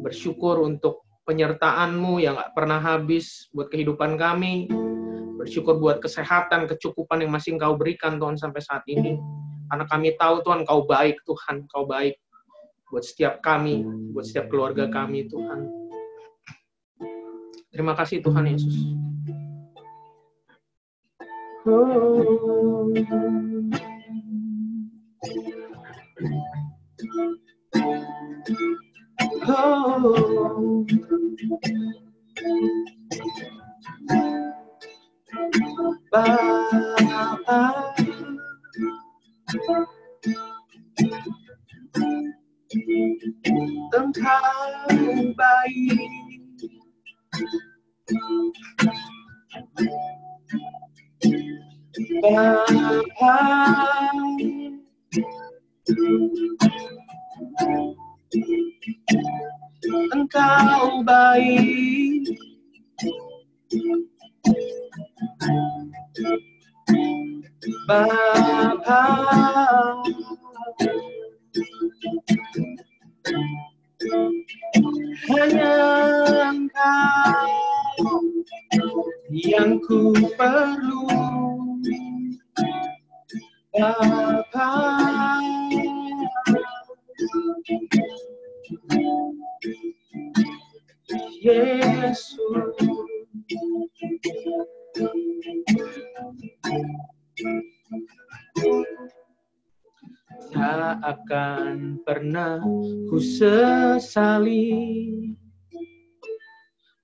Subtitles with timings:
[0.00, 4.66] Bersyukur untuk penyertaan-Mu yang gak pernah habis buat kehidupan kami.
[5.36, 9.16] Bersyukur buat kesehatan, kecukupan yang masih Engkau berikan Tuhan sampai saat ini.
[9.70, 12.18] Karena kami tahu Tuhan Kau baik Tuhan, Kau baik
[12.90, 15.70] buat setiap kami, buat setiap keluarga kami Tuhan.
[17.70, 18.76] Terima kasih Tuhan Yesus.
[21.70, 22.40] Oh.
[29.46, 30.86] Oh.
[36.12, 37.58] Bapa
[43.94, 46.00] Engkau baik
[52.22, 53.36] Bapa
[60.14, 62.30] Engkau baik.
[67.90, 69.02] Bapa.
[75.26, 75.74] Hanya
[76.54, 77.50] Engkau
[79.34, 81.10] yang ku perlu.
[83.74, 84.70] Bapa
[91.40, 92.20] Yesus.
[100.50, 102.64] Tak akan pernah
[103.08, 104.72] ku sesali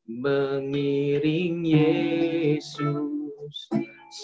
[0.09, 3.69] mengiring Yesus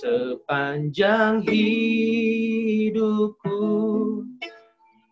[0.01, 3.61] sepanjang hidupku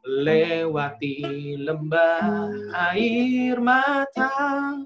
[0.05, 2.49] lewati lembah
[2.93, 4.81] air mata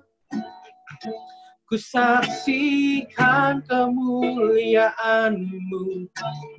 [1.75, 6.07] ku saksikan kemuliaanmu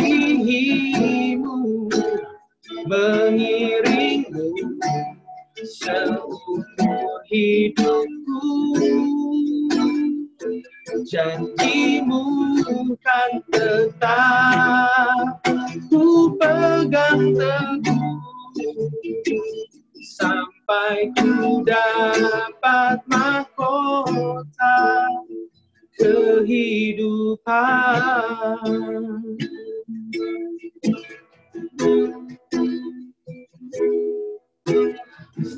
[2.91, 4.49] mengiringmu
[5.63, 8.47] seumur hidupku.
[11.11, 12.25] Janjimu
[13.03, 15.43] kan tetap
[15.91, 18.11] ku pegang teguh.
[20.01, 20.60] Sampai
[21.19, 24.79] ku dapat mahkota
[25.99, 27.51] kehidupan.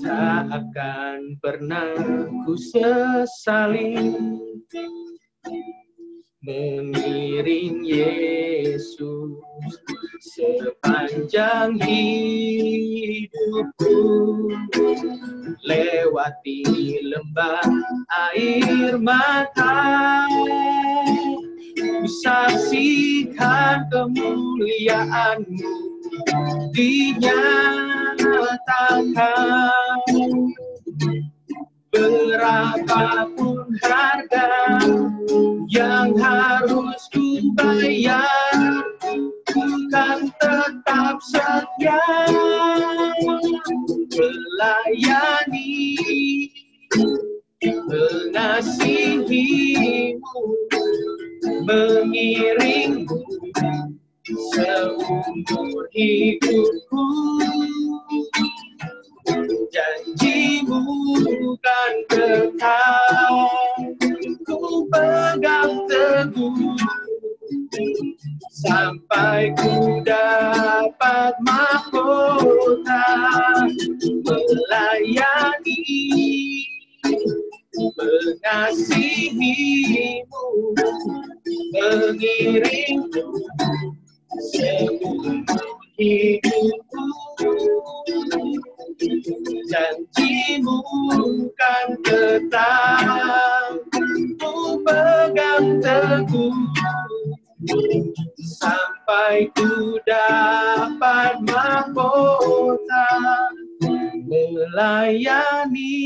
[0.00, 1.92] Tak akan pernah
[2.48, 3.92] ku sesali
[6.42, 9.38] mengiring Yesus
[10.34, 13.30] sepanjang hidupku.
[15.62, 16.66] Lewati
[17.06, 17.62] lembah
[18.34, 20.26] air mata
[21.78, 25.74] ku saksikan kemuliaanmu
[26.74, 28.02] dinyatakan
[31.92, 34.48] berapapun harga
[35.68, 38.88] yang harus ku bayar
[39.52, 42.00] bukan tetap setia.
[44.12, 45.96] Melayani
[47.88, 49.38] mengasihimu
[51.64, 53.20] mengiringmu
[54.52, 57.04] seumur hidupku
[59.70, 60.82] janjimu
[61.62, 63.32] kan tetap
[64.46, 66.78] ku pegang teguh.
[68.52, 73.06] Sampai ku dapat mahkota
[74.22, 75.82] melayani
[77.96, 79.46] mengasihimu
[81.72, 83.26] mengiringmu
[84.52, 85.42] seumur
[85.98, 87.04] hidupku
[89.70, 90.78] janjimu
[91.56, 93.78] kan tetap
[94.38, 96.56] ku pegang teguh.
[98.42, 103.10] Sampai ku dapat mahkota
[104.26, 106.02] melayani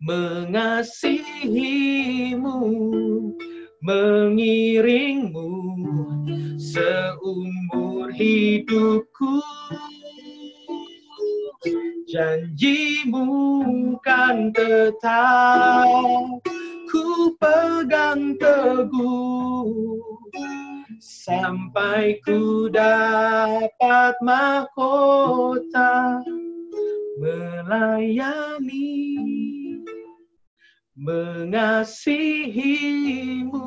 [0.00, 1.20] mengasihimu
[3.84, 5.48] mengiringmu
[6.56, 9.44] seumur hidupku
[12.08, 13.28] janjimu
[14.00, 16.40] kan tetap
[16.88, 19.68] ku pegang teguh.
[21.00, 26.20] Sampai ku dapat mahkota
[27.20, 29.00] melayani
[31.00, 33.64] mengasihimu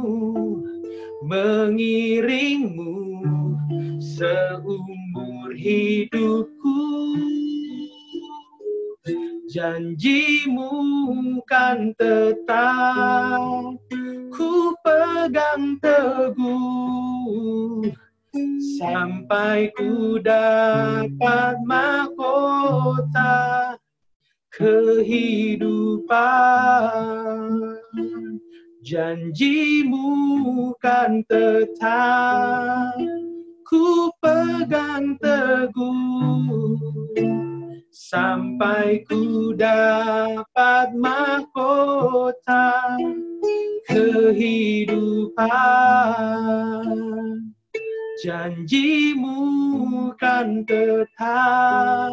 [1.26, 2.94] mengiringmu
[3.98, 6.78] seumur hidupku
[9.52, 10.72] janjimu
[11.44, 13.76] kan tetap
[14.32, 17.84] ku pegang teguh.
[18.80, 23.76] Sampai ku dapat mahkota
[24.50, 26.18] kehidupan.
[28.84, 30.12] Janjimu
[30.84, 32.96] kan tetap
[33.64, 37.53] ku pegang teguh
[38.04, 43.00] sampai ku dapat mahkota
[43.88, 45.48] kehidupan.
[48.24, 49.44] Janjimu
[50.20, 52.12] kan tetap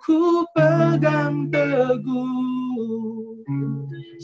[0.00, 3.36] ku pegang teguh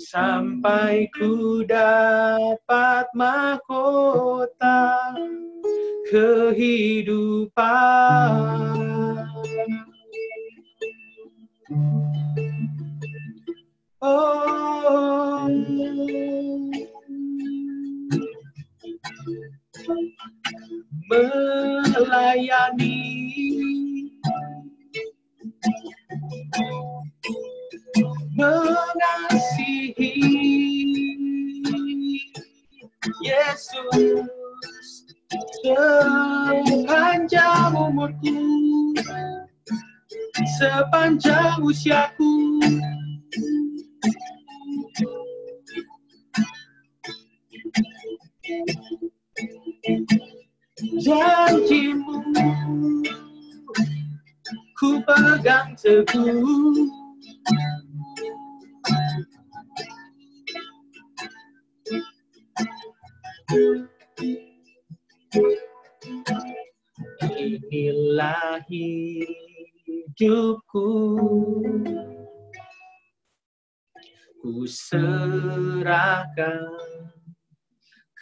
[0.08, 4.88] sampai ku dapat mahkota
[6.08, 7.60] kehidupan.
[14.04, 15.46] Oh,
[21.08, 23.11] melayani
[41.64, 42.41] usiaku
[76.22, 76.78] serahkan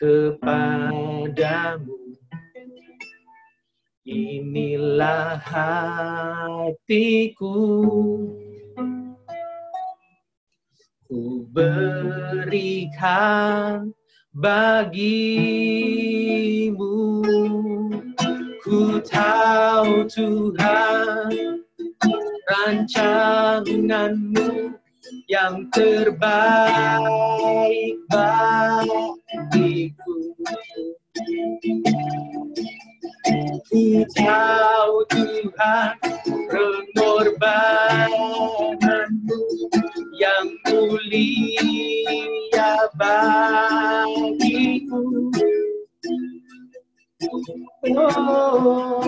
[0.00, 2.00] kepadamu.
[4.08, 7.52] Inilah hatiku.
[11.05, 12.32] Ku berikan
[14.32, 15.61] bagimu.
[18.64, 21.61] Ku tahu Tuhan
[22.49, 24.80] rancanganmu
[25.29, 26.29] yang terbaik
[28.11, 30.14] bagiku.
[33.70, 35.94] Ku tahu Tuhan
[36.50, 39.41] pengorbananmu
[40.19, 44.99] yang mulia bagiku.
[47.95, 49.07] Oh,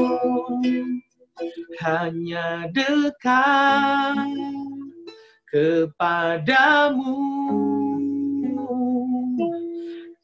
[1.82, 4.14] hanya dekat
[5.52, 7.20] kepadamu.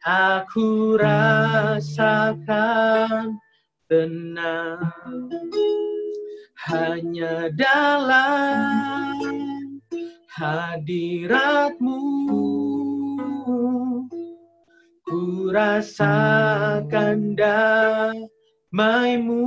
[0.08, 2.56] Aku rasakan
[3.92, 4.88] tenang
[6.64, 9.20] hanya dalam
[10.32, 12.00] hadiratmu.
[15.04, 19.44] Ku rasakan damaimu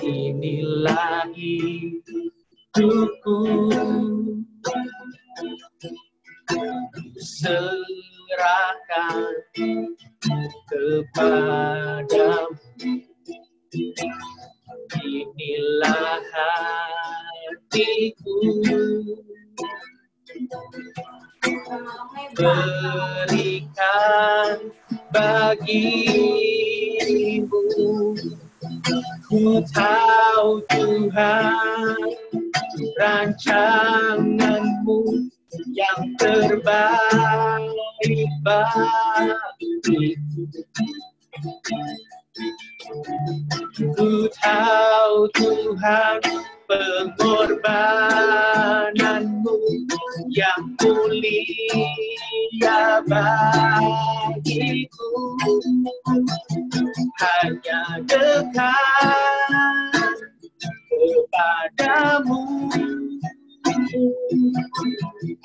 [0.00, 2.08] Inilah hidupku.
[7.20, 8.64] Serahkan
[10.72, 12.56] kepadamu.
[15.04, 16.24] Inilah
[17.52, 18.36] hatiku
[22.36, 24.56] berikan
[25.12, 26.28] bagimu.
[29.28, 32.00] Ku tahu Tuhan
[32.96, 35.00] rancanganmu
[35.76, 37.68] yang terbaik
[38.40, 40.48] bagiku
[43.78, 46.18] Ku tahu Tuhan
[46.68, 49.56] pengorbananmu
[50.28, 51.80] yang mulia
[53.08, 55.08] bagiku.
[57.16, 58.68] Hanya dekat
[60.92, 62.68] kepadamu.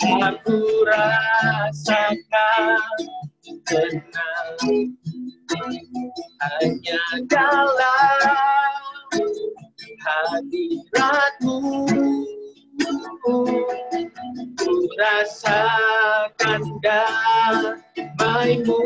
[0.03, 2.75] Aku rasakan
[3.63, 4.59] tenang.
[6.43, 6.99] Hanya
[7.31, 8.75] dalam
[10.03, 11.57] hadiratmu.
[13.23, 18.79] Ku rasakan damaimu.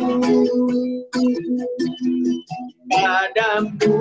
[2.88, 3.98] Padamu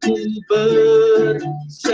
[0.00, 0.14] ku
[0.48, 1.86] berserah.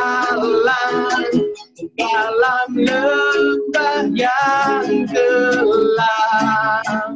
[2.00, 7.09] dalam lembah yang gelap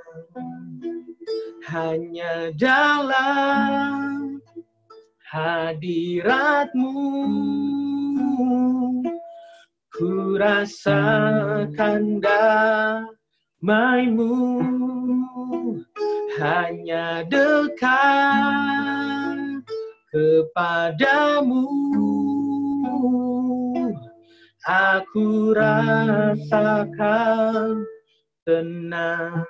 [1.69, 4.41] hanya dalam
[5.33, 6.95] hadiratmu.
[9.95, 12.19] Ku rasakan
[13.63, 14.35] damaimu.
[16.35, 17.79] Hanya dekat
[20.11, 21.71] kepadamu.
[24.65, 26.65] Aku rasakan
[28.49, 29.45] tenang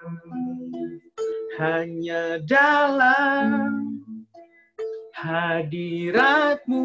[1.58, 4.02] hanya dalam
[5.14, 6.82] hadiratmu.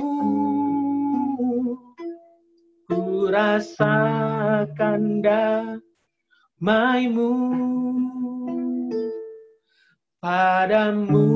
[2.89, 7.33] Ku rasakan damaimu.
[10.19, 11.29] Padamu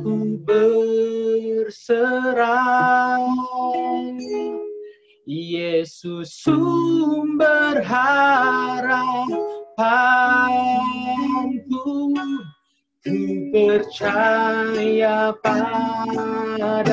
[0.00, 1.66] ku berserah.
[5.26, 9.26] Yesus sumber harapanku
[13.06, 13.14] ku
[13.54, 16.90] percaya padamu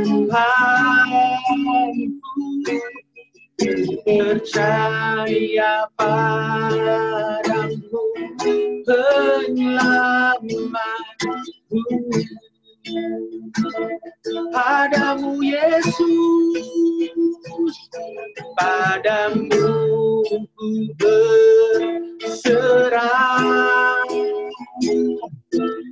[4.03, 7.79] percaya padamu
[8.83, 11.79] penyelamatku
[14.51, 16.67] padamu Yesus.
[18.59, 19.47] Padamu
[22.19, 24.03] berserah.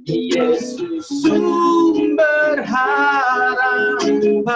[0.03, 4.51] Yesus sumber harapanku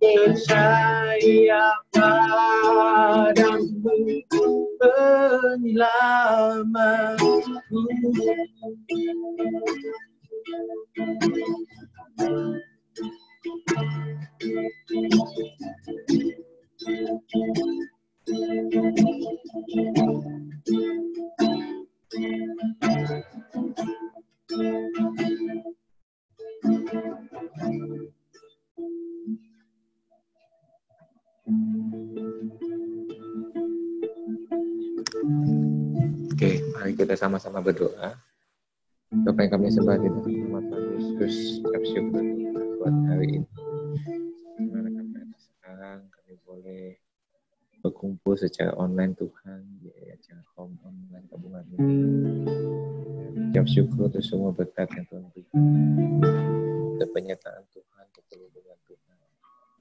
[0.00, 3.68] percaya padamu
[4.78, 7.42] penyelamatku
[31.46, 31.62] Oke,
[36.74, 38.18] mari kita sama-sama berdoa.
[39.30, 42.24] Apa yang kami sembah di dalam nama Tuhan Yesus, kami syukur
[42.82, 43.46] buat hari ini.
[44.58, 46.98] Di mana kami sekarang, kami boleh
[47.78, 51.94] berkumpul secara online Tuhan di acara home online tabungan ini.
[53.54, 55.62] Ucap syukur untuk semua berkat yang Tuhan berikan.
[56.98, 58.78] Dan penyertaan Tuhan, perlindungan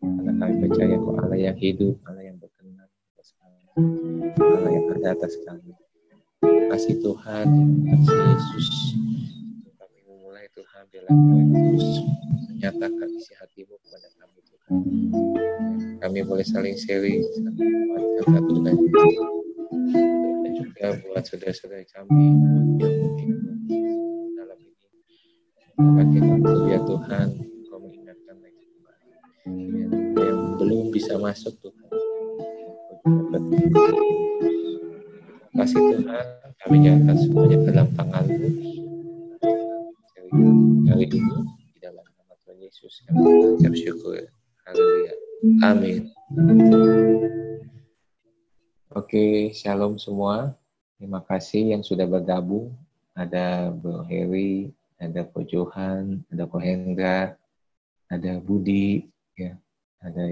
[0.05, 3.61] Karena kami percaya bahwa Allah yang hidup, Allah yang berkenan atas kami.
[4.37, 5.73] Allah yang ada atas kami
[6.75, 7.47] kasih Tuhan,
[7.87, 8.69] kasih Yesus.
[9.77, 11.97] Kami memulai Tuhan, biarlah Tuhan Yesus
[12.51, 14.73] menyatakan isi hatimu kepada kami Tuhan.
[16.01, 18.75] Kami boleh saling sharing, saling menguatkan satu dan
[20.41, 22.25] dan juga buat saudara-saudara kami
[22.81, 23.31] yang mungkin
[24.33, 24.73] dalam ini
[25.77, 27.27] bagi waktu Tuhan
[29.45, 31.89] yang, belum bisa masuk Tuhan
[35.55, 36.25] kasih Tuhan
[36.65, 38.49] kami nyatakan semuanya dalam tanganmu
[40.89, 41.37] kali ini
[41.73, 44.21] di dalam nama Tuhan Yesus kami mengucap syukur
[44.65, 45.13] haleluya
[45.61, 46.09] amin
[48.95, 50.55] Oke, shalom semua.
[50.95, 52.71] Terima kasih yang sudah bergabung.
[53.11, 57.35] Ada Bro Heri, ada Ko Johan, ada Ko Hendra,
[58.07, 59.03] ada Budi,
[60.05, 60.23] ada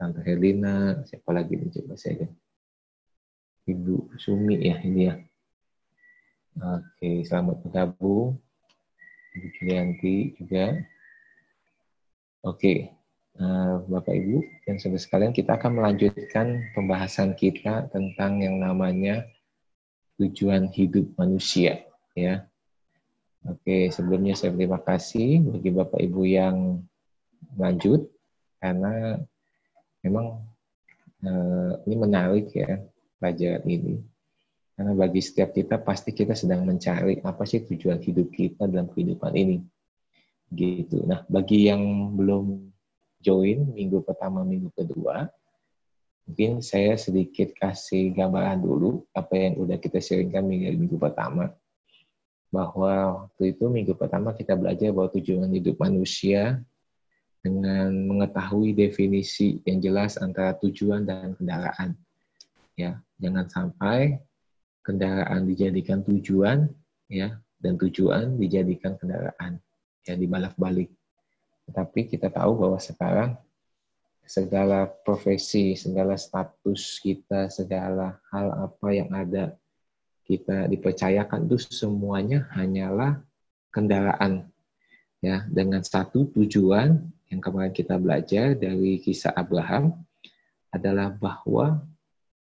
[0.00, 2.32] Tante Helena, siapa lagi nih coba saya lihat.
[3.68, 5.14] Ibu Sumi ya ini ya.
[6.56, 8.40] Oke, selamat bergabung.
[9.36, 10.72] Ibu Julianti juga.
[12.46, 12.88] Oke,
[13.36, 19.28] eh, Bapak Ibu dan saudara sekalian, kita akan melanjutkan pembahasan kita tentang yang namanya
[20.16, 21.84] tujuan hidup manusia.
[22.16, 22.48] Ya.
[23.44, 26.82] Oke, sebelumnya saya terima kasih bagi Bapak Ibu yang
[27.54, 28.17] lanjut
[28.58, 29.18] karena
[30.02, 30.42] memang
[31.22, 32.82] eh, ini menarik ya
[33.18, 33.96] pelajaran ini.
[34.78, 39.34] Karena bagi setiap kita pasti kita sedang mencari apa sih tujuan hidup kita dalam kehidupan
[39.34, 39.58] ini.
[40.48, 41.02] Gitu.
[41.02, 42.70] Nah, bagi yang belum
[43.18, 45.26] join minggu pertama, minggu kedua,
[46.24, 51.50] mungkin saya sedikit kasih gambaran dulu apa yang udah kita sharingkan minggu, minggu pertama.
[52.48, 56.62] Bahwa waktu itu minggu pertama kita belajar bahwa tujuan hidup manusia
[57.48, 61.96] dengan mengetahui definisi yang jelas antara tujuan dan kendaraan.
[62.76, 64.20] Ya, jangan sampai
[64.84, 66.68] kendaraan dijadikan tujuan
[67.08, 69.58] ya dan tujuan dijadikan kendaraan
[70.04, 70.92] ya dibalak-balik.
[71.68, 73.34] Tetapi kita tahu bahwa sekarang
[74.28, 79.56] segala profesi, segala status kita, segala hal apa yang ada
[80.28, 83.24] kita dipercayakan itu semuanya hanyalah
[83.72, 84.44] kendaraan
[85.24, 89.92] ya dengan satu tujuan yang kemarin kita belajar dari kisah Abraham
[90.72, 91.84] adalah bahwa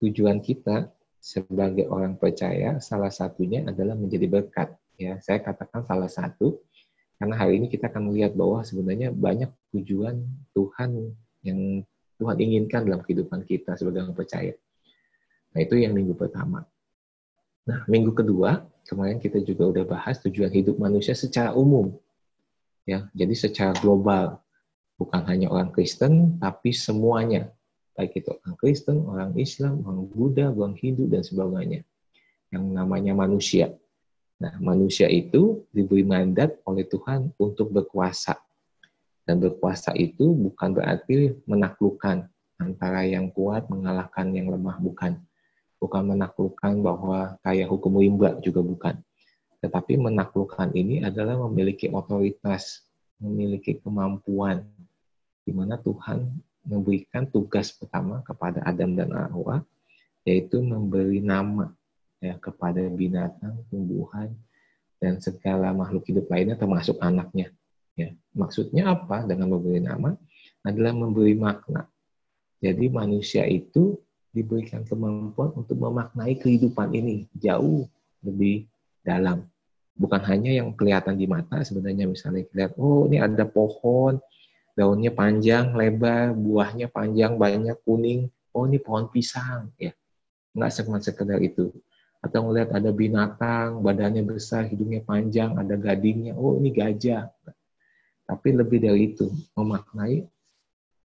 [0.01, 5.17] tujuan kita sebagai orang percaya salah satunya adalah menjadi berkat ya.
[5.21, 6.61] Saya katakan salah satu
[7.17, 10.21] karena hari ini kita akan melihat bahwa sebenarnya banyak tujuan
[10.53, 11.81] Tuhan yang
[12.17, 14.53] Tuhan inginkan dalam kehidupan kita sebagai orang percaya.
[15.53, 16.65] Nah itu yang minggu pertama.
[17.65, 21.97] Nah minggu kedua kemarin kita juga udah bahas tujuan hidup manusia secara umum
[22.85, 23.09] ya.
[23.17, 24.37] Jadi secara global
[24.97, 27.53] bukan hanya orang Kristen tapi semuanya
[27.97, 31.81] baik itu orang Kristen, orang Islam, orang Buddha, orang Hindu, dan sebagainya.
[32.53, 33.73] Yang namanya manusia.
[34.37, 38.37] Nah, manusia itu diberi mandat oleh Tuhan untuk berkuasa.
[39.25, 42.29] Dan berkuasa itu bukan berarti menaklukkan
[42.61, 45.17] antara yang kuat mengalahkan yang lemah, bukan.
[45.81, 48.95] Bukan menaklukkan bahwa kayak hukum rimba juga bukan.
[49.57, 52.85] Tetapi menaklukkan ini adalah memiliki otoritas,
[53.17, 54.69] memiliki kemampuan,
[55.47, 56.27] di mana Tuhan
[56.67, 59.63] memberikan tugas pertama kepada Adam dan Hawa,
[60.27, 61.71] yaitu memberi nama
[62.19, 64.35] ya kepada binatang, tumbuhan,
[64.99, 67.55] dan segala makhluk hidup lainnya termasuk anaknya.
[67.95, 68.11] Ya.
[68.35, 70.19] Maksudnya apa dengan memberi nama?
[70.67, 71.87] Adalah memberi makna.
[72.59, 73.95] Jadi manusia itu
[74.35, 77.87] diberikan kemampuan untuk memaknai kehidupan ini jauh
[78.21, 78.67] lebih
[79.05, 79.47] dalam.
[79.97, 84.21] Bukan hanya yang kelihatan di mata sebenarnya misalnya lihat oh ini ada pohon
[84.77, 88.29] daunnya panjang, lebar, buahnya panjang, banyak kuning.
[88.53, 89.91] Oh ini pohon pisang ya.
[90.53, 91.73] Enggak cuma sekedar itu.
[92.21, 96.37] Atau ngelihat ada binatang, badannya besar, hidungnya panjang, ada gadingnya.
[96.37, 97.33] Oh ini gajah.
[98.29, 100.25] Tapi lebih dari itu, memaknai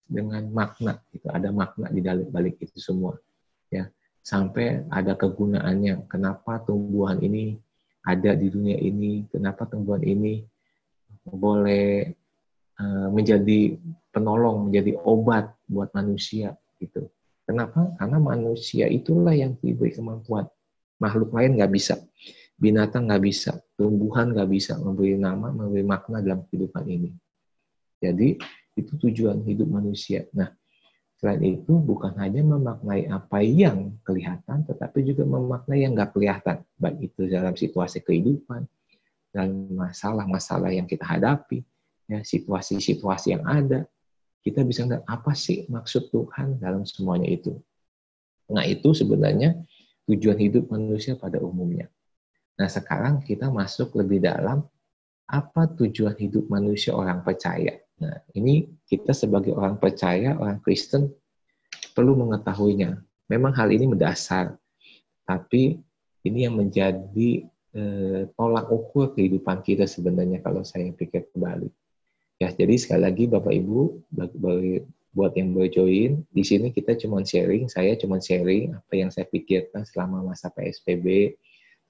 [0.09, 2.01] dengan makna gitu ada makna di
[2.33, 3.21] balik itu semua
[3.69, 3.85] ya
[4.25, 7.61] sampai ada kegunaannya kenapa tumbuhan ini
[8.01, 10.49] ada di dunia ini kenapa tumbuhan ini
[11.29, 12.17] boleh
[13.11, 13.75] menjadi
[14.15, 17.11] penolong menjadi obat buat manusia gitu.
[17.43, 17.97] Kenapa?
[17.99, 20.47] Karena manusia itulah yang diberi kemampuan.
[21.03, 21.99] Makhluk lain nggak bisa.
[22.59, 23.59] Binatang nggak bisa.
[23.75, 27.11] Tumbuhan nggak bisa memberi nama memberi makna dalam kehidupan ini.
[27.99, 28.39] Jadi
[28.79, 30.27] itu tujuan hidup manusia.
[30.31, 30.55] Nah,
[31.19, 36.63] selain itu bukan hanya memaknai apa yang kelihatan, tetapi juga memaknai yang nggak kelihatan.
[36.79, 38.67] Baik itu dalam situasi kehidupan,
[39.35, 41.67] dan masalah-masalah yang kita hadapi,
[42.09, 43.85] ya situasi-situasi yang ada,
[44.41, 47.61] kita bisa lihat apa sih maksud Tuhan dalam semuanya itu.
[48.49, 49.61] Nah, itu sebenarnya
[50.09, 51.93] tujuan hidup manusia pada umumnya.
[52.57, 54.65] Nah, sekarang kita masuk lebih dalam
[55.29, 57.77] apa tujuan hidup manusia orang percaya.
[58.01, 61.13] Nah, ini kita sebagai orang percaya, orang Kristen
[61.93, 62.97] perlu mengetahuinya.
[63.29, 64.57] Memang hal ini mendasar,
[65.29, 65.77] tapi
[66.25, 67.45] ini yang menjadi
[67.77, 71.69] eh, tolak ukur kehidupan kita sebenarnya kalau saya pikir kembali.
[72.39, 74.07] Ya, jadi sekali lagi Bapak Ibu,
[75.11, 79.27] buat yang baru join, di sini kita cuma sharing, saya cuma sharing apa yang saya
[79.27, 81.35] pikirkan selama masa PSBB,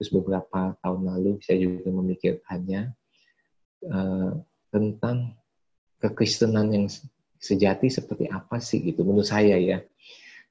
[0.01, 2.97] terus beberapa tahun lalu saya juga memikirkannya
[3.93, 4.41] uh,
[4.73, 5.37] tentang
[6.01, 6.87] kekristenan yang
[7.37, 9.85] sejati seperti apa sih gitu menurut saya ya.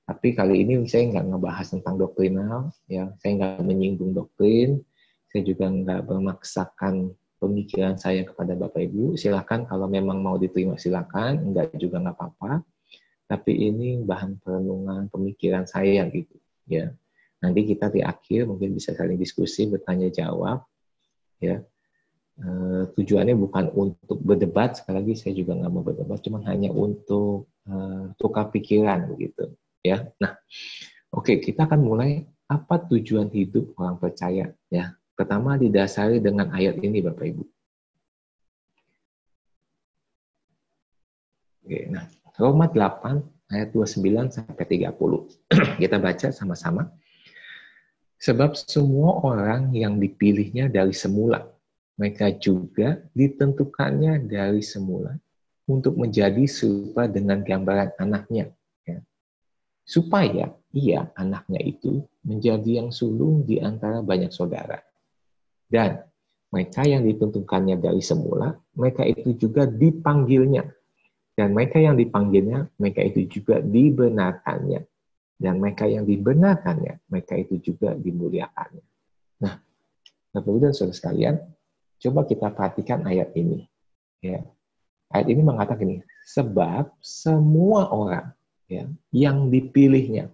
[0.05, 4.85] Tapi kali ini saya nggak ngebahas tentang doktrinal, ya saya nggak menyinggung doktrin,
[5.33, 9.15] saya juga nggak memaksakan pemikiran saya kepada Bapak Ibu.
[9.15, 12.61] Silakan kalau memang mau diterima silakan, enggak juga nggak apa-apa.
[13.27, 16.91] Tapi ini bahan perenungan pemikiran saya gitu, ya.
[17.43, 20.63] Nanti kita di akhir mungkin bisa saling diskusi, bertanya jawab,
[21.37, 21.61] ya
[22.37, 27.49] Uh, tujuannya bukan untuk berdebat sekali lagi saya juga nggak mau berdebat cuma hanya untuk
[27.65, 30.37] uh, tukar pikiran begitu ya nah
[31.09, 37.01] oke kita akan mulai apa tujuan hidup orang percaya ya pertama didasari dengan ayat ini
[37.01, 37.43] bapak ibu
[41.65, 42.05] oke nah
[42.37, 44.93] Roma 8 ayat 29 sampai 30
[45.81, 46.93] kita baca sama-sama
[48.21, 51.57] sebab semua orang yang dipilihnya dari semula
[51.97, 55.17] mereka juga ditentukannya dari semula
[55.67, 58.53] untuk menjadi serupa dengan gambaran anaknya.
[58.87, 59.03] Ya.
[59.83, 64.79] Supaya ia, anaknya itu, menjadi yang sulung di antara banyak saudara.
[65.67, 65.99] Dan
[66.49, 70.63] mereka yang ditentukannya dari semula, mereka itu juga dipanggilnya.
[71.37, 74.81] Dan mereka yang dipanggilnya, mereka itu juga dibenarkannya.
[75.37, 78.85] Dan mereka yang dibenarkannya, mereka itu juga dimuliakannya.
[79.43, 79.61] Nah,
[80.33, 81.35] Bapak Ibu dan Saudara sekalian,
[81.97, 83.65] Coba kita perhatikan ayat ini.
[84.21, 84.45] Ya.
[85.09, 88.27] Ayat ini mengatakan ini, sebab semua orang
[88.69, 90.29] ya, yang dipilihnya.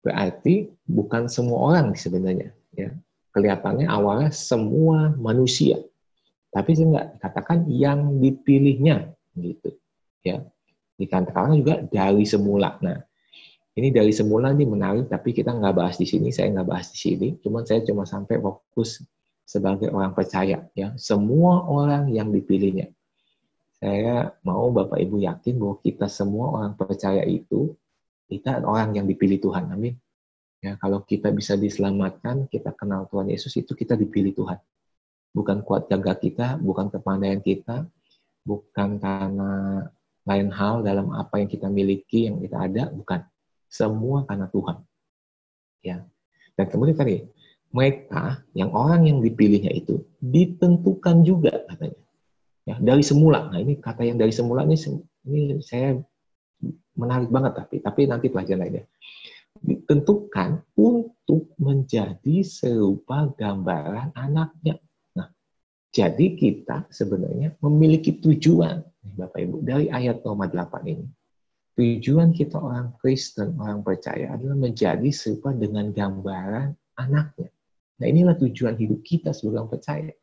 [0.00, 2.52] Berarti bukan semua orang sebenarnya.
[2.72, 2.96] Ya.
[3.34, 5.82] Kelihatannya awalnya semua manusia.
[6.54, 9.10] Tapi saya nggak katakan yang dipilihnya.
[9.34, 9.74] gitu
[10.22, 10.46] ya
[10.94, 12.78] Dikatakan juga dari semula.
[12.78, 13.02] Nah,
[13.74, 16.30] ini dari semula ini menarik, tapi kita nggak bahas di sini.
[16.30, 17.28] Saya nggak bahas di sini.
[17.42, 19.02] Cuman saya cuma sampai fokus
[19.44, 22.88] sebagai orang percaya ya semua orang yang dipilihnya
[23.76, 27.76] saya mau Bapak Ibu yakin bahwa kita semua orang percaya itu
[28.32, 29.94] kita orang yang dipilih Tuhan amin
[30.64, 34.56] ya kalau kita bisa diselamatkan kita kenal Tuhan Yesus itu kita dipilih Tuhan.
[35.36, 37.84] Bukan kuat jaga kita bukan kepandaian kita
[38.48, 39.52] bukan karena
[40.24, 43.20] lain hal dalam apa yang kita miliki yang kita ada bukan.
[43.68, 44.76] Semua karena Tuhan.
[45.84, 45.96] Ya.
[46.56, 47.28] Dan kemudian tadi
[47.74, 52.00] mereka yang orang yang dipilihnya itu ditentukan juga katanya.
[52.64, 53.52] Ya dari semula.
[53.52, 54.80] Nah ini kata yang dari semula ini
[55.28, 56.00] ini saya
[56.96, 58.84] menarik banget tapi tapi nanti pelajaran lainnya
[59.64, 64.76] ditentukan untuk menjadi serupa gambaran anaknya
[65.16, 65.32] nah
[65.88, 71.06] jadi kita sebenarnya memiliki tujuan Bapak Ibu dari ayat Roma 8 ini
[71.80, 77.48] tujuan kita orang Kristen orang percaya adalah menjadi serupa dengan gambaran anaknya
[77.98, 80.14] Nah inilah tujuan hidup kita sebagai orang percaya.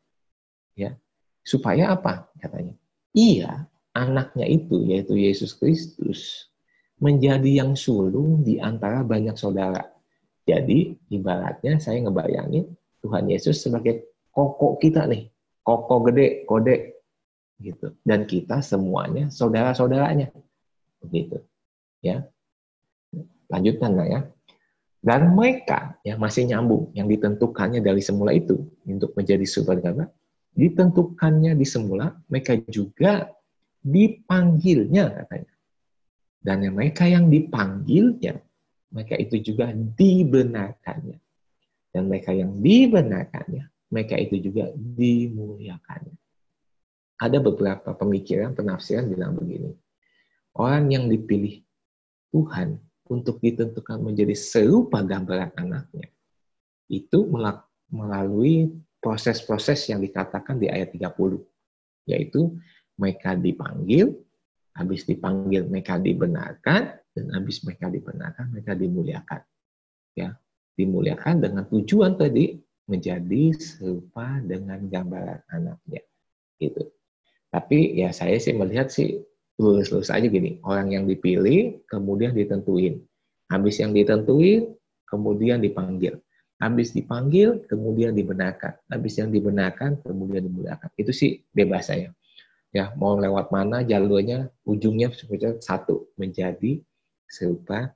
[0.76, 0.96] Ya,
[1.44, 2.76] supaya apa katanya?
[3.12, 6.51] Iya, anaknya itu yaitu Yesus Kristus
[7.02, 9.82] menjadi yang sulung di antara banyak saudara.
[10.46, 12.70] Jadi ibaratnya saya ngebayangin
[13.02, 15.26] Tuhan Yesus sebagai koko kita nih,
[15.66, 17.02] koko gede, kode
[17.58, 17.98] gitu.
[18.06, 20.30] Dan kita semuanya saudara-saudaranya.
[21.02, 21.42] Begitu.
[22.02, 22.26] Ya.
[23.50, 24.20] Lanjutkan ya.
[25.02, 29.42] Dan mereka yang masih nyambung, yang ditentukannya dari semula itu untuk menjadi
[29.74, 30.06] agama,
[30.54, 33.26] ditentukannya di semula, mereka juga
[33.82, 35.51] dipanggilnya katanya.
[36.42, 38.42] Dan yang mereka yang dipanggilnya,
[38.90, 41.18] mereka itu juga dibenarkannya.
[41.94, 46.18] Dan mereka yang dibenarkannya, mereka itu juga dimuliakannya.
[47.22, 49.70] Ada beberapa pemikiran, penafsiran bilang begini.
[50.58, 51.62] Orang yang dipilih
[52.34, 56.10] Tuhan untuk ditentukan menjadi serupa gambaran anaknya,
[56.90, 57.28] itu
[57.92, 61.38] melalui proses-proses yang dikatakan di ayat 30,
[62.10, 62.56] yaitu
[62.98, 64.16] mereka dipanggil,
[64.72, 69.40] habis dipanggil mereka dibenarkan, dan habis mereka dibenarkan mereka dimuliakan.
[70.16, 70.36] Ya,
[70.76, 72.56] dimuliakan dengan tujuan tadi
[72.88, 76.02] menjadi serupa dengan gambaran anaknya.
[76.60, 76.88] Gitu.
[77.52, 79.20] Tapi ya saya sih melihat sih
[79.60, 80.56] lulus-lulus aja gini.
[80.64, 83.00] Orang yang dipilih, kemudian ditentuin.
[83.52, 84.72] Habis yang ditentuin,
[85.04, 86.16] kemudian dipanggil.
[86.56, 88.78] Habis dipanggil, kemudian dibenarkan.
[88.88, 90.88] Habis yang dibenarkan, kemudian dimuliakan.
[90.96, 92.08] Itu sih bebas saya.
[92.72, 96.80] Ya, mau lewat mana jalurnya, ujungnya sebetulnya satu, menjadi
[97.28, 97.92] serupa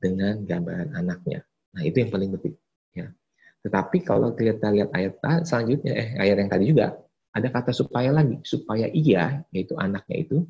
[0.00, 1.44] dengan gambaran anaknya.
[1.76, 2.56] Nah, itu yang paling penting.
[2.96, 3.12] Ya.
[3.60, 6.96] Tetapi kalau kita lihat ayat selanjutnya, eh ayat yang tadi juga,
[7.36, 10.48] ada kata supaya lagi, supaya ia, yaitu anaknya itu,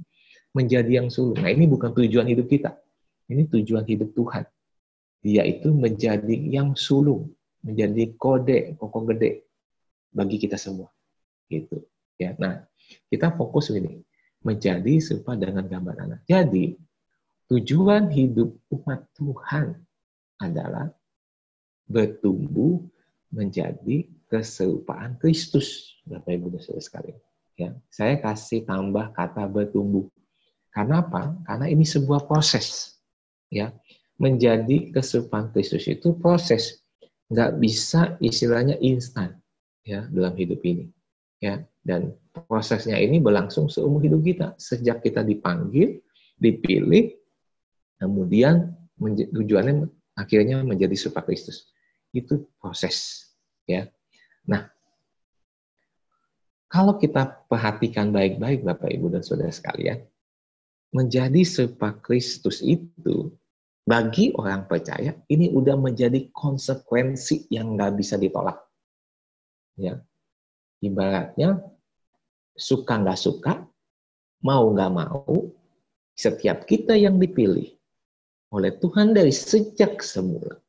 [0.55, 1.41] menjadi yang sulung.
[1.43, 2.79] Nah ini bukan tujuan hidup kita.
[3.27, 4.45] Ini tujuan hidup Tuhan.
[5.25, 7.33] Dia itu menjadi yang sulung,
[7.65, 9.49] menjadi kode, kokoh gede
[10.13, 10.93] bagi kita semua.
[11.49, 11.81] Gitu.
[12.21, 12.37] Ya.
[12.37, 12.69] Nah,
[13.09, 14.01] kita fokus ini
[14.44, 16.20] menjadi serupa dengan gambar anak.
[16.29, 16.77] Jadi,
[17.49, 19.77] tujuan hidup umat Tuhan
[20.40, 20.92] adalah
[21.88, 22.81] bertumbuh
[23.33, 27.20] menjadi keserupaan Kristus, Bapak Ibu Saudara sekalian.
[27.55, 30.11] Ya, saya kasih tambah kata bertumbuh.
[30.75, 31.38] Karena apa?
[31.47, 32.99] Karena ini sebuah proses.
[33.47, 33.70] Ya,
[34.18, 36.83] menjadi kesupan Kristus itu proses.
[37.31, 39.38] Nggak bisa istilahnya instan
[39.87, 40.90] ya dalam hidup ini.
[41.38, 46.01] Ya, dan prosesnya ini berlangsung seumur hidup kita sejak kita dipanggil,
[46.40, 47.12] dipilih,
[48.01, 48.73] kemudian
[49.31, 51.68] tujuannya akhirnya menjadi serupa Kristus.
[52.11, 53.29] Itu proses,
[53.68, 53.92] ya.
[54.49, 54.73] Nah,
[56.73, 60.03] kalau kita perhatikan baik-baik Bapak Ibu dan Saudara sekalian,
[60.94, 63.35] menjadi serupa Kristus itu
[63.85, 68.57] bagi orang percaya ini udah menjadi konsekuensi yang nggak bisa ditolak.
[69.77, 70.01] Ya,
[70.79, 71.74] ibaratnya
[72.55, 73.67] suka nggak suka,
[74.43, 75.51] mau nggak mau,
[76.14, 77.75] setiap kita yang dipilih
[78.55, 80.62] oleh Tuhan dari sejak semula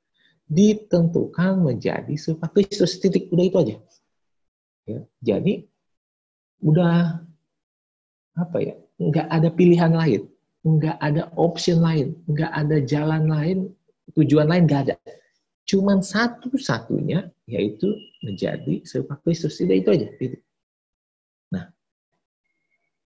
[0.49, 3.75] ditentukan menjadi serupa Kristus titik udah itu aja.
[4.85, 5.53] Ya, jadi
[6.61, 7.21] udah
[8.37, 10.21] apa ya nggak ada pilihan lain,
[10.65, 13.57] nggak ada option lain, nggak ada jalan lain,
[14.13, 14.95] tujuan lain nggak ada.
[15.65, 17.89] Cuman satu-satunya yaitu
[18.21, 19.57] menjadi serupa Kristus.
[19.57, 20.07] Tidak itu aja.
[20.09, 20.44] Nah,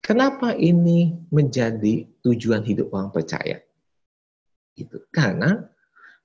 [0.08, 3.60] kenapa ini menjadi tujuan hidup orang percaya?
[4.80, 5.68] Itu karena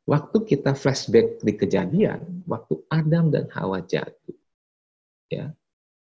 [0.07, 4.39] waktu kita flashback di kejadian, waktu Adam dan Hawa jatuh,
[5.27, 5.51] ya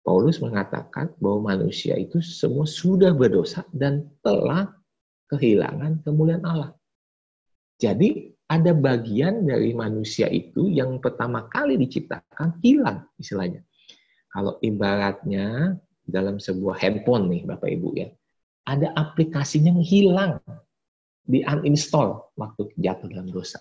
[0.04, 4.68] Paulus mengatakan bahwa manusia itu semua sudah berdosa dan telah
[5.32, 6.76] kehilangan kemuliaan Allah.
[7.80, 13.64] Jadi ada bagian dari manusia itu yang pertama kali diciptakan hilang istilahnya.
[14.28, 18.08] Kalau ibaratnya dalam sebuah handphone nih Bapak Ibu ya,
[18.64, 20.32] ada aplikasinya yang hilang,
[21.24, 23.56] di uninstall waktu jatuh dalam dosa.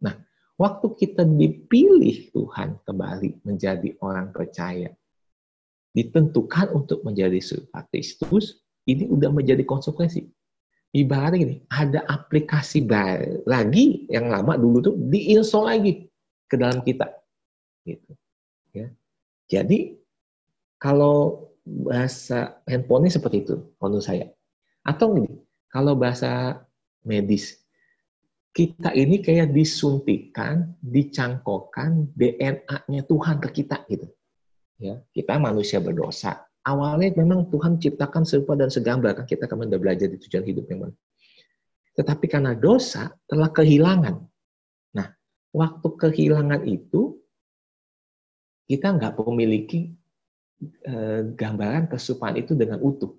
[0.00, 0.16] Nah,
[0.56, 4.88] waktu kita dipilih Tuhan kembali menjadi orang percaya,
[5.92, 10.24] ditentukan untuk menjadi serupa Kristus, ini udah menjadi konsekuensi.
[10.90, 16.10] Ibaratnya gini, ada aplikasi baru lagi yang lama dulu tuh diinstal lagi
[16.50, 17.06] ke dalam kita.
[17.86, 18.10] Gitu.
[18.74, 18.90] Ya.
[19.46, 20.00] Jadi
[20.80, 24.26] kalau bahasa handphone seperti itu menurut saya.
[24.82, 25.30] Atau gini,
[25.70, 26.62] kalau bahasa
[27.06, 27.60] medis,
[28.50, 34.10] kita ini kayak disuntikan, dicangkokkan DNA-nya Tuhan ke kita gitu.
[34.80, 36.42] Ya, kita manusia berdosa.
[36.66, 40.68] Awalnya memang Tuhan ciptakan serupa dan segambar kan kita kan udah belajar di tujuan hidup
[40.72, 40.92] mana.
[41.96, 44.16] Tetapi karena dosa telah kehilangan.
[44.96, 45.08] Nah,
[45.52, 47.20] waktu kehilangan itu
[48.68, 49.99] kita nggak memiliki
[50.62, 53.16] eh, gambaran kesukaan itu dengan utuh.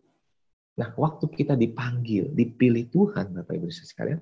[0.78, 4.22] Nah, waktu kita dipanggil, dipilih Tuhan, Bapak Ibu sekalian,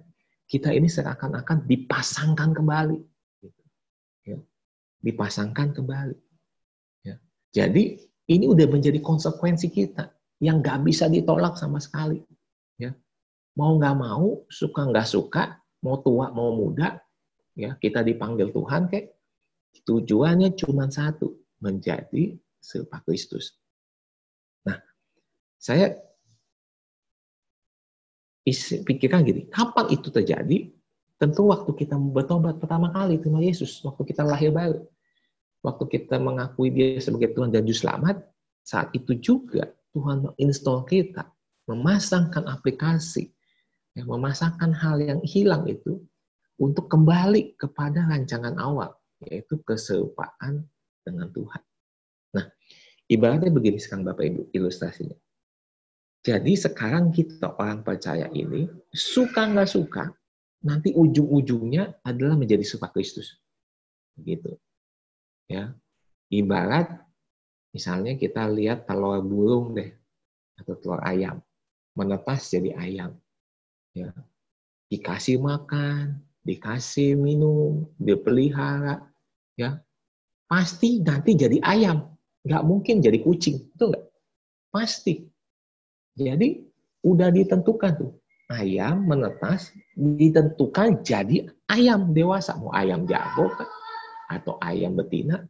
[0.50, 3.00] kita ini seakan-akan dipasangkan kembali.
[3.44, 3.64] Gitu.
[4.26, 4.40] Ya.
[5.06, 6.18] Dipasangkan kembali.
[7.06, 7.22] Ya.
[7.54, 10.10] Jadi, ini udah menjadi konsekuensi kita
[10.42, 12.26] yang nggak bisa ditolak sama sekali.
[12.82, 12.98] Ya.
[13.54, 16.98] Mau nggak mau, suka nggak suka, mau tua mau muda,
[17.56, 19.16] ya kita dipanggil Tuhan kayak
[19.84, 23.56] tujuannya cuma satu, menjadi serupa Kristus.
[24.68, 24.78] Nah,
[25.58, 25.96] saya
[28.86, 30.70] pikirkan gini, kapan itu terjadi?
[31.20, 34.88] Tentu waktu kita bertobat pertama kali terima Yesus, waktu kita lahir baru.
[35.60, 38.24] Waktu kita mengakui dia sebagai Tuhan dan Juru Selamat,
[38.64, 41.28] saat itu juga Tuhan menginstall kita,
[41.68, 43.28] memasangkan aplikasi,
[44.00, 46.00] ya, memasangkan hal yang hilang itu
[46.56, 48.96] untuk kembali kepada rancangan awal,
[49.28, 50.64] yaitu keserupaan
[51.04, 51.62] dengan Tuhan.
[53.10, 55.18] Ibaratnya begini sekarang Bapak Ibu ilustrasinya.
[56.22, 60.14] Jadi sekarang kita orang percaya ini, suka nggak suka,
[60.62, 63.40] nanti ujung-ujungnya adalah menjadi serupa Kristus.
[64.14, 64.54] Begitu.
[65.50, 65.74] Ya.
[66.30, 67.02] Ibarat
[67.74, 69.90] misalnya kita lihat telur burung deh
[70.62, 71.42] atau telur ayam
[71.98, 73.12] menetas jadi ayam.
[73.98, 74.14] Ya.
[74.90, 79.06] Dikasih makan, dikasih minum, dipelihara,
[79.58, 79.82] ya
[80.50, 82.10] pasti nanti jadi ayam.
[82.50, 84.06] Nggak mungkin jadi kucing, itu nggak?
[84.74, 85.22] Pasti.
[86.18, 86.66] Jadi
[87.06, 88.12] udah ditentukan tuh.
[88.50, 92.58] Ayam menetas ditentukan jadi ayam dewasa.
[92.58, 93.70] Mau ayam jago kan
[94.34, 95.46] atau ayam betina?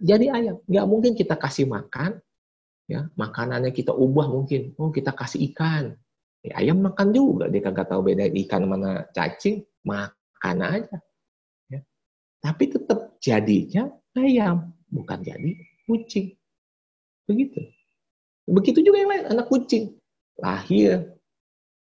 [0.00, 0.56] Jadi ayam.
[0.64, 2.16] Nggak mungkin kita kasih makan
[2.88, 3.12] ya.
[3.12, 4.72] Makanannya kita ubah mungkin.
[4.80, 5.92] Oh kita kasih ikan.
[6.40, 7.52] Ya, ayam makan juga.
[7.52, 9.60] Dia kagak tahu beda ikan mana cacing.
[9.84, 10.96] Makan aja
[11.68, 11.80] ya.
[12.40, 15.52] tapi tetap jadinya ayam bukan jadi
[15.86, 16.34] kucing
[17.26, 17.62] begitu
[18.46, 19.98] Begitu juga yang lain, anak kucing.
[20.38, 21.18] Lahir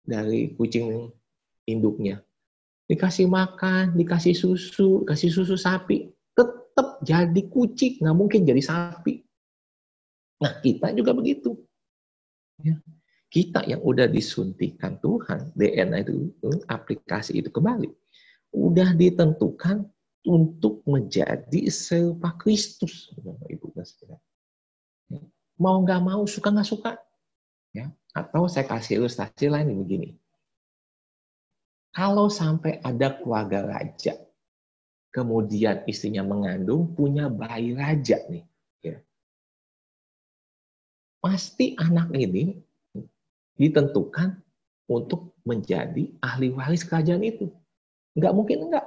[0.01, 1.13] dari kucing
[1.69, 2.25] induknya.
[2.89, 6.09] Dikasih makan, dikasih susu, kasih susu sapi.
[6.33, 9.21] Tetap jadi kucing, nggak mungkin jadi sapi.
[10.41, 11.53] Nah, kita juga begitu.
[12.65, 12.81] Ya.
[13.29, 16.33] Kita yang udah disuntikan Tuhan, DNA itu,
[16.65, 17.89] aplikasi itu kembali.
[18.55, 19.85] Udah ditentukan
[20.25, 23.13] untuk menjadi serupa Kristus.
[23.47, 23.71] Ibu
[25.55, 26.91] mau nggak mau, suka nggak suka.
[27.71, 27.91] Ya.
[28.15, 30.15] Atau saya kasih ilustrasi lain begini.
[31.95, 34.19] Kalau sampai ada keluarga raja,
[35.15, 38.43] kemudian istrinya mengandung, punya bayi raja nih.
[38.83, 38.99] Ya.
[41.23, 42.59] Pasti anak ini
[43.55, 44.43] ditentukan
[44.91, 47.47] untuk menjadi ahli waris kerajaan itu.
[48.15, 48.85] Nggak mungkin enggak.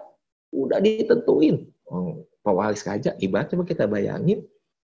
[0.52, 1.68] Udah ditentuin.
[1.88, 4.44] Oh, pewaris kerajaan, ibaratnya kita bayangin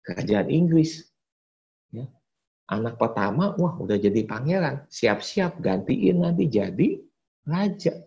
[0.05, 1.09] kerajaan Inggris
[1.89, 2.05] Ya.
[2.69, 4.85] Anak pertama, wah udah jadi pangeran.
[4.93, 7.01] Siap-siap gantiin nanti jadi
[7.49, 7.97] raja.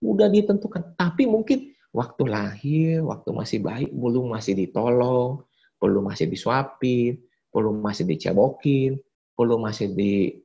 [0.00, 0.96] Udah ditentukan.
[0.96, 5.44] Tapi mungkin waktu lahir, waktu masih baik, belum masih ditolong,
[5.76, 7.20] belum masih disuapin,
[7.52, 8.96] belum masih dicebokin,
[9.36, 10.40] belum masih di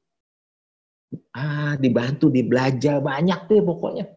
[1.32, 4.12] ah, dibantu, dibelajar banyak deh pokoknya.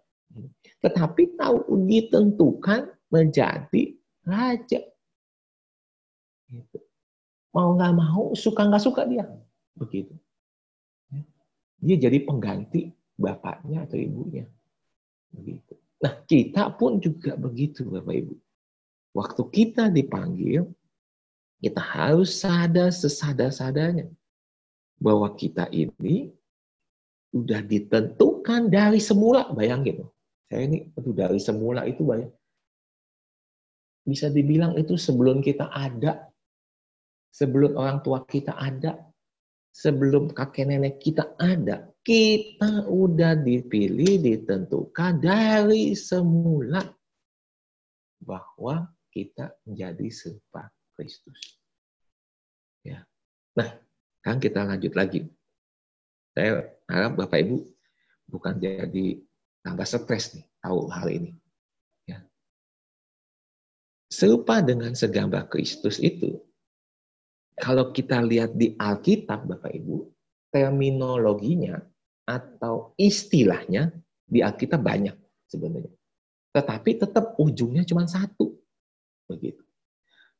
[0.86, 3.82] Tetapi tahu ditentukan menjadi
[4.22, 4.80] raja.
[6.46, 6.86] Gitu
[7.56, 9.24] mau nggak mau, suka nggak suka dia.
[9.72, 10.12] Begitu.
[11.08, 11.24] Ya.
[11.80, 14.44] Dia jadi pengganti bapaknya atau ibunya.
[15.32, 15.72] Begitu.
[16.04, 18.36] Nah, kita pun juga begitu, Bapak Ibu.
[19.16, 20.68] Waktu kita dipanggil,
[21.64, 24.12] kita harus sadar sesadar-sadarnya
[25.00, 26.28] bahwa kita ini
[27.32, 29.48] udah ditentukan dari semula.
[29.56, 30.04] Bayangin,
[30.46, 32.30] saya ini aduh, dari semula itu banyak.
[34.06, 36.30] Bisa dibilang itu sebelum kita ada,
[37.34, 39.02] sebelum orang tua kita ada,
[39.74, 46.86] sebelum kakek nenek kita ada, kita udah dipilih, ditentukan dari semula
[48.22, 51.58] bahwa kita menjadi serupa Kristus.
[52.86, 53.02] Ya.
[53.58, 53.74] Nah,
[54.22, 55.26] kan kita lanjut lagi.
[56.30, 57.58] Saya harap Bapak Ibu
[58.30, 59.18] bukan jadi
[59.66, 61.34] tambah stres nih tahu hal ini.
[62.06, 62.22] Ya.
[64.06, 66.38] Serupa dengan segambar Kristus itu,
[67.58, 70.06] kalau kita lihat di Alkitab, Bapak Ibu,
[70.54, 71.82] terminologinya
[72.30, 73.90] atau istilahnya
[74.22, 75.18] di Alkitab banyak
[75.50, 75.90] sebenarnya.
[76.54, 78.54] Tetapi tetap ujungnya cuma satu.
[79.26, 79.66] Begitu.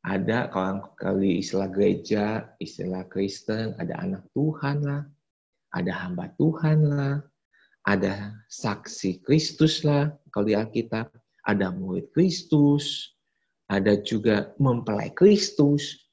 [0.07, 5.03] Ada kalau kali istilah gereja, istilah Kristen, ada anak Tuhan lah,
[5.75, 7.19] ada hamba Tuhan lah,
[7.87, 11.09] ada saksi Kristus lah, kalau di Alkitab,
[11.47, 13.15] ada murid Kristus,
[13.71, 16.07] ada juga mempelai Kristus,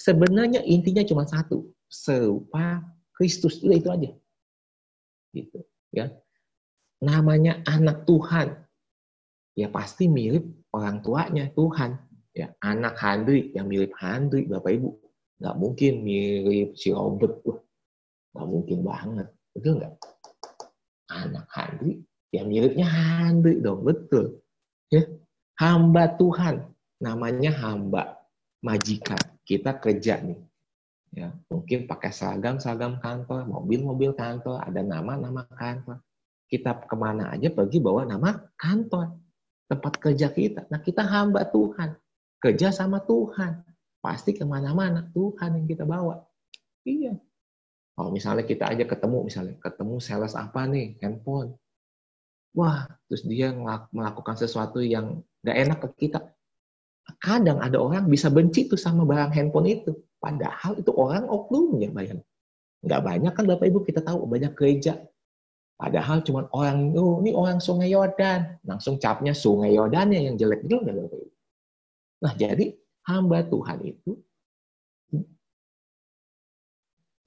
[0.00, 2.80] Sebenarnya intinya cuma satu, serupa
[3.12, 3.60] Kristus.
[3.60, 4.10] Udah itu aja.
[5.36, 5.60] gitu
[5.92, 6.08] ya.
[7.04, 8.64] Namanya anak Tuhan.
[9.60, 12.00] Ya pasti mirip orang tuanya Tuhan.
[12.32, 14.90] Ya anak Handri yang mirip Handri Bapak Ibu.
[15.36, 17.44] Nggak mungkin mirip si Robert.
[17.44, 17.60] Tuh
[18.32, 19.28] nggak mungkin banget.
[19.52, 19.94] Betul nggak
[21.10, 22.00] anak Handri
[22.30, 24.38] yang miripnya Handri dong betul.
[24.90, 25.06] Ya
[25.58, 26.70] hamba Tuhan
[27.02, 28.22] namanya hamba
[28.62, 29.18] majikan.
[29.42, 30.38] Kita kerja nih.
[31.10, 35.98] Ya mungkin pakai seragam seragam kantor mobil-mobil kantor ada nama-nama kantor.
[36.46, 39.18] Kita ke mana aja pergi bawa nama kantor
[39.66, 40.70] tempat kerja kita.
[40.70, 41.98] Nah kita hamba Tuhan
[42.38, 43.66] kerja sama Tuhan.
[44.00, 46.24] Pasti ke mana-mana Tuhan yang kita bawa.
[46.86, 47.18] Iya
[48.00, 51.52] kalau misalnya kita aja ketemu misalnya ketemu sales apa nih handphone
[52.56, 53.52] wah terus dia
[53.92, 56.32] melakukan sesuatu yang gak enak ke kita
[57.20, 62.20] kadang ada orang bisa benci tuh sama barang handphone itu Padahal itu orang oknumnya, bayang.
[62.84, 65.00] Nggak banyak kan Bapak Ibu kita tahu banyak gereja.
[65.80, 68.60] Padahal cuma orang, oh, ini orang Sungai Yordan.
[68.68, 70.76] Langsung capnya Sungai Yordannya yang jelek Ibu.
[72.20, 72.76] Nah jadi
[73.08, 74.20] hamba Tuhan itu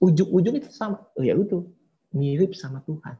[0.04, 1.00] ujung-ujung itu sama.
[1.16, 1.64] Oh, ya itu
[2.12, 3.16] mirip sama Tuhan.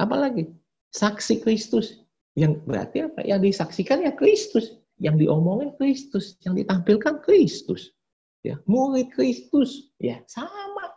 [0.00, 0.48] Apalagi?
[0.96, 2.00] Saksi Kristus.
[2.34, 3.20] Yang berarti apa?
[3.26, 7.92] Yang disaksikan ya Kristus, yang diomongin Kristus, yang ditampilkan Kristus.
[8.40, 9.92] Ya murid Kristus.
[10.00, 10.88] Ya sama.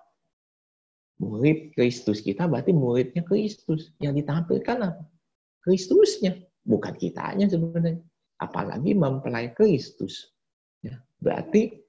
[1.19, 3.91] Murid Kristus kita berarti muridnya Kristus.
[3.99, 5.03] Yang ditampilkan apa?
[5.61, 6.39] Kristusnya.
[6.63, 7.99] Bukan kitanya sebenarnya.
[8.39, 10.31] Apalagi mempelai Kristus.
[10.79, 11.83] Ya berarti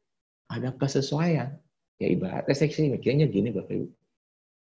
[0.50, 1.56] ada kesesuaian
[1.98, 3.88] ya ibaratnya seksi mikirnya gini bapak ibu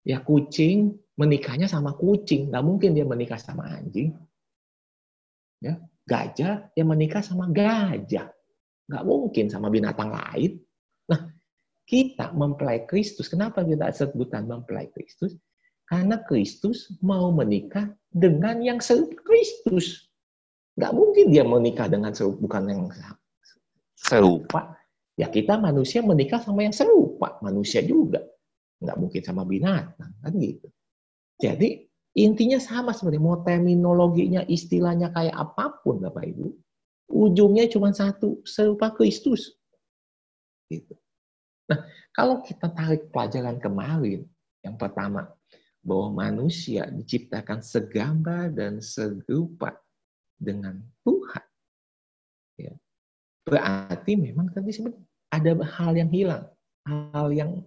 [0.06, 4.16] ya kucing menikahnya sama kucing nggak mungkin dia menikah sama anjing
[5.60, 5.76] ya
[6.08, 8.32] gajah yang menikah sama gajah
[8.88, 10.58] nggak mungkin sama binatang lain
[11.10, 11.20] Nah,
[11.90, 13.26] kita mempelai Kristus.
[13.26, 15.34] Kenapa kita sebutan mempelai Kristus?
[15.90, 20.06] Karena Kristus mau menikah dengan yang serupa Kristus.
[20.78, 22.82] Nggak mungkin dia menikah dengan serupa, bukan yang
[23.98, 24.78] serupa.
[25.20, 27.36] Ya kita manusia menikah sama yang serupa.
[27.44, 28.24] Manusia juga.
[28.80, 30.16] Nggak mungkin sama binatang.
[30.24, 30.72] Kan gitu.
[31.36, 31.84] Jadi
[32.16, 33.20] intinya sama sebenarnya.
[33.20, 36.48] Mau terminologinya, istilahnya kayak apa pun Bapak Ibu.
[37.12, 38.40] Ujungnya cuma satu.
[38.48, 39.60] Serupa Kristus.
[40.72, 40.96] Gitu.
[41.68, 41.84] Nah,
[42.16, 44.24] kalau kita tarik pelajaran kemarin,
[44.64, 45.28] yang pertama,
[45.84, 49.76] bahwa manusia diciptakan segambar dan serupa
[50.40, 51.44] dengan Tuhan.
[52.56, 52.72] Ya.
[53.44, 56.44] Berarti memang tadi sebenarnya ada hal yang hilang,
[56.86, 57.62] hal yang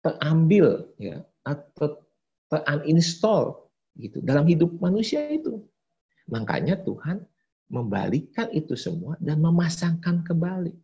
[0.00, 2.00] terambil ya atau
[2.48, 3.68] terinstall
[4.00, 5.60] gitu dalam hidup manusia itu.
[6.26, 7.22] Makanya Tuhan
[7.70, 10.74] membalikkan itu semua dan memasangkan kembali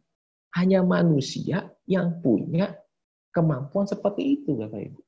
[0.58, 2.76] hanya manusia yang punya
[3.32, 5.00] kemampuan seperti itu, Bapak Ibu.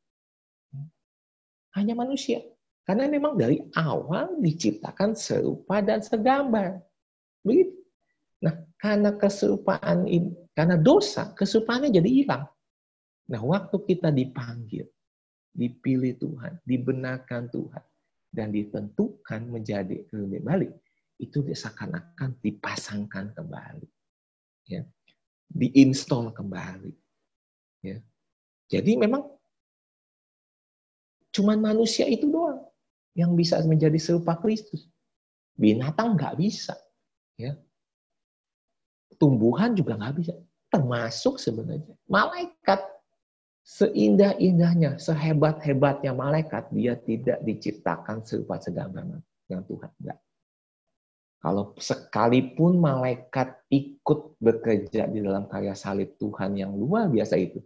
[1.77, 2.41] Hanya manusia.
[2.85, 6.81] Karena memang dari awal diciptakan serupa dan segambar.
[7.45, 7.84] Begitu.
[8.45, 12.45] Nah, karena keserupaan ini, karena dosa, keserupaannya jadi hilang.
[13.33, 14.85] Nah, waktu kita dipanggil,
[15.57, 17.85] dipilih Tuhan, dibenarkan Tuhan,
[18.29, 20.69] dan ditentukan menjadi kembali,
[21.25, 23.89] itu seakan-akan dipasangkan kembali.
[24.69, 24.85] Ya
[25.55, 26.93] diinstal kembali.
[27.87, 28.03] Ya.
[28.69, 29.23] Jadi memang
[31.31, 32.67] cuman manusia itu doang
[33.15, 34.91] yang bisa menjadi serupa Kristus.
[35.55, 36.75] Binatang nggak bisa.
[37.39, 37.55] Ya.
[39.17, 40.35] Tumbuhan juga nggak bisa.
[40.71, 42.83] Termasuk sebenarnya malaikat
[43.65, 49.91] seindah-indahnya, sehebat-hebatnya malaikat, dia tidak diciptakan serupa segambar dengan Tuhan.
[50.05, 50.19] Enggak.
[51.45, 57.61] Kalau sekalipun malaikat ikut bekerja di dalam karya salib Tuhan yang luar biasa itu,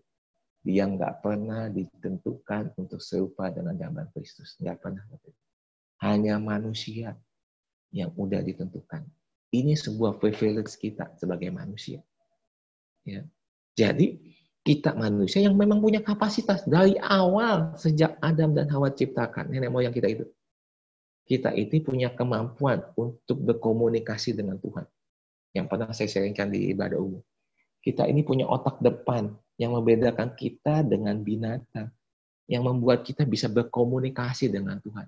[0.66, 4.58] dia nggak pernah ditentukan untuk serupa dengan gambar Kristus.
[4.58, 5.06] Nggak pernah.
[6.02, 7.14] Hanya manusia
[7.94, 9.06] yang udah ditentukan.
[9.48, 12.04] Ini sebuah privilege kita sebagai manusia.
[13.04, 13.24] Ya.
[13.78, 14.20] Jadi
[14.60, 19.94] kita manusia yang memang punya kapasitas dari awal sejak Adam dan Hawa ciptakan nenek moyang
[19.96, 20.28] kita itu
[21.28, 24.88] kita itu punya kemampuan untuk berkomunikasi dengan Tuhan.
[25.52, 27.20] Yang pernah saya sharingkan di ibadah umum.
[27.84, 31.92] Kita ini punya otak depan yang membedakan kita dengan binatang.
[32.48, 35.04] Yang membuat kita bisa berkomunikasi dengan Tuhan.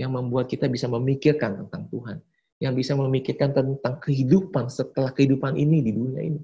[0.00, 2.16] Yang membuat kita bisa memikirkan tentang Tuhan.
[2.58, 6.42] Yang bisa memikirkan tentang kehidupan setelah kehidupan ini di dunia ini.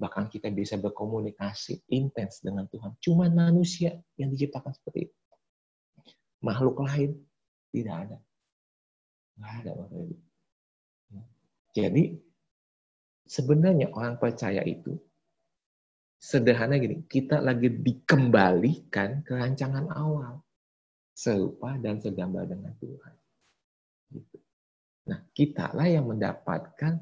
[0.00, 2.98] Bahkan kita bisa berkomunikasi intens dengan Tuhan.
[2.98, 5.16] Cuma manusia yang diciptakan seperti itu.
[6.40, 7.20] Makhluk lain
[7.70, 8.18] tidak ada.
[9.38, 10.16] Nggak ada Bapak Ibu.
[11.70, 12.04] Jadi
[13.30, 14.98] sebenarnya orang percaya itu
[16.20, 20.42] sederhana gini, kita lagi dikembalikan ke rancangan awal.
[21.14, 23.14] Serupa dan segambar dengan Tuhan.
[24.16, 24.36] Gitu.
[25.08, 27.00] Nah, kitalah yang mendapatkan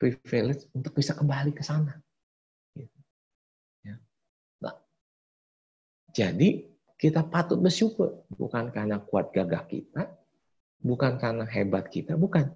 [0.00, 1.94] privilege untuk bisa kembali ke sana.
[2.74, 2.98] Gitu.
[3.86, 3.96] Ya.
[4.60, 4.76] Nah,
[6.10, 6.66] jadi
[6.98, 8.26] kita patut bersyukur.
[8.34, 10.10] Bukan karena kuat gagah kita,
[10.82, 12.50] bukan karena hebat kita, bukan.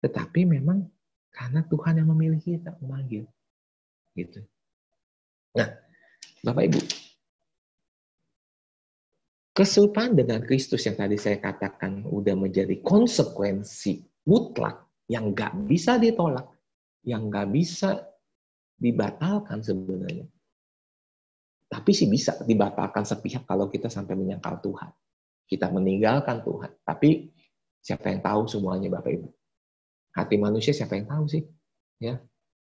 [0.00, 0.88] Tetapi memang
[1.30, 3.28] karena Tuhan yang memilih kita, memanggil.
[4.16, 4.42] Gitu.
[5.54, 5.68] Nah,
[6.40, 6.80] Bapak Ibu,
[9.54, 16.46] kesurupan dengan Kristus yang tadi saya katakan udah menjadi konsekuensi mutlak yang nggak bisa ditolak,
[17.02, 17.98] yang nggak bisa
[18.78, 20.26] dibatalkan sebenarnya.
[21.70, 24.90] Tapi sih bisa dibatalkan sepihak kalau kita sampai menyangkal Tuhan.
[25.46, 26.70] Kita meninggalkan Tuhan.
[26.82, 27.30] Tapi
[27.82, 29.28] siapa yang tahu semuanya Bapak Ibu?
[30.14, 31.42] Hati manusia siapa yang tahu sih?
[32.02, 32.18] Ya,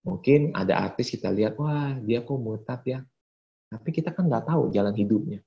[0.01, 3.01] Mungkin ada artis kita lihat, wah dia kok murtad ya.
[3.69, 5.45] Tapi kita kan nggak tahu jalan hidupnya.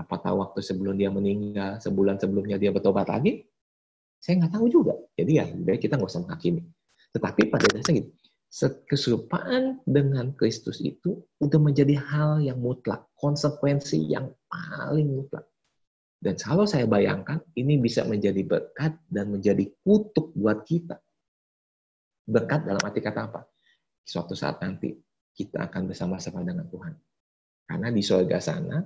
[0.00, 3.44] Apa tahu waktu sebelum dia meninggal, sebulan sebelumnya dia bertobat lagi?
[4.16, 4.96] Saya nggak tahu juga.
[5.12, 5.44] Jadi ya,
[5.76, 6.64] kita nggak usah menghakimi.
[7.12, 8.10] Tetapi pada dasarnya gitu,
[8.88, 15.44] keserupaan dengan Kristus itu udah menjadi hal yang mutlak, konsekuensi yang paling mutlak.
[16.20, 21.00] Dan kalau saya bayangkan, ini bisa menjadi berkat dan menjadi kutuk buat kita.
[22.28, 23.40] Berkat dalam arti kata apa?
[24.10, 24.90] suatu saat nanti
[25.30, 26.94] kita akan bersama-sama dengan Tuhan.
[27.62, 28.82] Karena di surga sana,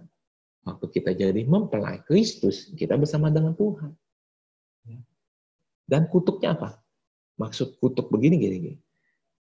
[0.65, 3.93] waktu kita jadi mempelai Kristus, kita bersama dengan Tuhan.
[5.85, 6.81] Dan kutuknya apa?
[7.37, 8.79] Maksud kutuk begini, gini, gini.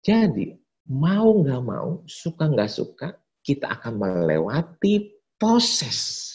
[0.02, 0.58] Jadi,
[0.90, 3.14] mau nggak mau, suka nggak suka,
[3.46, 6.30] kita akan melewati proses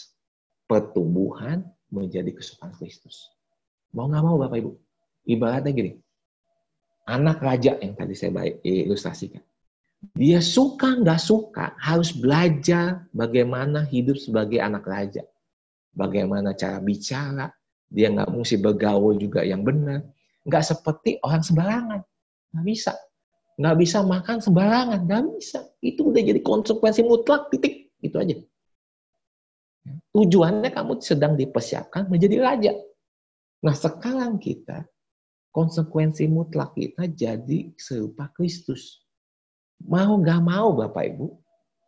[0.63, 3.27] pertumbuhan menjadi kesukaan Kristus.
[3.91, 4.71] Mau nggak mau, Bapak Ibu.
[5.27, 5.91] Ibaratnya gini,
[7.07, 8.31] anak raja yang tadi saya
[8.63, 9.43] ilustrasikan.
[9.97, 15.25] Dia suka nggak suka harus belajar bagaimana hidup sebagai anak raja.
[15.97, 17.49] Bagaimana cara bicara,
[17.89, 20.05] dia nggak mesti bergaul juga yang benar.
[20.45, 22.01] Nggak seperti orang sembarangan.
[22.53, 22.93] Nggak bisa.
[23.57, 24.99] Nggak bisa makan sembarangan.
[25.09, 25.59] Nggak bisa.
[25.81, 27.89] Itu udah jadi konsekuensi mutlak, titik.
[27.97, 28.37] Itu aja.
[30.13, 32.73] Tujuannya kamu sedang dipersiapkan menjadi raja.
[33.65, 34.85] Nah sekarang kita
[35.49, 39.06] konsekuensi mutlak kita jadi serupa Kristus.
[39.85, 41.27] Mau nggak mau Bapak Ibu,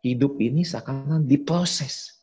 [0.06, 2.22] hidup ini seakan diproses.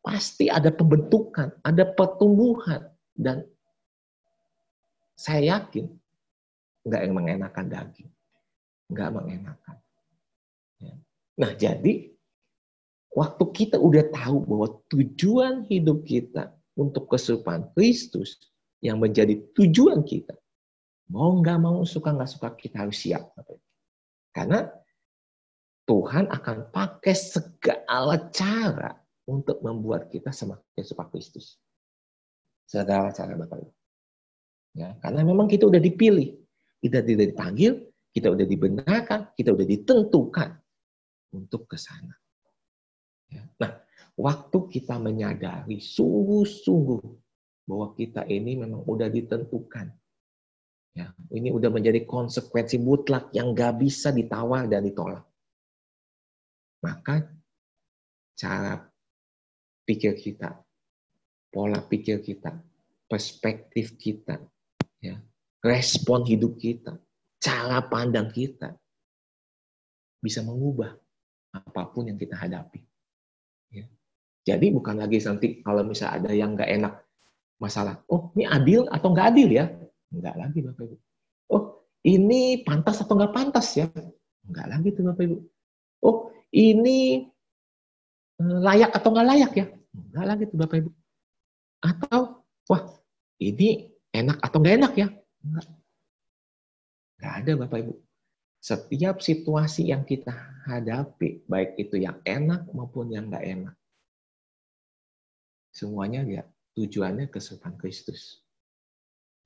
[0.00, 2.88] Pasti ada pembentukan, ada pertumbuhan.
[3.12, 3.44] Dan
[5.12, 5.92] saya yakin
[6.88, 8.10] nggak yang mengenakan daging.
[8.88, 9.76] Nggak mengenakan.
[10.80, 10.94] Ya.
[11.36, 12.08] Nah jadi,
[13.12, 18.40] waktu kita udah tahu bahwa tujuan hidup kita untuk kesurupan Kristus
[18.80, 20.40] yang menjadi tujuan kita,
[21.10, 23.34] Mau nggak mau, suka nggak suka, kita harus siap.
[24.30, 24.66] Karena
[25.86, 28.94] Tuhan akan pakai segala cara
[29.26, 31.58] untuk membuat kita semakin suka Kristus.
[32.66, 33.72] Segala cara Bapak Ibu.
[34.78, 36.38] Ya, karena memang kita udah dipilih.
[36.78, 40.50] Kita tidak dipanggil, kita udah dibenarkan, kita udah ditentukan
[41.34, 42.14] untuk ke sana.
[43.30, 43.42] Ya.
[43.58, 43.82] Nah,
[44.14, 47.02] waktu kita menyadari sungguh-sungguh
[47.66, 49.90] bahwa kita ini memang udah ditentukan
[50.90, 55.22] Ya, ini udah menjadi konsekuensi mutlak yang gak bisa ditawar dan ditolak.
[56.82, 57.30] Maka
[58.34, 58.82] cara
[59.86, 60.50] pikir kita,
[61.52, 62.58] pola pikir kita,
[63.06, 64.42] perspektif kita,
[64.98, 65.20] ya,
[65.62, 66.98] respon hidup kita,
[67.38, 68.74] cara pandang kita
[70.20, 70.92] bisa mengubah
[71.50, 72.80] apa pun yang kita hadapi.
[73.72, 73.86] Ya.
[74.46, 76.94] Jadi bukan lagi nanti kalau misalnya ada yang nggak enak
[77.60, 79.66] masalah, oh ini adil atau nggak adil ya?
[80.10, 80.96] Enggak lagi Bapak Ibu.
[81.54, 81.64] Oh,
[82.02, 83.86] ini pantas atau enggak pantas ya?
[84.46, 85.36] Enggak lagi tuh Bapak Ibu.
[86.02, 87.30] Oh, ini
[88.42, 89.66] eh, layak atau enggak layak ya?
[89.94, 90.90] Enggak lagi tuh Bapak Ibu.
[91.80, 92.20] Atau,
[92.68, 92.82] wah,
[93.38, 95.08] ini enak atau enggak enak ya?
[95.46, 95.66] Enggak.
[97.18, 97.94] Enggak ada Bapak Ibu.
[98.60, 100.36] Setiap situasi yang kita
[100.68, 103.74] hadapi, baik itu yang enak maupun yang enggak enak,
[105.72, 106.42] semuanya ya
[106.76, 108.44] tujuannya kesukaan Kristus.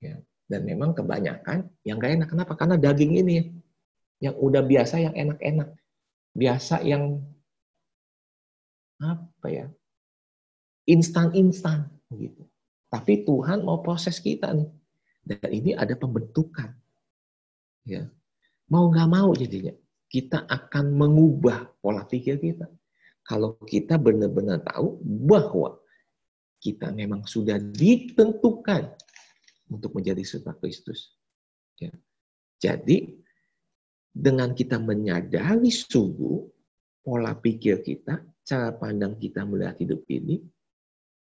[0.03, 0.19] Ya.
[0.45, 2.29] Dan memang kebanyakan yang gak enak.
[2.29, 2.53] Kenapa?
[2.55, 3.37] Karena daging ini
[4.21, 5.69] yang udah biasa yang enak-enak.
[6.35, 7.23] Biasa yang
[9.01, 9.67] apa ya?
[10.85, 12.45] Instan-instan gitu.
[12.93, 14.71] Tapi Tuhan mau proses kita nih.
[15.25, 16.77] Dan ini ada pembentukan.
[17.89, 18.07] Ya.
[18.69, 19.73] Mau nggak mau jadinya.
[20.07, 22.69] Kita akan mengubah pola pikir kita.
[23.25, 25.81] Kalau kita benar-benar tahu bahwa
[26.61, 28.93] kita memang sudah ditentukan
[29.75, 31.19] untuk menjadi serupa Kristus.
[31.79, 31.91] Ya.
[32.63, 33.19] Jadi
[34.15, 36.47] dengan kita menyadari sungguh
[37.03, 40.41] pola pikir kita, cara pandang kita melihat hidup ini,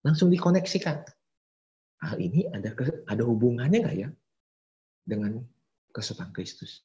[0.01, 1.05] langsung dikoneksikan.
[2.01, 2.72] Hal ini ada
[3.07, 4.09] ada hubungannya nggak ya
[5.05, 5.45] dengan
[5.93, 6.80] kesukaan Kristus?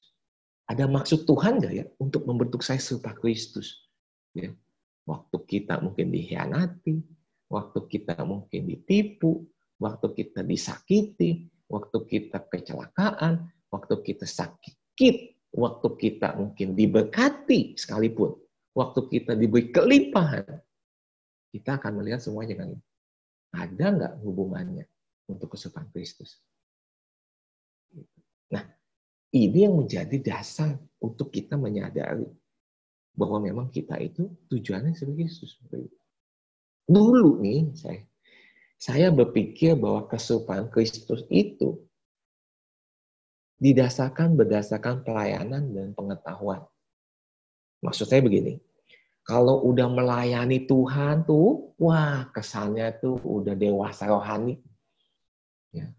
[0.67, 3.87] Ada maksud Tuhan nggak ya untuk membentuk saya serupa Kristus?
[4.35, 4.51] Ya.
[5.07, 6.99] Waktu kita mungkin dikhianati,
[7.47, 9.45] waktu kita mungkin ditipu,
[9.79, 14.75] waktu kita disakiti, waktu kita kecelakaan, waktu kita sakit,
[15.55, 18.35] waktu kita mungkin diberkati sekalipun,
[18.75, 20.59] waktu kita diberi kelimpahan,
[21.55, 22.75] kita akan melihat semuanya kan.
[23.55, 24.83] Ada nggak hubungannya
[25.31, 26.43] untuk kesukaan Kristus?
[28.51, 28.67] Nah,
[29.31, 32.27] ini yang menjadi dasar untuk kita menyadari
[33.15, 35.55] bahwa memang kita itu tujuannya sebagai Kristus.
[36.83, 38.03] Dulu nih saya
[38.75, 41.79] saya berpikir bahwa kesukaan Kristus itu
[43.59, 46.67] didasarkan berdasarkan pelayanan dan pengetahuan.
[47.79, 48.59] Maksud saya begini,
[49.25, 54.59] kalau udah melayani Tuhan tuh, wah kesannya tuh udah dewasa rohani.
[55.73, 55.89] Ya.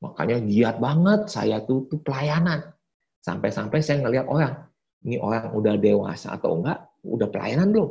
[0.00, 2.72] Makanya giat banget saya tuh, tuh pelayanan.
[3.20, 4.64] Sampai-sampai saya ngelihat orang,
[5.04, 7.90] ini orang udah dewasa atau enggak, udah pelayanan belum?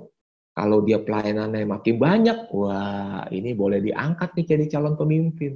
[0.53, 5.55] Kalau dia pelayanannya makin banyak, wah ini boleh diangkat nih jadi calon pemimpin.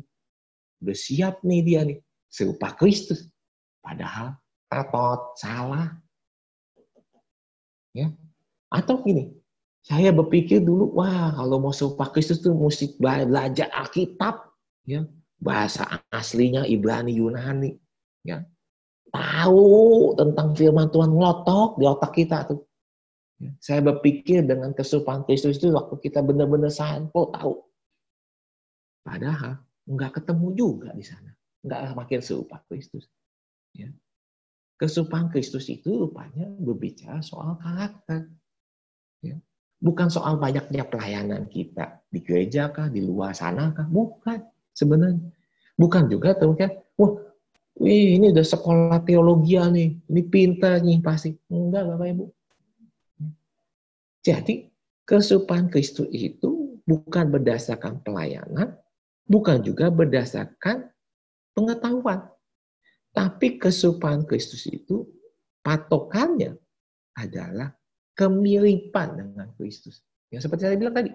[0.79, 1.99] Udah siap nih dia nih,
[2.31, 3.27] serupa Kristus.
[3.83, 4.37] Padahal
[4.71, 5.97] repot, salah.
[7.91, 8.09] Ya.
[8.71, 9.33] Atau gini,
[9.83, 14.49] saya berpikir dulu, wah kalau mau serupa Kristus tuh mesti belajar Alkitab,
[14.87, 15.03] ya
[15.43, 15.83] bahasa
[16.15, 17.75] aslinya Ibrani Yunani,
[18.23, 18.47] ya
[19.13, 22.65] tahu tentang firman Tuhan ngelotok di otak kita tuh.
[23.43, 27.59] Ya, saya berpikir dengan kesukaan Kristus itu waktu kita benar-benar sampo tahu.
[29.03, 31.35] Padahal nggak ketemu juga di sana.
[31.67, 33.11] Nggak makin serupa Kristus.
[33.75, 33.91] Ya.
[34.79, 38.31] Kesupaan Kristus itu rupanya berbicara soal karakter.
[39.19, 39.35] Ya.
[39.83, 44.39] Bukan soal banyaknya pelayanan kita di gereja kah, di luar sana kah, bukan
[44.71, 45.19] sebenarnya.
[45.75, 47.19] Bukan juga mungkin, wah,
[47.75, 51.35] wih ini udah sekolah teologi nih, ini pintar nih pasti.
[51.51, 52.25] Enggak, Bapak Ibu.
[54.23, 54.71] Jadi,
[55.03, 58.79] kesupaan Kristus itu bukan berdasarkan pelayanan,
[59.27, 60.87] bukan juga berdasarkan
[61.51, 62.27] pengetahuan.
[63.13, 65.05] Tapi kesupaan Kristus itu
[65.61, 66.57] patokannya
[67.13, 67.69] adalah
[68.17, 70.01] kemiripan dengan Kristus.
[70.33, 71.11] Yang seperti saya bilang tadi,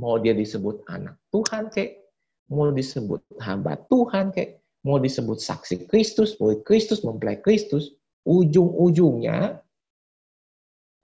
[0.00, 2.00] mau dia disebut anak Tuhan kek,
[2.48, 7.92] mau disebut hamba Tuhan kek, mau disebut saksi Kristus, mau Kristus mempelai Kristus,
[8.24, 9.60] ujung-ujungnya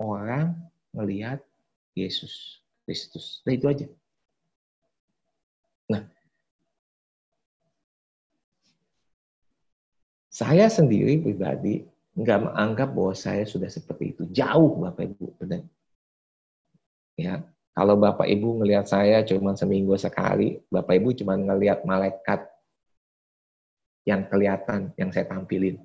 [0.01, 1.41] orang melihat
[1.97, 3.41] Yesus Kristus.
[3.45, 3.87] Nah itu aja.
[5.93, 6.05] Nah,
[10.33, 11.85] Saya sendiri pribadi
[12.17, 14.25] nggak menganggap bahwa saya sudah seperti itu.
[14.33, 15.27] Jauh Bapak Ibu.
[15.37, 15.61] Benar.
[17.21, 17.45] Ya,
[17.77, 22.49] kalau Bapak Ibu ngelihat saya cuma seminggu sekali, Bapak Ibu cuma ngelihat malaikat
[24.09, 25.77] yang kelihatan, yang saya tampilin.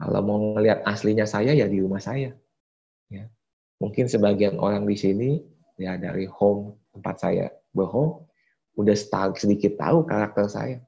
[0.00, 2.32] Kalau mau ngelihat aslinya saya ya di rumah saya.
[3.12, 3.28] Ya.
[3.76, 5.30] Mungkin sebagian orang di sini
[5.76, 8.24] ya dari home tempat saya berhome
[8.76, 8.96] udah
[9.36, 10.78] sedikit tahu karakter saya.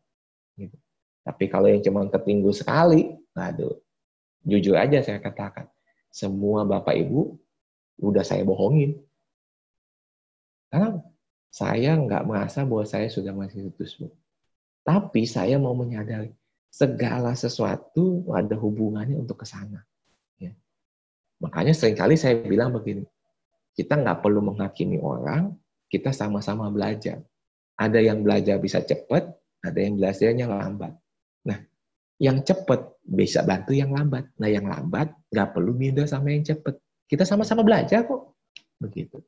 [0.56, 0.76] Gitu.
[1.24, 3.76] Tapi kalau yang cuma tertinggu sekali, aduh,
[4.44, 5.68] jujur aja saya katakan,
[6.08, 7.36] semua Bapak Ibu
[8.00, 8.96] udah saya bohongin.
[10.68, 11.00] Karena
[11.48, 13.96] saya nggak merasa bahwa saya sudah masih utus.
[14.84, 16.32] Tapi saya mau menyadari
[16.68, 19.87] segala sesuatu ada hubungannya untuk ke sana.
[21.38, 21.46] Ya.
[21.46, 23.06] Makanya sering kali saya bilang begini,
[23.78, 25.54] kita nggak perlu menghakimi orang,
[25.86, 27.22] kita sama-sama belajar.
[27.78, 29.30] Ada yang belajar bisa cepat,
[29.62, 30.98] ada yang belajarnya lambat.
[31.46, 31.58] Nah,
[32.18, 34.26] yang cepat bisa bantu yang lambat.
[34.34, 36.74] Nah, yang lambat nggak perlu minder sama yang cepat.
[37.06, 38.34] Kita sama-sama belajar kok.
[38.82, 39.22] Begitu.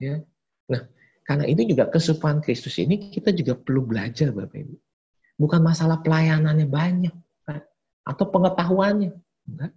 [0.00, 0.24] Ya.
[0.72, 0.88] Nah,
[1.28, 4.76] karena itu juga kesukaan Kristus ini kita juga perlu belajar Bapak Ibu.
[5.36, 7.60] Bukan masalah pelayanannya banyak kan?
[8.08, 9.12] atau pengetahuannya.
[9.44, 9.72] Enggak.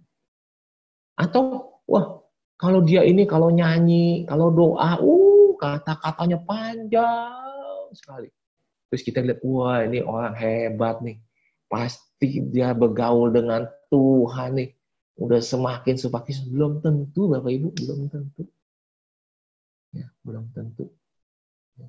[1.14, 2.20] Atau wah,
[2.56, 8.28] kalau dia ini kalau nyanyi, kalau doa, uh kata-katanya panjang sekali.
[8.90, 11.18] Terus kita lihat, wah ini orang hebat nih
[11.70, 14.70] pasti dia bergaul dengan Tuhan nih.
[15.14, 18.42] Udah semakin semakin belum tentu Bapak Ibu, belum tentu.
[19.94, 20.90] Ya, belum tentu.
[21.78, 21.88] Ya.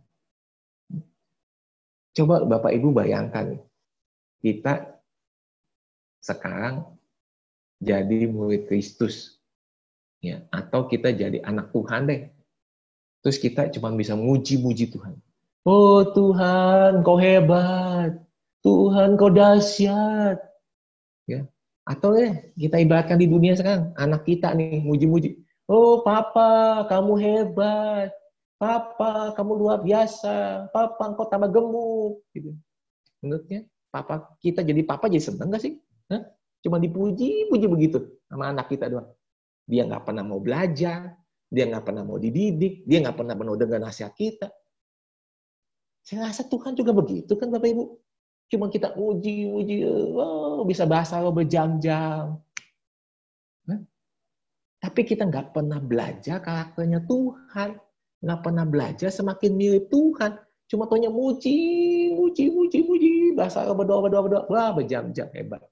[2.14, 3.58] Coba Bapak Ibu bayangkan
[4.46, 5.02] kita
[6.22, 6.86] sekarang
[7.82, 9.35] jadi murid Kristus.
[10.24, 12.32] Ya, atau kita jadi anak Tuhan deh.
[13.26, 15.18] Terus kita cuma bisa muji-muji Tuhan.
[15.66, 18.22] Oh Tuhan, kau hebat.
[18.62, 20.38] Tuhan kau dahsyat.
[21.26, 21.50] Ya.
[21.86, 25.46] Atau ya kita ibaratkan di dunia sekarang, anak kita nih muji-muji.
[25.66, 28.14] Oh, papa, kamu hebat.
[28.62, 30.70] Papa, kamu luar biasa.
[30.70, 32.22] Papa, engkau tambah gemuk.
[32.34, 32.54] Gitu.
[33.26, 35.82] Menurutnya, papa kita jadi papa jadi seneng gak sih?
[36.14, 36.22] Hah?
[36.62, 39.10] Cuma dipuji, puji begitu sama anak kita doang.
[39.66, 41.18] Dia nggak pernah mau belajar,
[41.50, 44.50] dia nggak pernah mau dididik, dia nggak pernah mau dengar nasihat kita.
[46.06, 47.84] Saya rasa Tuhan juga begitu kan Bapak Ibu.
[48.46, 49.76] Cuma kita uji, uji,
[50.14, 52.46] oh, bisa bahasa lo berjam-jam.
[54.86, 57.74] Tapi kita nggak pernah belajar karakternya Tuhan.
[58.22, 60.38] Nggak pernah belajar semakin mirip Tuhan.
[60.70, 61.58] Cuma tanya muji,
[62.14, 63.14] muji, muji, muji.
[63.34, 64.44] Bahasa berdoa, berdoa, berdoa.
[64.46, 65.26] Wah, berjam-jam.
[65.34, 65.66] Hebat.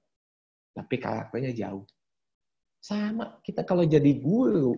[0.74, 1.86] Tapi karakternya jauh.
[2.84, 4.76] Sama, kita kalau jadi guru,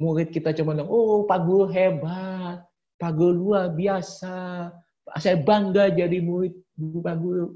[0.00, 2.64] murid kita cuma bilang, oh Pak Guru hebat,
[2.96, 4.72] Pak Guru luar biasa,
[5.20, 7.52] saya bangga jadi murid Pak Guru.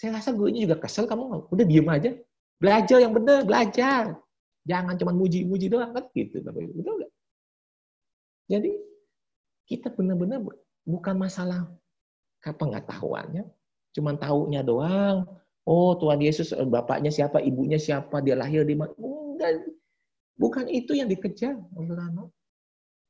[0.00, 2.16] Saya rasa gurunya juga kesel, kamu udah diem aja.
[2.56, 4.16] Belajar yang benar, belajar.
[4.64, 6.40] Jangan cuma muji-muji doang, kan gitu.
[6.40, 6.72] Ibu.
[6.80, 7.04] Betul?
[8.48, 8.72] Jadi,
[9.68, 10.40] kita benar-benar
[10.88, 11.68] bukan masalah
[12.40, 13.44] pengetahuannya,
[13.92, 15.28] cuma tahunya doang.
[15.62, 18.90] Oh, Tuhan Yesus eh, bapaknya siapa, ibunya siapa, dia lahir di mana.
[18.98, 19.62] Enggak.
[20.34, 21.54] Bukan itu yang dikejar,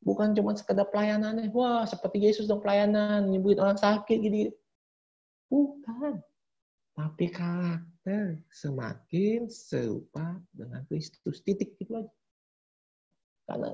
[0.02, 1.54] Bukan cuma sekedar pelayanannya.
[1.54, 4.50] Wah, seperti Yesus dong pelayanan, nyembuhin orang sakit gitu.
[5.46, 6.18] Bukan.
[6.92, 11.40] Tapi karakter semakin serupa dengan Kristus.
[11.46, 12.10] Titik itu aja.
[13.46, 13.70] Karena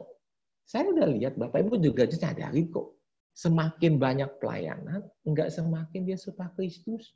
[0.69, 2.99] saya udah lihat Bapak Ibu juga sadari kok
[3.39, 7.15] semakin banyak pelayanan, enggak semakin dia suka Kristus.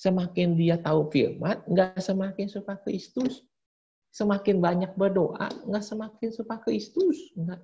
[0.00, 3.44] Semakin dia tahu firman, enggak semakin suka Kristus.
[4.08, 7.36] Semakin banyak berdoa, enggak semakin suka Kristus.
[7.36, 7.60] Enggak,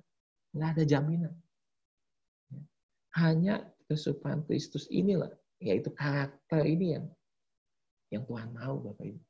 [0.53, 1.33] enggak ada jaminan.
[3.17, 7.05] Hanya kesukaan Kristus inilah, yaitu karakter ini yang
[8.13, 9.21] yang Tuhan mau Bapak Ibu.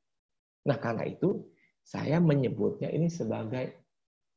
[0.67, 1.47] Nah, karena itu
[1.87, 3.71] saya menyebutnya ini sebagai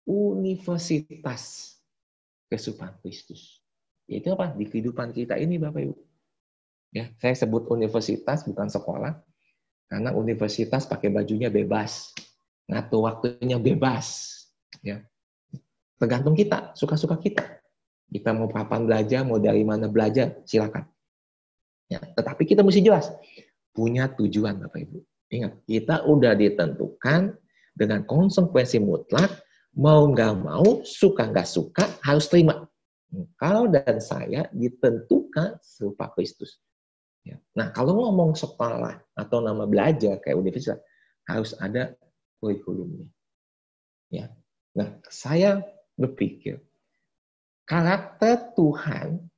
[0.07, 1.75] universitas
[2.47, 3.59] kesukaan Kristus.
[4.07, 4.55] Yaitu apa?
[4.55, 6.10] Di kehidupan kita ini Bapak Ibu.
[6.91, 9.15] Ya, saya sebut universitas bukan sekolah.
[9.91, 12.15] Karena universitas pakai bajunya bebas.
[12.71, 14.07] Ngatur waktunya bebas.
[14.83, 15.03] Ya.
[15.99, 17.43] Tergantung kita, suka-suka kita.
[18.11, 20.87] Kita mau kapan belajar, mau dari mana belajar, silakan.
[21.91, 23.11] Ya, tetapi kita mesti jelas
[23.75, 24.99] punya tujuan Bapak Ibu.
[25.31, 27.35] Ingat, kita udah ditentukan
[27.75, 29.31] dengan konsekuensi mutlak,
[29.79, 32.67] mau nggak mau, suka nggak suka, harus terima.
[33.11, 36.63] Engkau dan saya ditentukan serupa Kristus.
[37.25, 37.37] Ya.
[37.53, 40.81] Nah, kalau ngomong sekolah atau nama belajar kayak universitas,
[41.29, 41.93] harus ada
[42.41, 43.07] kurikulumnya.
[44.09, 44.33] Ya.
[44.73, 45.61] Nah, saya
[45.95, 46.63] berpikir
[47.69, 49.31] karakter Tuhan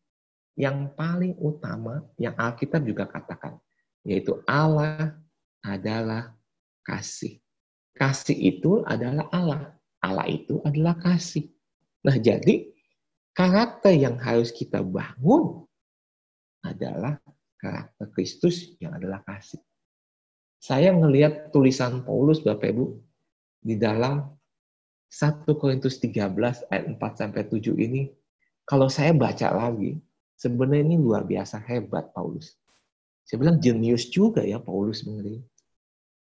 [0.57, 3.59] yang paling utama yang Alkitab juga katakan,
[4.07, 5.17] yaitu Allah
[5.65, 6.37] adalah
[6.87, 7.41] kasih.
[7.93, 9.63] Kasih itu adalah Allah.
[10.03, 11.47] Allah itu adalah kasih.
[12.03, 12.73] Nah, jadi
[13.33, 15.65] karakter yang harus kita bangun
[16.63, 17.19] adalah
[17.63, 19.63] karakter Kristus yang adalah kasih.
[20.59, 22.99] Saya melihat tulisan Paulus Bapak Ibu
[23.63, 24.27] di dalam
[25.11, 26.27] 1 Korintus 13
[26.71, 28.11] ayat 4 sampai 7 ini
[28.67, 29.99] kalau saya baca lagi
[30.35, 32.59] sebenarnya ini luar biasa hebat Paulus.
[33.23, 35.39] Saya bilang jenius juga ya Paulus mengenai.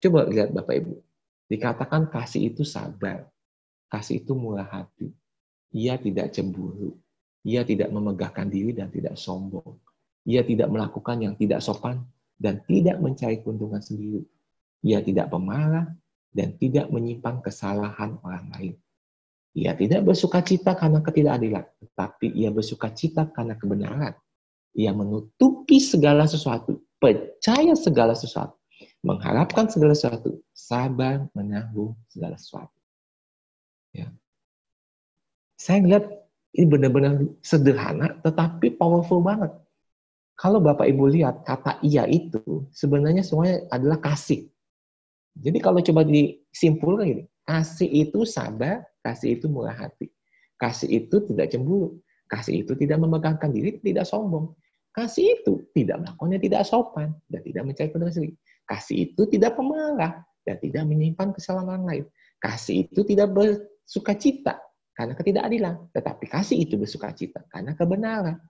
[0.00, 0.94] Coba lihat Bapak Ibu.
[1.48, 3.24] Dikatakan kasih itu sabar.
[3.88, 5.12] Kasih itu murah hati.
[5.72, 6.96] Ia tidak cemburu.
[7.44, 9.80] Ia tidak memegahkan diri dan tidak sombong.
[10.30, 12.06] Ia tidak melakukan yang tidak sopan
[12.38, 14.22] dan tidak mencari keuntungan sendiri.
[14.86, 15.90] Ia tidak pemarah
[16.30, 18.74] dan tidak menyimpan kesalahan orang lain.
[19.58, 24.14] Ia tidak bersuka cita karena ketidakadilan, tetapi ia bersuka cita karena kebenaran.
[24.78, 28.54] Ia menutupi segala sesuatu, percaya segala sesuatu,
[29.02, 32.78] mengharapkan segala sesuatu, sabar menanggung segala sesuatu.
[33.90, 34.06] Ya.
[35.58, 36.06] Saya melihat
[36.54, 39.50] ini benar-benar sederhana, tetapi powerful banget.
[40.40, 44.48] Kalau Bapak Ibu lihat kata iya itu sebenarnya semuanya adalah kasih.
[45.36, 50.08] Jadi kalau coba disimpulkan gini, kasih itu sabar, kasih itu murah hati.
[50.56, 52.00] Kasih itu tidak cemburu,
[52.32, 54.56] kasih itu tidak memegangkan diri, tidak sombong.
[54.96, 58.34] Kasih itu tidak melakukannya tidak sopan dan tidak mencari kebenaran sendiri.
[58.66, 60.12] Kasih itu tidak pemarah
[60.42, 62.04] dan tidak menyimpan kesalahan orang lain.
[62.40, 64.54] Kasih itu tidak bersuka cita
[64.96, 65.74] karena ketidakadilan.
[65.94, 68.40] Tetapi kasih itu bersuka cita karena kebenaran.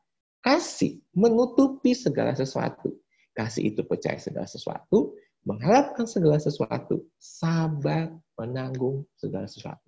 [0.40, 2.96] Kasih menutupi segala sesuatu.
[3.36, 5.14] Kasih itu percaya segala sesuatu,
[5.44, 9.84] mengharapkan segala sesuatu, sabar menanggung segala sesuatu.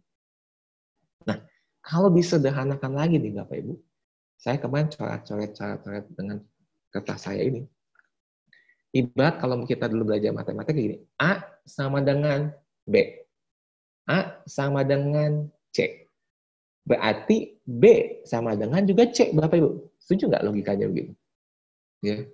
[1.29, 1.41] Nah,
[1.83, 3.75] kalau disederhanakan lagi nih Bapak Ibu,
[4.39, 6.39] saya kemarin coret-coret-coret dengan
[6.93, 7.63] kertas saya ini.
[8.93, 12.53] Ibarat kalau kita dulu belajar matematika gini, A sama dengan
[12.85, 13.25] B.
[14.05, 16.05] A sama dengan C.
[16.83, 17.83] berarti B
[18.27, 19.71] sama dengan juga C, Bapak Ibu.
[20.03, 21.13] Setuju nggak logikanya begitu?
[22.03, 22.27] Ya,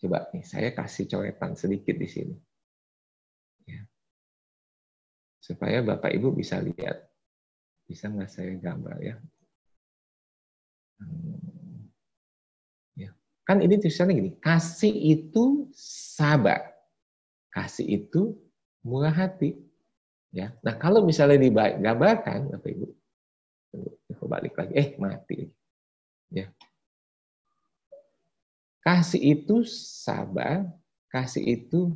[0.00, 2.32] coba nih saya kasih coretan sedikit di sini,
[3.68, 3.84] ya.
[5.44, 7.04] supaya Bapak Ibu bisa lihat.
[7.84, 9.14] Bisa nggak saya gambar ya?
[11.00, 11.90] Hmm.
[12.96, 13.10] ya.
[13.44, 15.68] Kan ini tulisannya gini, kasih itu
[16.16, 16.72] sabar,
[17.52, 18.40] kasih itu
[18.80, 19.58] murah hati.
[20.32, 20.54] Ya.
[20.62, 22.86] Nah, kalau misalnya digambarkan, Bapak Ibu,
[23.70, 24.72] Tunggu, balik lagi.
[24.74, 25.46] Eh, mati.
[26.34, 26.50] Ya.
[28.80, 30.64] Kasih itu sabar,
[31.12, 31.92] kasih itu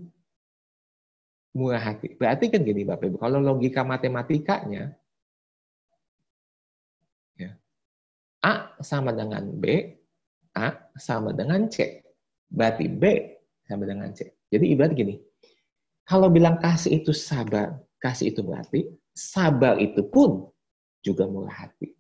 [1.56, 2.12] murah hati.
[2.18, 4.92] Berarti kan gini Bapak Ibu, kalau logika matematikanya,
[7.38, 7.56] ya,
[8.44, 9.96] A sama dengan B,
[10.52, 12.04] A sama dengan C.
[12.52, 13.04] Berarti B
[13.64, 14.28] sama dengan C.
[14.52, 15.16] Jadi ibarat gini,
[16.04, 18.84] kalau bilang kasih itu sabar, kasih itu berarti,
[19.16, 20.52] sabar itu pun
[21.00, 21.96] juga murah hati.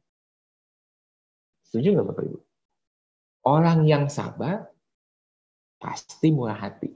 [1.64, 2.38] Setuju nggak Bapak Ibu?
[3.48, 4.73] Orang yang sabar
[5.84, 6.88] pasti murah hati.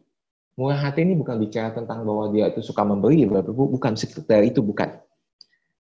[0.56, 3.28] Murah hati ini bukan bicara tentang bahwa dia itu suka memberi.
[3.28, 4.96] Bukan sekedar itu, bukan.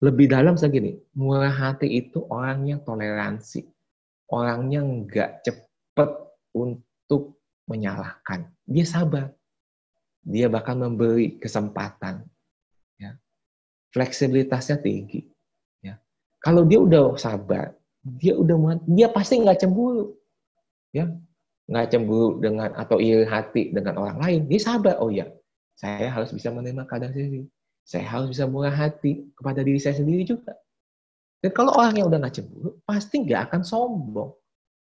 [0.02, 3.62] Lebih dalam segini, murah hati itu orangnya toleransi.
[4.26, 6.10] Orangnya nggak cepat
[6.58, 7.38] untuk
[7.70, 8.50] menyalahkan.
[8.66, 9.30] Dia sabar.
[10.26, 12.26] Dia bahkan memberi kesempatan.
[12.98, 13.14] Ya.
[13.94, 15.22] Fleksibilitasnya tinggi.
[16.38, 17.74] Kalau dia udah sabar,
[18.06, 20.14] dia udah dia pasti nggak cemburu,
[20.94, 21.10] ya
[21.68, 24.40] nggak cemburu dengan atau iri hati dengan orang lain.
[24.48, 25.28] Dia sabar, oh ya,
[25.76, 27.44] saya harus bisa menerima keadaan sendiri.
[27.84, 30.56] Saya harus bisa murah hati kepada diri saya sendiri juga.
[31.38, 34.32] Dan kalau orang yang udah nggak cemburu, pasti nggak akan sombong.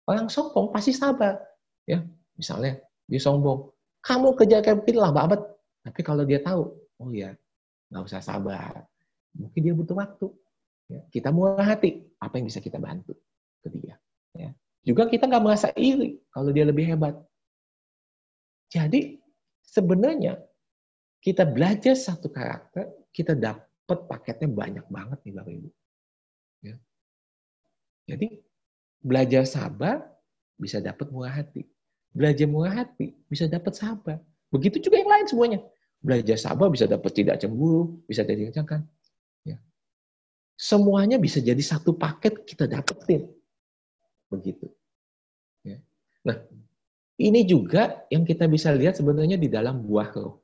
[0.07, 1.35] Orang sombong pasti sabar,
[1.83, 1.99] ya.
[2.37, 2.77] Misalnya
[3.09, 3.73] dia sombong,
[4.05, 5.41] kamu kerja begini lah, banget.
[5.81, 6.71] Tapi kalau dia tahu,
[7.01, 7.33] oh ya,
[7.89, 8.85] nggak usah sabar.
[9.33, 10.29] Mungkin dia butuh waktu.
[10.87, 13.11] Ya, kita murah hati, apa yang bisa kita bantu
[13.59, 13.99] ke dia.
[14.31, 14.55] Ya.
[14.87, 17.19] Juga kita nggak merasa iri kalau dia lebih hebat.
[18.71, 19.19] Jadi
[19.67, 20.39] sebenarnya
[21.19, 25.69] kita belajar satu karakter, kita dapat paketnya banyak banget nih Bapak Ibu.
[26.63, 26.75] Ya.
[28.07, 28.27] Jadi
[29.03, 30.07] belajar sabar
[30.55, 31.67] bisa dapat murah hati.
[32.15, 34.23] Belajar murah hati bisa dapat sabar.
[34.55, 35.59] Begitu juga yang lain semuanya.
[35.99, 38.87] Belajar sabar bisa dapat tidak cemburu, bisa jadi kencangkan
[40.57, 43.29] semuanya bisa jadi satu paket kita dapetin.
[44.33, 44.65] Begitu.
[46.27, 46.37] Nah,
[47.17, 50.43] ini juga yang kita bisa lihat sebenarnya di dalam buah roh.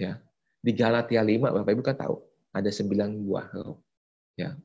[0.00, 0.18] Ya.
[0.58, 2.16] Di Galatia 5, Bapak Ibu kan tahu,
[2.50, 3.78] ada sembilan buah roh.
[4.34, 4.56] Ya.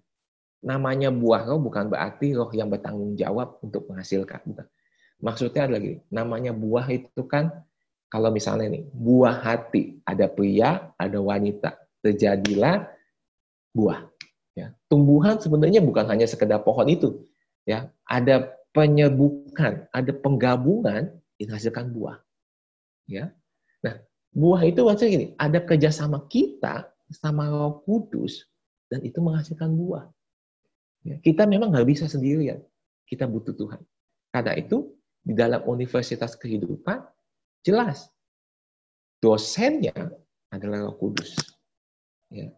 [0.64, 4.42] Namanya buah roh bukan berarti roh yang bertanggung jawab untuk menghasilkan.
[4.48, 4.66] Bukan.
[5.20, 7.52] Maksudnya ada lagi, namanya buah itu kan,
[8.08, 12.90] kalau misalnya nih, buah hati, ada pria, ada wanita, terjadilah
[13.74, 14.08] buah.
[14.54, 14.74] Ya.
[14.90, 17.26] Tumbuhan sebenarnya bukan hanya sekedar pohon itu.
[17.64, 22.18] Ya, ada penyebukan, ada penggabungan yang menghasilkan buah.
[23.08, 23.32] Ya.
[23.86, 24.00] Nah,
[24.36, 28.50] buah itu maksudnya gini, ada kerjasama kita sama Roh Kudus
[28.92, 30.10] dan itu menghasilkan buah.
[31.04, 32.64] Ya, kita memang nggak bisa sendirian.
[33.08, 33.80] Kita butuh Tuhan.
[34.32, 37.00] Karena itu di dalam universitas kehidupan
[37.64, 38.12] jelas
[39.24, 39.96] dosennya
[40.52, 41.36] adalah Roh Kudus.
[42.28, 42.52] Ya.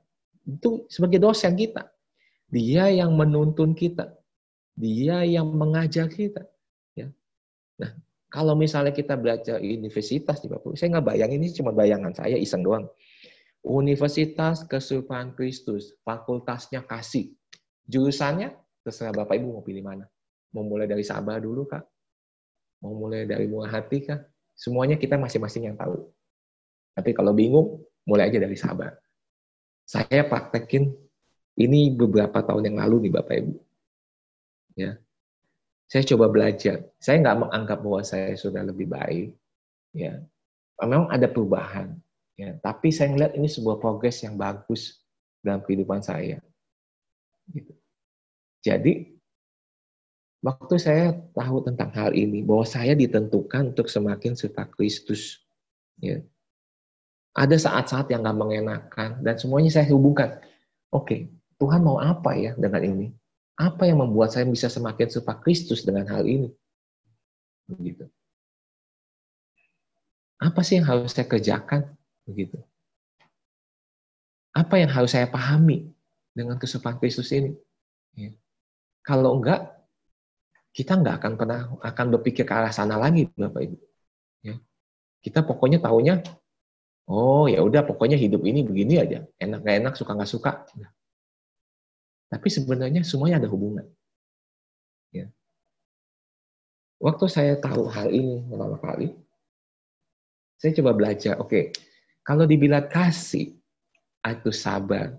[0.46, 1.90] Itu sebagai dosen kita.
[2.50, 4.14] Dia yang menuntun kita.
[4.76, 6.44] Dia yang mengajar kita.
[6.96, 7.08] Ya.
[7.80, 7.92] Nah,
[8.28, 12.68] kalau misalnya kita belajar universitas di Papua, saya nggak bayang ini cuma bayangan saya iseng
[12.68, 12.86] doang.
[13.66, 17.34] Universitas Kesurupan Kristus, fakultasnya kasih.
[17.88, 18.54] Jurusannya
[18.86, 20.06] terserah Bapak Ibu mau pilih mana.
[20.54, 21.82] Mau mulai dari sabar dulu kak?
[22.86, 24.22] Mau mulai dari murah hati kak?
[24.54, 26.12] Semuanya kita masing-masing yang tahu.
[26.96, 28.94] Tapi kalau bingung, mulai aja dari sabar.
[29.84, 30.94] Saya praktekin
[31.58, 33.54] ini beberapa tahun yang lalu nih Bapak Ibu.
[34.76, 35.00] Ya.
[35.88, 36.86] Saya coba belajar.
[37.00, 39.32] Saya nggak menganggap bahwa saya sudah lebih baik.
[39.96, 40.22] Ya.
[40.84, 41.96] Memang ada perubahan.
[42.36, 42.60] Ya.
[42.60, 45.00] Tapi saya melihat ini sebuah progres yang bagus
[45.40, 46.44] dalam kehidupan saya.
[47.50, 47.72] Gitu.
[48.66, 49.14] Jadi,
[50.42, 55.40] waktu saya tahu tentang hal ini, bahwa saya ditentukan untuk semakin serupa Kristus.
[56.02, 56.20] Ya
[57.36, 60.40] ada saat-saat yang gak mengenakan, dan semuanya saya hubungkan.
[60.88, 61.28] Oke,
[61.60, 63.08] Tuhan mau apa ya dengan ini?
[63.56, 66.52] Apa yang membuat saya bisa semakin serupa Kristus dengan hal ini?
[67.72, 68.06] Begitu.
[70.36, 71.88] Apa sih yang harus saya kerjakan?
[72.28, 72.60] Begitu.
[74.52, 75.88] Apa yang harus saya pahami
[76.36, 77.56] dengan kesukaan Kristus ini?
[78.16, 78.36] Ya.
[79.04, 79.72] Kalau enggak,
[80.76, 83.78] kita enggak akan pernah akan berpikir ke arah sana lagi, Bapak Ibu.
[84.44, 84.56] Ya.
[85.24, 86.24] Kita pokoknya tahunya
[87.06, 89.22] Oh ya udah pokoknya hidup ini begini aja.
[89.38, 90.52] Enak nggak enak, suka nggak suka.
[92.30, 93.86] Tapi sebenarnya semuanya ada hubungan.
[95.14, 95.30] Ya.
[97.00, 99.14] Waktu saya tahu hal ini pertama kali,
[100.58, 101.64] saya coba belajar, oke, okay,
[102.26, 103.54] kalau dibilang kasih,
[104.26, 105.14] itu sabar,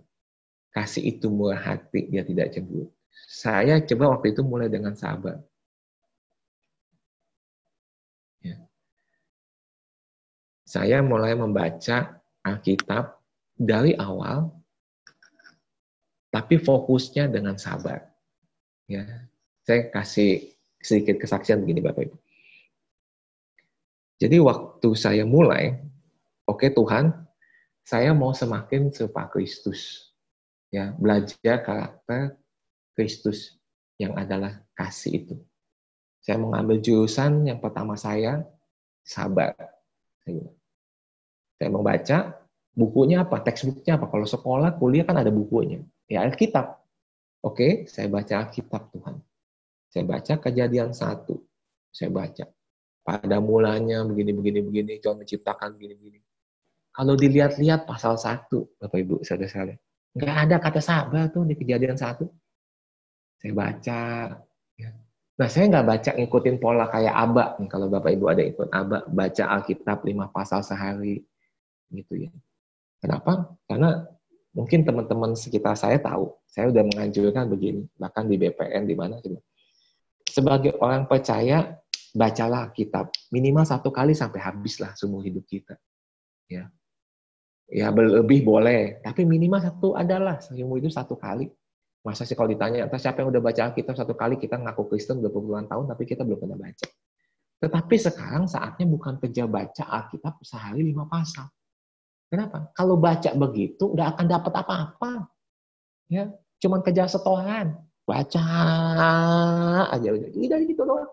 [0.75, 2.91] kasih itu murah hati, dia tidak cemburu.
[3.31, 5.39] Saya coba waktu itu mulai dengan sabar.
[8.43, 8.59] Ya.
[10.67, 13.23] Saya mulai membaca Alkitab
[13.55, 14.51] dari awal,
[16.37, 18.13] tapi fokusnya dengan sabar.
[18.85, 19.25] Ya,
[19.65, 22.17] saya kasih sedikit kesaksian begini Bapak Ibu.
[24.21, 25.81] Jadi waktu saya mulai,
[26.45, 27.09] oke okay, Tuhan,
[27.89, 30.13] saya mau semakin serupa Kristus.
[30.69, 32.37] Ya, belajar karakter
[32.93, 33.57] Kristus
[33.97, 35.37] yang adalah kasih itu.
[36.21, 38.45] Saya mengambil jurusan yang pertama saya
[39.01, 39.57] sabar.
[41.57, 42.45] Saya membaca
[42.77, 44.13] bukunya apa, textbooknya apa.
[44.13, 45.81] Kalau sekolah, kuliah kan ada bukunya.
[46.07, 46.87] Ya Alkitab.
[47.43, 49.17] Oke, saya baca Alkitab Tuhan.
[49.91, 51.39] Saya baca kejadian satu.
[51.91, 52.47] Saya baca.
[53.07, 54.93] Pada mulanya begini, begini, begini.
[54.99, 56.21] Tuhan menciptakan begini, begini.
[56.91, 59.77] Kalau dilihat-lihat pasal satu, Bapak Ibu, saudara-saudara.
[60.17, 62.25] Nggak ada kata sabar tuh di kejadian satu.
[63.37, 64.01] Saya baca.
[64.81, 64.91] Ya.
[65.37, 67.61] Nah, saya nggak baca ngikutin pola kayak Aba.
[67.61, 71.21] Nih, kalau Bapak Ibu ada ikut Aba, baca Alkitab lima pasal sehari.
[71.93, 72.33] Gitu ya.
[72.99, 73.55] Kenapa?
[73.69, 74.16] Karena
[74.57, 79.37] mungkin teman-teman sekitar saya tahu, saya udah menganjurkan begini, bahkan di BPN di mana gitu.
[80.25, 81.77] Sebagai orang percaya,
[82.17, 85.77] bacalah kitab minimal satu kali sampai habislah seumur hidup kita.
[86.49, 86.73] Ya,
[87.69, 91.53] ya lebih boleh, tapi minimal satu adalah seumur hidup satu kali.
[92.01, 95.21] Masa sih kalau ditanya, entah siapa yang udah baca Alkitab satu kali, kita ngaku Kristen
[95.21, 96.87] udah puluhan tahun, tapi kita belum pernah baca.
[97.61, 101.51] Tetapi sekarang saatnya bukan kerja baca Alkitab sehari lima pasal.
[102.27, 102.75] Kenapa?
[102.75, 105.31] Kalau baca begitu, udah akan dapat apa-apa.
[106.11, 106.31] Ya,
[106.63, 108.47] cuman kejar setoran, baca
[109.91, 110.29] aja udah.
[110.35, 111.11] Udah gitu doang.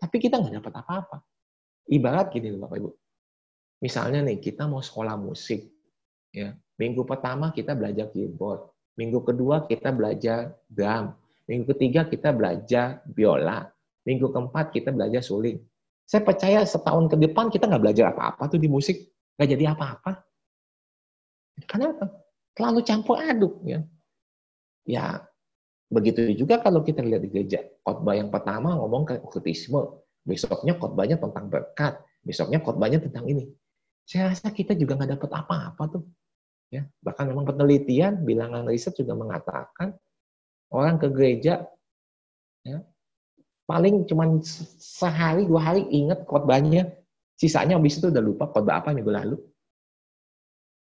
[0.00, 1.16] Tapi kita nggak dapat apa-apa.
[1.88, 2.90] Ibarat gini loh Bapak Ibu.
[3.84, 5.68] Misalnya nih, kita mau sekolah musik.
[6.32, 8.72] ya Minggu pertama kita belajar keyboard.
[8.96, 11.14] Minggu kedua kita belajar drum.
[11.44, 13.68] Minggu ketiga kita belajar biola.
[14.08, 15.60] Minggu keempat kita belajar suling.
[16.04, 18.96] Saya percaya setahun ke depan kita nggak belajar apa-apa tuh di musik.
[19.36, 20.10] Nggak jadi apa-apa.
[21.62, 22.10] Kenapa?
[22.54, 23.82] Terlalu campur aduk ya.
[24.84, 25.24] Ya,
[25.88, 27.62] begitu juga kalau kita lihat di gereja.
[27.86, 33.48] Khotbah yang pertama ngomong ke kritisme, besoknya khotbahnya tentang berkat, besoknya khotbahnya tentang ini.
[34.04, 36.04] Saya rasa kita juga nggak dapat apa-apa tuh.
[36.72, 39.94] Ya, bahkan memang penelitian, bilangan riset juga mengatakan
[40.74, 41.62] orang ke gereja
[42.66, 42.82] ya,
[43.68, 44.26] paling cuma
[44.80, 46.90] sehari dua hari ingat khotbahnya,
[47.38, 49.36] sisanya habis itu udah lupa khotbah apa minggu lalu.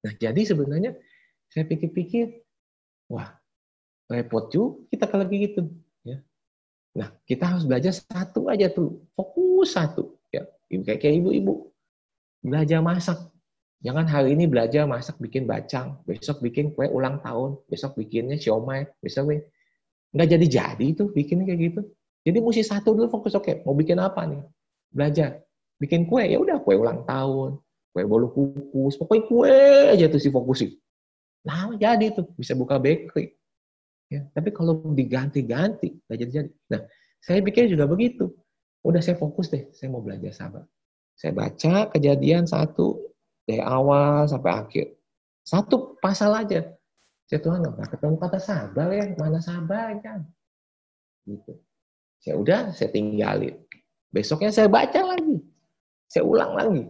[0.09, 0.97] Nah, jadi sebenarnya
[1.53, 2.41] saya pikir-pikir,
[3.13, 3.37] wah,
[4.09, 5.69] repot juga kita kalau gitu.
[6.01, 6.25] Ya.
[6.97, 10.17] Nah, kita harus belajar satu aja tuh, fokus satu.
[10.33, 11.69] Ya, kayak kayak ibu-ibu
[12.41, 13.21] belajar masak.
[13.85, 18.89] Jangan hari ini belajar masak bikin bacang, besok bikin kue ulang tahun, besok bikinnya siomay,
[19.05, 19.29] besok
[20.17, 21.81] nggak jadi-jadi itu bikin kayak gitu.
[22.25, 24.41] Jadi mesti satu dulu fokus oke, mau bikin apa nih?
[24.89, 25.45] Belajar.
[25.77, 27.61] Bikin kue ya udah kue ulang tahun,
[27.99, 29.59] kue bolu kukus, pokoknya kue
[29.99, 30.71] aja tuh si fokusin.
[31.43, 33.35] Nah, jadi tuh bisa buka bakery.
[34.09, 36.51] Ya, tapi kalau diganti-ganti, nggak jadi-jadi.
[36.73, 36.81] Nah,
[37.19, 38.31] saya pikir juga begitu.
[38.87, 40.65] Udah saya fokus deh, saya mau belajar sabar.
[41.19, 43.11] Saya baca kejadian satu
[43.43, 44.87] dari awal sampai akhir.
[45.43, 46.63] Satu pasal aja.
[47.29, 50.25] Saya Tuhan nggak ketemu kata sabar ya, mana sabar kan?
[51.27, 51.59] Gitu.
[52.23, 53.59] Saya udah, saya tinggalin.
[54.15, 55.43] Besoknya saya baca lagi.
[56.09, 56.89] Saya ulang lagi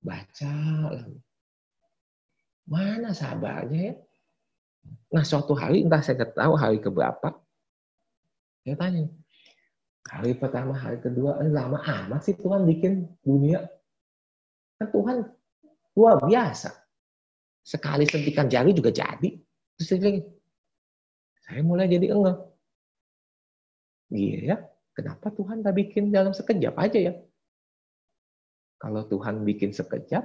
[0.00, 0.54] baca
[0.90, 1.16] lagi.
[2.68, 3.94] Mana sabarnya ya?
[5.12, 7.36] Nah, suatu hari, entah saya tahu hari keberapa,
[8.64, 9.04] saya tanya,
[10.08, 13.68] hari pertama, hari kedua, eh, lama amat sih Tuhan bikin dunia.
[14.80, 15.16] Kan Tuhan
[15.98, 16.72] luar biasa.
[17.60, 19.30] Sekali sentikan jari juga jadi.
[19.76, 20.22] Terus lagi,
[21.44, 22.38] saya mulai jadi enggak.
[24.10, 24.56] Iya ya,
[24.96, 27.12] kenapa Tuhan gak bikin dalam sekejap aja ya?
[28.80, 30.24] Kalau Tuhan bikin sekejap,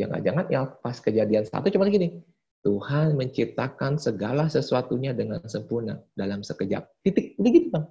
[0.00, 2.24] jangan-jangan ya pas kejadian satu cuma gini,
[2.64, 6.88] Tuhan menciptakan segala sesuatunya dengan sempurna dalam sekejap.
[7.04, 7.86] Titik, begitu bang.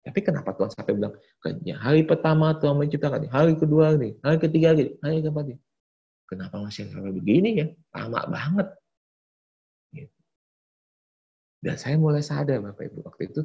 [0.00, 1.12] Tapi kenapa Tuhan sampai bilang,
[1.76, 5.58] hari pertama Tuhan menciptakan, hari kedua nih, hari ketiga nih, hari keempat nih.
[6.24, 7.66] Kenapa masih sampai begini ya?
[7.92, 8.68] Lama banget.
[9.92, 10.18] Gitu.
[11.60, 13.42] Dan saya mulai sadar Bapak Ibu waktu itu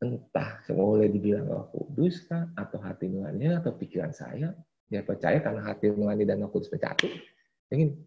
[0.00, 4.56] entah boleh dibilang roh kudus kah, atau hati nurani atau pikiran saya,
[4.88, 7.06] dia percaya karena hati nurani dan roh kudus bercatu.
[7.68, 8.00] Ingin,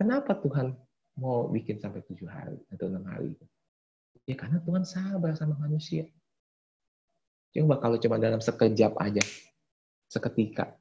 [0.00, 0.72] kenapa Tuhan
[1.20, 3.36] mau bikin sampai tujuh hari atau enam hari?
[4.24, 6.08] Ya karena Tuhan sabar sama manusia.
[7.52, 9.20] Coba kalau cuma dalam sekejap aja,
[10.08, 10.72] seketika,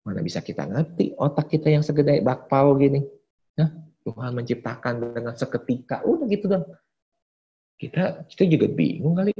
[0.00, 3.04] mana bisa kita ngerti otak kita yang segede bakpao gini.
[4.08, 6.64] Tuhan menciptakan dengan seketika, udah gitu dong.
[7.78, 9.32] Kita kita juga bingung kali.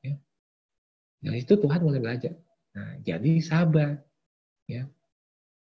[0.00, 0.16] Ya.
[1.20, 2.32] Dari itu Tuhan mulai belajar.
[2.72, 4.00] Nah, jadi sabar.
[4.64, 4.88] Ya.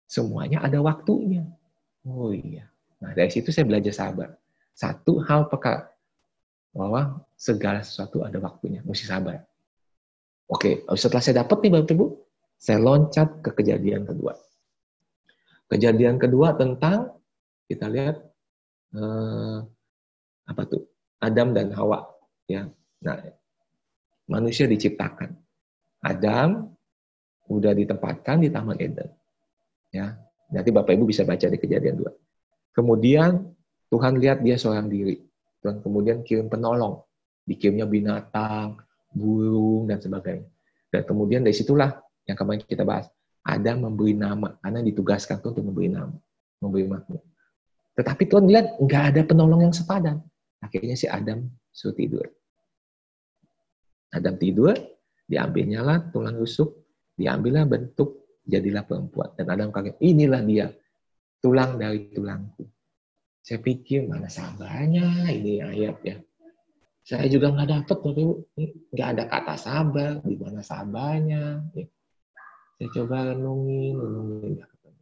[0.08, 1.44] Semuanya ada waktunya.
[2.08, 2.72] Oh iya.
[3.04, 4.30] Nah, dari situ saya belajar sabar.
[4.72, 5.92] Satu hal peka
[6.72, 9.42] bahwa segala sesuatu ada waktunya, mesti sabar.
[10.48, 12.06] Oke, setelah saya dapat nih Bapak Ibu,
[12.56, 14.34] saya loncat ke kejadian kedua.
[15.68, 17.20] Kejadian kedua tentang
[17.68, 18.16] kita lihat
[18.96, 19.58] eh,
[20.48, 20.88] apa tuh?
[21.18, 22.06] Adam dan Hawa,
[22.46, 22.70] ya.
[23.02, 23.18] Nah,
[24.30, 25.34] manusia diciptakan.
[26.02, 26.70] Adam
[27.50, 29.10] udah ditempatkan di Taman Eden.
[29.90, 30.20] Ya,
[30.52, 32.12] nanti Bapak Ibu bisa baca di kejadian dua.
[32.76, 33.50] Kemudian
[33.90, 35.18] Tuhan lihat dia seorang diri.
[35.64, 37.02] Tuhan kemudian kirim penolong.
[37.48, 38.78] Dikirimnya binatang,
[39.10, 40.46] burung, dan sebagainya.
[40.92, 41.98] Dan kemudian dari situlah
[42.28, 43.08] yang kemarin kita bahas.
[43.48, 46.16] Ada memberi nama, karena ditugaskan Tuhan untuk memberi nama,
[46.60, 47.24] memberi makna.
[47.96, 50.20] Tetapi Tuhan lihat nggak ada penolong yang sepadan.
[50.62, 52.26] Akhirnya si Adam suruh tidur.
[54.14, 54.74] Adam tidur,
[55.28, 59.36] diambilnya lah tulang rusuk, diambillah bentuk jadilah perempuan.
[59.36, 60.68] Dan Adam kaget, inilah dia,
[61.44, 62.66] tulang dari tulangku.
[63.44, 66.18] Saya pikir, mana sabarnya ini ayat ya.
[67.08, 68.36] Saya juga nggak dapat, Bapak Ibu.
[68.92, 71.64] Nggak ada kata sabar, di mana sabarnya.
[71.72, 71.88] Ya.
[72.76, 75.00] Saya coba renungin, renungin, nggak ketemu.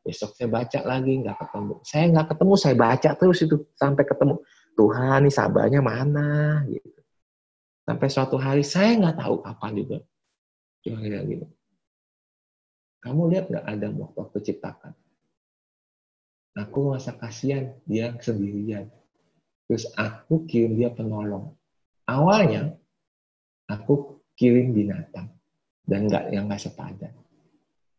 [0.00, 1.74] Besok saya baca lagi, nggak ketemu.
[1.84, 4.34] Saya nggak ketemu, saya baca terus itu, sampai ketemu.
[4.76, 6.62] Tuhan, ini sabarnya mana?
[6.68, 7.00] Gitu.
[7.88, 9.98] Sampai suatu hari, saya nggak tahu kapan juga.
[10.84, 11.46] Cuma kayak gini.
[13.00, 14.92] Kamu lihat nggak ada waktu ciptakan?
[16.56, 18.88] Aku merasa kasihan dia sendirian.
[19.68, 21.54] Terus aku kirim dia penolong.
[22.06, 22.74] Awalnya
[23.68, 25.30] aku kirim binatang
[25.86, 27.14] dan nggak yang nggak sepadan.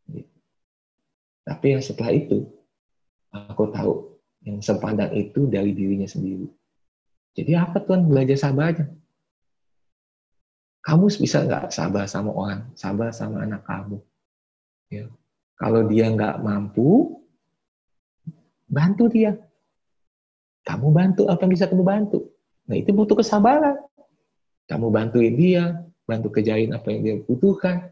[0.09, 0.35] Gitu.
[1.47, 2.49] Tapi yang setelah itu
[3.31, 3.93] aku tahu
[4.43, 6.56] yang sepadan itu dari dirinya sendiri.
[7.37, 8.89] Jadi apa Tuhan belajar sabar aja.
[10.81, 14.01] Kamu bisa nggak sabar sama orang, sabar sama anak kamu,
[14.89, 15.05] Ya.
[15.57, 17.21] Kalau dia nggak mampu,
[18.65, 19.37] bantu dia.
[20.63, 22.19] Kamu bantu apa yang bisa kamu bantu.
[22.71, 23.77] Nah itu butuh kesabaran.
[24.67, 27.91] Kamu bantuin dia, bantu kejain apa yang dia butuhkan.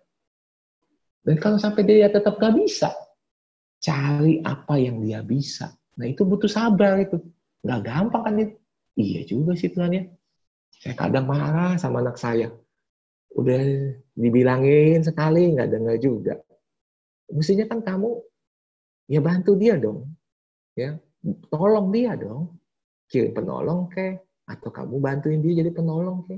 [1.26, 2.94] Dan kalau sampai dia tetap nggak bisa,
[3.82, 5.74] cari apa yang dia bisa.
[5.98, 7.18] Nah itu butuh sabar itu.
[7.66, 8.56] Nggak gampang kan itu.
[8.96, 10.04] Iya juga sih Tuhan ya.
[10.72, 12.52] Saya kadang marah sama anak saya.
[13.36, 13.60] Udah
[14.16, 16.40] dibilangin sekali, nggak dengar juga.
[17.28, 18.10] Mestinya kan kamu
[19.12, 20.08] ya bantu dia dong
[20.80, 20.96] ya.
[21.52, 22.56] Tolong dia dong.
[23.12, 24.18] Kirim penolong ke
[24.48, 26.38] atau kamu bantuin dia jadi penolong ke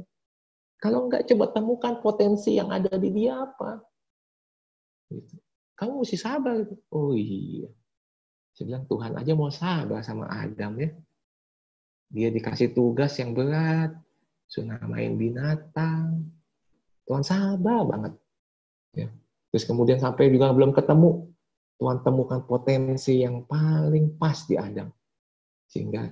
[0.78, 3.82] kalau enggak coba temukan potensi yang ada di dia apa.
[5.08, 5.40] Gitu.
[5.78, 6.68] kamu mesti sabar.
[6.92, 7.70] Oh iya.
[8.52, 10.90] Saya bilang Tuhan aja mau sabar sama Adam ya
[12.12, 13.92] dia dikasih tugas yang berat
[14.48, 16.24] sudah main binatang
[17.04, 18.14] Tuhan sabar banget
[18.96, 19.12] ya
[19.52, 21.32] Terus kemudian sampai juga belum ketemu,
[21.80, 24.92] Tuhan temukan potensi yang paling pas di Adam.
[25.66, 26.04] Sehingga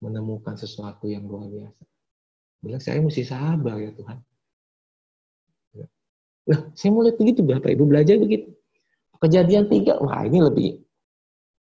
[0.00, 1.82] menemukan sesuatu yang luar biasa.
[2.62, 4.18] Bilang, saya mesti sabar ya Tuhan.
[6.42, 8.50] Nah, saya mulai begitu, Bapak Ibu belajar begitu.
[9.22, 10.82] Kejadian tiga, wah ini lebih,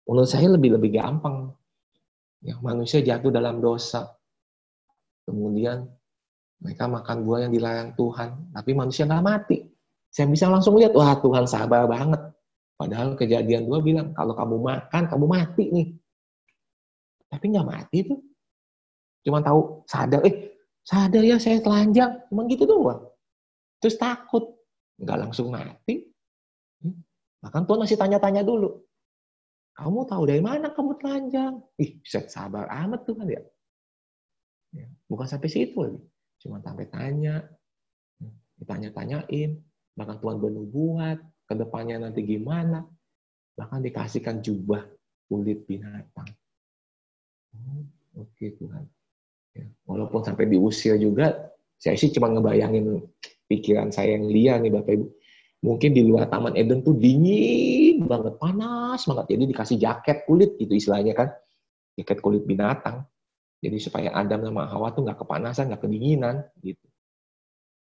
[0.08, 1.52] menurut saya lebih lebih gampang.
[2.40, 4.16] Ya, manusia jatuh dalam dosa.
[5.28, 5.84] Kemudian
[6.60, 9.64] mereka makan buah yang dilarang Tuhan, tapi manusia nggak mati.
[10.10, 12.20] Saya bisa langsung lihat, wah Tuhan sabar banget.
[12.80, 15.88] Padahal kejadian dua bilang, kalau kamu makan, kamu mati nih.
[17.28, 18.20] Tapi nggak mati tuh.
[19.20, 22.24] Cuma tahu sadar, eh sadar ya saya telanjang.
[22.32, 23.06] Cuma gitu doang.
[23.78, 24.56] Terus takut.
[24.96, 26.08] Nggak langsung mati.
[26.80, 27.04] Hmm.
[27.44, 28.80] Bahkan Tuhan masih tanya-tanya dulu.
[29.80, 31.56] Kamu tahu dari mana kamu telanjang?
[31.80, 33.40] Ih, bisa sabar amat tuh kan ya.
[35.08, 36.00] Bukan sampai situ lagi.
[36.36, 37.40] Cuma sampai tanya.
[38.20, 38.36] Hmm.
[38.60, 39.56] Ditanya-tanyain
[39.96, 41.18] bahkan Tuhan bernubuat,
[41.50, 42.86] ke depannya nanti gimana,
[43.58, 44.86] bahkan dikasihkan jubah
[45.26, 46.30] kulit binatang.
[47.56, 47.82] Oh,
[48.22, 48.84] Oke okay, Tuhan.
[49.58, 53.02] Ya, walaupun sampai diusir juga, saya sih cuma ngebayangin
[53.50, 55.06] pikiran saya yang liar nih Bapak Ibu.
[55.60, 59.26] Mungkin di luar Taman Eden tuh dingin banget, panas banget.
[59.36, 61.28] Jadi dikasih jaket kulit gitu istilahnya kan.
[61.96, 63.04] Jaket kulit binatang.
[63.60, 66.86] Jadi supaya Adam sama Hawa tuh nggak kepanasan, nggak kedinginan gitu.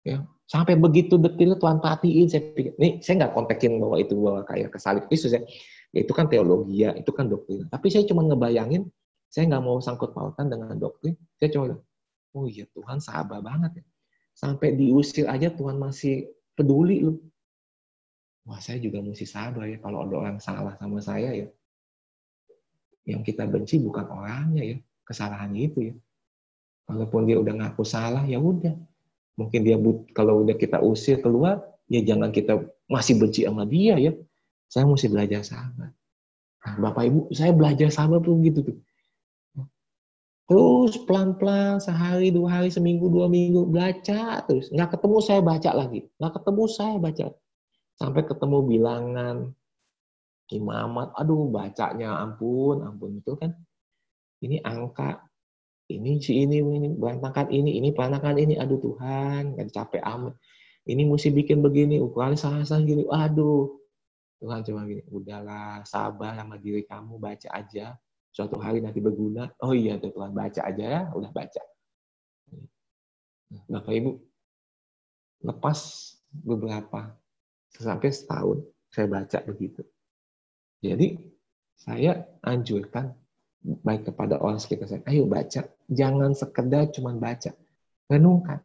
[0.01, 4.41] Ya, sampai begitu detil Tuhan perhatiin saya pikir nih saya nggak kontekin bahwa itu bahwa
[4.49, 5.45] kayak kesalib Kristus ya.
[5.93, 8.89] ya itu kan teologi ya itu kan doktrin tapi saya cuma ngebayangin
[9.31, 11.15] Saya nggak mau sangkut pautan dengan doktrin.
[11.39, 11.79] Saya cuma,
[12.35, 13.85] oh iya Tuhan sabar banget ya.
[14.35, 16.27] Sampai diusir aja Tuhan masih
[16.59, 17.30] peduli loh.
[18.49, 21.49] Wah saya juga mesti sabar ya kalau ada orang salah sama saya ya.
[23.05, 25.95] Yang kita benci bukan orangnya ya, kesalahannya itu ya.
[26.91, 28.75] Walaupun dia udah ngaku salah, ya udah.
[29.39, 33.95] Mungkin dia but, kalau udah kita usir keluar, ya jangan kita masih benci sama dia
[33.97, 34.13] ya.
[34.67, 35.95] Saya mesti belajar sabar.
[36.61, 38.79] Nah, Bapak Ibu, saya belajar sabar tuh gitu tuh.
[40.51, 44.67] Terus pelan-pelan sehari, dua hari, seminggu, dua minggu, baca terus.
[44.75, 46.11] Nggak ketemu saya baca lagi.
[46.19, 47.27] Nggak ketemu saya baca.
[48.01, 49.53] Sampai ketemu bilangan,
[50.49, 53.53] imamat, aduh bacanya ampun, ampun itu kan.
[54.41, 55.21] Ini angka,
[55.93, 60.33] ini si ini, ini berantakan ini, ini perantakan ini, aduh Tuhan, nggak capek amat.
[60.89, 63.69] Ini mesti bikin begini, ukuran salah-salah gini, aduh.
[64.41, 68.01] Tuhan cuma gini, udahlah, sabar sama diri kamu, baca aja
[68.33, 69.53] suatu hari nanti berguna.
[69.61, 71.63] Oh iya Tuhan baca aja ya, udah baca.
[73.69, 74.11] Bapak Ibu,
[75.45, 75.79] lepas
[76.31, 77.20] beberapa
[77.77, 78.59] sampai setahun
[78.91, 79.87] saya baca begitu.
[80.83, 81.21] Jadi
[81.79, 83.15] saya anjurkan
[83.61, 87.53] baik kepada orang sekitar saya, ayo baca, jangan sekedar cuma baca,
[88.09, 88.61] renungkan.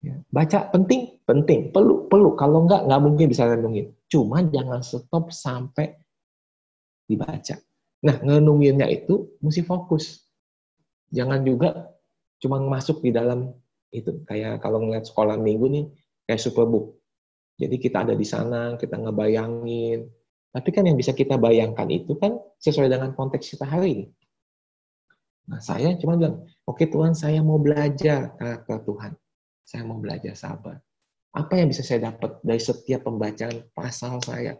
[0.00, 2.32] Ya, baca penting, penting, perlu, perlu.
[2.32, 3.92] Kalau enggak, enggak mungkin bisa renungin.
[4.08, 5.92] Cuma jangan stop sampai
[7.04, 7.60] dibaca.
[8.00, 10.24] Nah, ngenunginnya itu mesti fokus.
[11.12, 11.92] Jangan juga
[12.40, 13.52] cuma masuk di dalam
[13.92, 14.24] itu.
[14.24, 15.84] Kayak kalau ngeliat sekolah minggu nih,
[16.24, 16.96] kayak superbook.
[17.60, 20.08] Jadi kita ada di sana, kita ngebayangin.
[20.50, 24.06] Tapi kan yang bisa kita bayangkan itu kan sesuai dengan konteks kita hari ini.
[25.52, 29.12] Nah, saya cuma bilang, oke okay, Tuhan, saya mau belajar karakter Tuhan.
[29.66, 30.80] Saya mau belajar sabar.
[31.36, 34.56] Apa yang bisa saya dapat dari setiap pembacaan pasal saya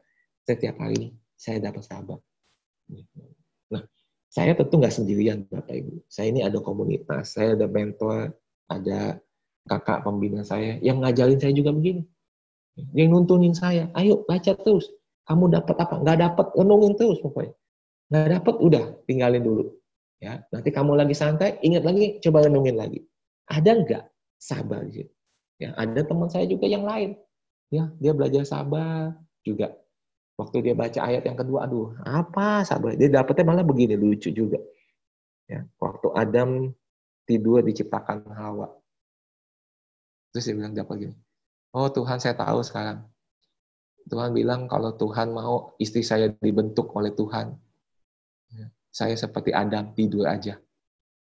[0.47, 1.09] setiap hari ini?
[1.35, 2.19] Saya dapat sabar.
[3.75, 3.83] Nah,
[4.31, 6.07] saya tentu nggak sendirian, Bapak Ibu.
[6.07, 8.35] Saya ini ada komunitas, saya ada mentor,
[8.71, 9.19] ada
[9.67, 12.07] kakak pembina saya yang ngajarin saya juga begini.
[12.77, 14.89] Yang nuntunin saya, ayo baca terus.
[15.27, 15.95] Kamu dapat apa?
[16.01, 17.55] Nggak dapat, renungin terus pokoknya.
[18.11, 19.65] Nggak dapat, udah tinggalin dulu.
[20.21, 23.01] Ya, nanti kamu lagi santai, ingat lagi, coba renungin lagi.
[23.49, 24.05] Ada nggak
[24.37, 25.09] sabar sih?
[25.61, 27.17] Ya, ada teman saya juga yang lain.
[27.71, 29.15] Ya, dia belajar sabar
[29.47, 29.81] juga
[30.41, 32.97] Waktu dia baca ayat yang kedua, aduh, apa sabar?
[32.97, 34.57] Dia dapetnya malah begini, lucu juga.
[35.45, 36.73] Ya, waktu Adam
[37.29, 38.73] tidur diciptakan Hawa.
[40.33, 41.15] Terus dia bilang dapat gini,
[41.77, 43.05] oh Tuhan saya tahu sekarang.
[44.11, 47.55] Tuhan bilang kalau Tuhan mau istri saya dibentuk oleh Tuhan,
[48.51, 50.59] ya, saya seperti Adam tidur aja.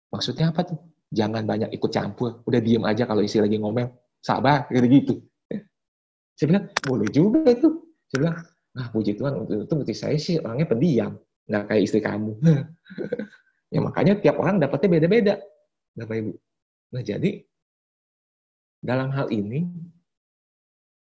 [0.09, 0.79] Maksudnya apa tuh?
[1.11, 2.41] Jangan banyak ikut campur.
[2.47, 3.91] Udah diem aja kalau istri lagi ngomel.
[4.23, 5.19] Sabar, kayak gitu.
[6.39, 7.69] Saya bilang, boleh juga itu.
[8.07, 8.37] Saya bilang,
[8.71, 11.11] Nah, puji Tuhan untuk itu bukti saya sih orangnya pendiam,
[11.47, 12.39] nggak kayak istri kamu.
[13.73, 15.35] ya makanya tiap orang dapatnya beda-beda,
[15.91, 16.33] Bapak Ibu.
[16.95, 17.31] Nah jadi
[18.79, 19.67] dalam hal ini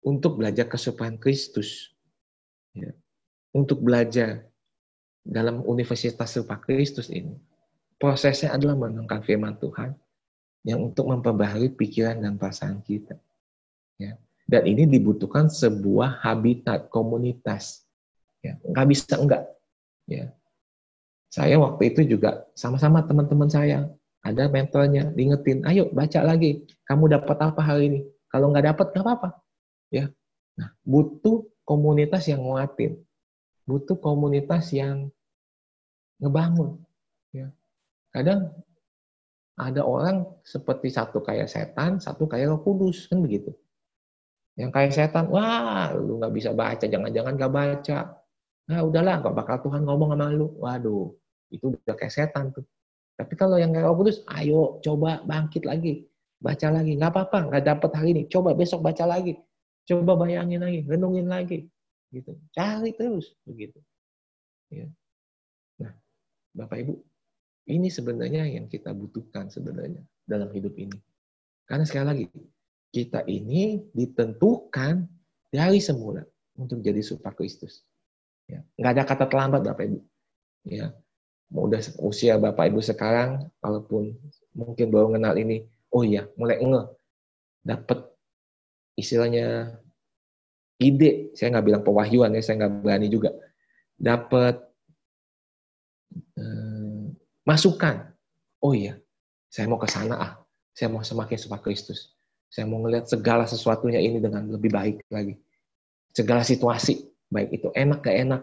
[0.10, 1.94] untuk belajar kesukaan Kristus,
[2.74, 2.90] ya,
[3.54, 4.50] untuk belajar
[5.22, 7.38] dalam Universitas Serupa Kristus ini,
[8.02, 9.94] prosesnya adalah menengkan firman Tuhan
[10.66, 13.16] yang untuk memperbaharui pikiran dan perasaan kita.
[14.02, 14.18] Ya.
[14.50, 17.86] Dan ini dibutuhkan sebuah habitat komunitas.
[18.42, 19.46] Ya, nggak bisa enggak.
[20.10, 20.34] Ya.
[21.30, 23.86] Saya waktu itu juga sama-sama teman-teman saya
[24.26, 26.66] ada mentornya diingetin, ayo baca lagi.
[26.90, 28.00] Kamu dapat apa hari ini?
[28.34, 29.30] Kalau nggak dapat nggak apa-apa.
[29.90, 30.10] Ya.
[30.58, 33.02] Nah, butuh komunitas yang nguatin.
[33.66, 35.10] Butuh komunitas yang
[36.18, 36.82] ngebangun.
[37.34, 37.54] Ya.
[38.10, 38.54] Kadang
[39.60, 43.52] ada orang seperti satu kayak setan, satu kayak roh kudus, kan begitu.
[44.56, 48.00] Yang kayak setan, wah lu nggak bisa baca, jangan-jangan nggak baca.
[48.70, 50.48] Nah udahlah, nggak bakal Tuhan ngomong sama lu.
[50.60, 51.12] Waduh,
[51.52, 52.66] itu udah kayak setan tuh.
[53.20, 56.08] Tapi kalau yang kayak Kudus, ayo coba bangkit lagi.
[56.40, 58.24] Baca lagi, nggak apa-apa, nggak dapat hari ini.
[58.32, 59.36] Coba besok baca lagi.
[59.90, 61.66] Coba bayangin lagi, renungin lagi.
[62.14, 62.38] gitu.
[62.54, 63.82] Cari terus, begitu.
[64.70, 64.86] Ya.
[65.82, 65.94] Nah,
[66.54, 66.94] Bapak Ibu,
[67.74, 70.94] ini sebenarnya yang kita butuhkan sebenarnya dalam hidup ini.
[71.66, 72.26] Karena sekali lagi,
[72.90, 75.06] kita ini ditentukan
[75.50, 76.22] dari semula
[76.58, 77.82] untuk jadi super Kristus.
[78.50, 78.62] Ya.
[78.78, 80.00] Nggak ada kata terlambat Bapak Ibu.
[80.70, 80.94] Ya.
[81.50, 84.14] Mau udah usia Bapak Ibu sekarang, walaupun
[84.54, 86.84] mungkin baru kenal ini, oh iya, mulai nge
[87.66, 88.06] dapat
[89.00, 89.80] istilahnya
[90.80, 93.36] ide, saya nggak bilang pewahyuan ya, saya nggak berani juga,
[94.00, 94.56] dapat
[96.40, 97.04] eh,
[97.44, 98.16] masukan,
[98.64, 98.96] oh iya,
[99.52, 100.32] saya mau ke sana ah,
[100.72, 102.16] saya mau semakin super Kristus.
[102.50, 105.38] Saya mau ngelihat segala sesuatunya ini dengan lebih baik lagi.
[106.10, 108.42] Segala situasi, baik itu enak gak enak,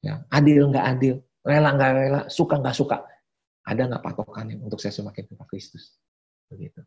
[0.00, 1.14] ya, adil nggak adil,
[1.44, 3.04] rela nggak rela, suka nggak suka.
[3.68, 6.00] Ada nggak patokannya untuk saya semakin serupa Kristus?
[6.48, 6.80] Begitu.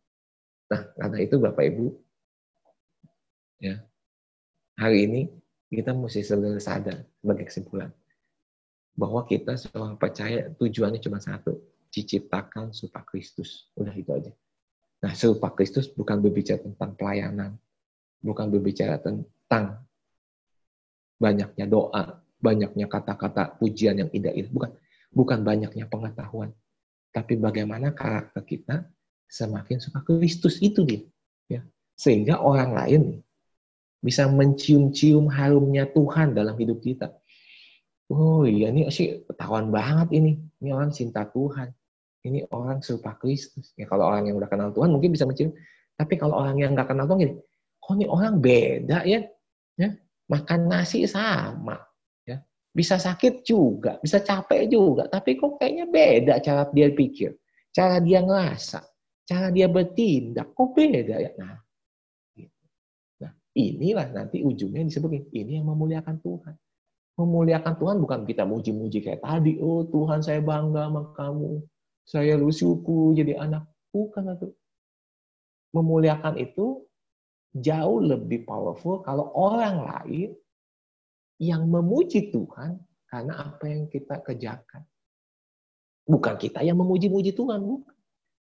[0.74, 1.86] Nah, karena itu Bapak Ibu,
[3.60, 3.80] ya
[4.76, 5.22] hari ini
[5.72, 7.92] kita mesti selalu sadar sebagai kesimpulan
[8.96, 11.60] bahwa kita seorang percaya tujuannya cuma satu,
[11.92, 13.68] diciptakan serupa Kristus.
[13.76, 14.32] Udah itu aja.
[15.04, 17.60] Nah, serupa Kristus bukan berbicara tentang pelayanan,
[18.24, 19.84] bukan berbicara tentang
[21.20, 24.72] banyaknya doa, banyaknya kata-kata pujian yang indah-indah, bukan
[25.12, 26.52] bukan banyaknya pengetahuan,
[27.12, 28.88] tapi bagaimana karakter kita
[29.28, 31.04] semakin suka Kristus itu dia,
[31.48, 31.62] ya.
[31.96, 33.02] Sehingga orang lain
[34.06, 37.10] bisa mencium-cium harumnya Tuhan dalam hidup kita.
[38.14, 40.38] Oh iya, ini sih ketahuan banget ini.
[40.62, 41.74] Ini orang cinta Tuhan.
[42.22, 43.74] Ini orang serupa Kristus.
[43.74, 45.58] Ya kalau orang yang udah kenal Tuhan mungkin bisa mencium.
[45.98, 47.36] Tapi kalau orang yang nggak kenal Tuhan gini,
[47.82, 49.26] kok ini orang beda ya?
[49.74, 49.90] ya?
[50.30, 51.82] Makan nasi sama.
[52.30, 52.46] Ya.
[52.78, 55.10] Bisa sakit juga, bisa capek juga.
[55.10, 57.34] Tapi kok kayaknya beda cara dia pikir.
[57.74, 58.86] Cara dia ngerasa.
[59.26, 60.54] Cara dia bertindak.
[60.54, 61.34] Kok beda ya?
[61.42, 61.65] Nah,
[63.56, 66.56] inilah nanti ujungnya disebut ini yang memuliakan Tuhan.
[67.16, 69.56] Memuliakan Tuhan bukan kita muji-muji kayak tadi.
[69.64, 71.64] Oh Tuhan saya bangga sama kamu.
[72.04, 73.64] Saya bersyukur jadi anak.
[73.96, 74.52] Bukan itu.
[75.72, 76.84] Memuliakan itu
[77.56, 80.36] jauh lebih powerful kalau orang lain
[81.40, 84.84] yang memuji Tuhan karena apa yang kita kerjakan.
[86.06, 87.96] Bukan kita yang memuji-muji Tuhan, bukan.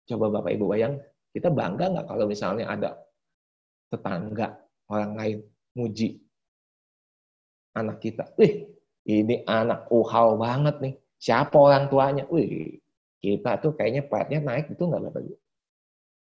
[0.09, 0.99] Coba Bapak Ibu bayang,
[1.31, 2.91] kita bangga nggak kalau misalnya ada
[3.93, 4.62] tetangga
[4.93, 5.39] orang lain
[5.73, 6.21] muji
[7.73, 8.29] anak kita.
[8.37, 8.69] Wih,
[9.09, 10.95] ini anak uhal banget nih.
[11.17, 12.29] Siapa orang tuanya?
[12.29, 12.77] Wih,
[13.25, 15.35] kita tuh kayaknya partnya naik itu nggak Ibu?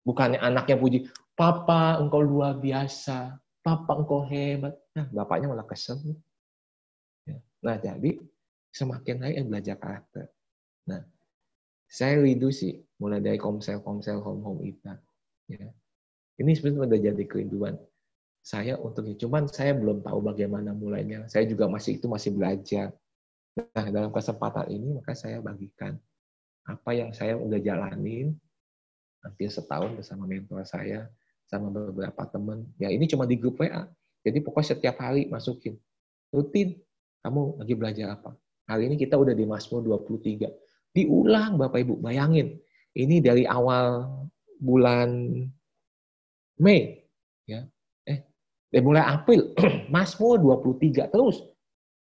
[0.03, 0.99] Bukannya anaknya puji,
[1.33, 4.75] Papa engkau luar biasa, Papa engkau hebat.
[4.93, 5.97] Nah, bapaknya malah kesel.
[7.23, 7.39] Ya.
[7.63, 8.19] Nah, jadi
[8.75, 10.27] semakin naik yang belajar karakter.
[10.91, 11.07] Nah,
[11.87, 14.99] saya rindu sih, mulai dari komsel-komsel home-home kita.
[15.47, 15.71] Ya.
[16.35, 17.79] Ini sebenarnya udah jadi kerinduan
[18.43, 21.23] saya untuk cuman saya belum tahu bagaimana mulainya.
[21.31, 22.91] Saya juga masih itu masih belajar.
[23.55, 25.95] Nah, dalam kesempatan ini maka saya bagikan
[26.67, 28.35] apa yang saya udah jalanin
[29.23, 31.07] hampir setahun bersama mentor saya,
[31.47, 32.67] sama beberapa teman.
[32.75, 33.87] Ya ini cuma di grup WA.
[34.23, 35.79] Jadi pokoknya setiap hari masukin.
[36.35, 36.75] Rutin.
[37.23, 38.35] Kamu lagi belajar apa?
[38.67, 40.51] Hari ini kita udah di Mazmur 23.
[40.91, 42.59] Diulang Bapak Ibu, bayangin.
[42.91, 44.03] Ini dari awal
[44.59, 45.31] bulan
[46.59, 47.02] Mei.
[48.73, 49.53] Dari mulai April.
[49.93, 51.45] Mazmur 23 terus.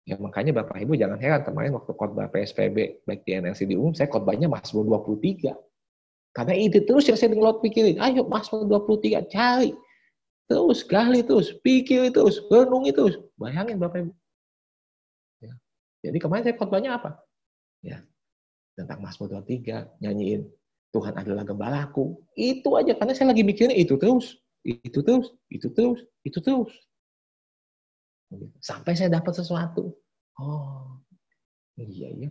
[0.06, 3.94] Ya makanya Bapak Ibu jangan heran kemarin waktu khotbah PSPB baik di NLC di umum
[3.98, 5.58] saya khotbahnya Mazmur 23.
[6.32, 8.00] Karena itu terus yang saya ngelot pikirin.
[8.00, 9.76] Ayo Mazmur 23, cari.
[10.48, 13.16] Terus, gali terus, pikir terus, renungi terus.
[13.36, 14.12] Bayangin Bapak Ibu.
[15.44, 15.54] Ya.
[16.08, 17.20] Jadi kemarin saya khotbahnya apa?
[17.84, 18.00] Ya,
[18.80, 20.48] tentang Mazmur 23, nyanyiin
[20.96, 22.20] Tuhan adalah gembalaku.
[22.36, 24.40] Itu aja, karena saya lagi mikirin itu terus.
[24.62, 26.72] Itu terus, itu terus, itu terus.
[28.62, 29.92] Sampai saya dapat sesuatu.
[30.40, 31.02] Oh,
[31.76, 32.30] iya ya.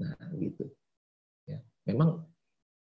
[0.00, 0.64] Nah, gitu.
[1.44, 1.58] Ya.
[1.90, 2.24] Memang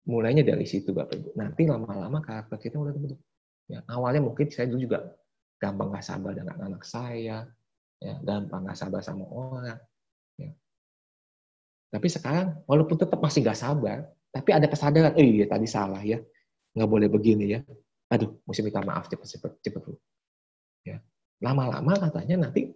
[0.04, 1.28] mulainya dari situ Bapak Ibu.
[1.34, 3.20] Nanti lama-lama karakter kita mulai terbentuk.
[3.64, 5.00] Ya, awalnya mungkin saya dulu juga
[5.56, 7.48] gampang nggak sabar dengan anak saya,
[7.96, 9.80] ya, gampang nggak sabar sama orang.
[10.36, 10.52] Ya.
[11.88, 16.20] Tapi sekarang walaupun tetap masih nggak sabar, tapi ada kesadaran, eh iya tadi salah ya,
[16.76, 17.60] nggak boleh begini ya.
[18.12, 19.98] Aduh, mesti minta maaf cepet-cepet, cepet dulu.
[20.84, 21.00] Ya.
[21.40, 22.68] Lama-lama katanya nanti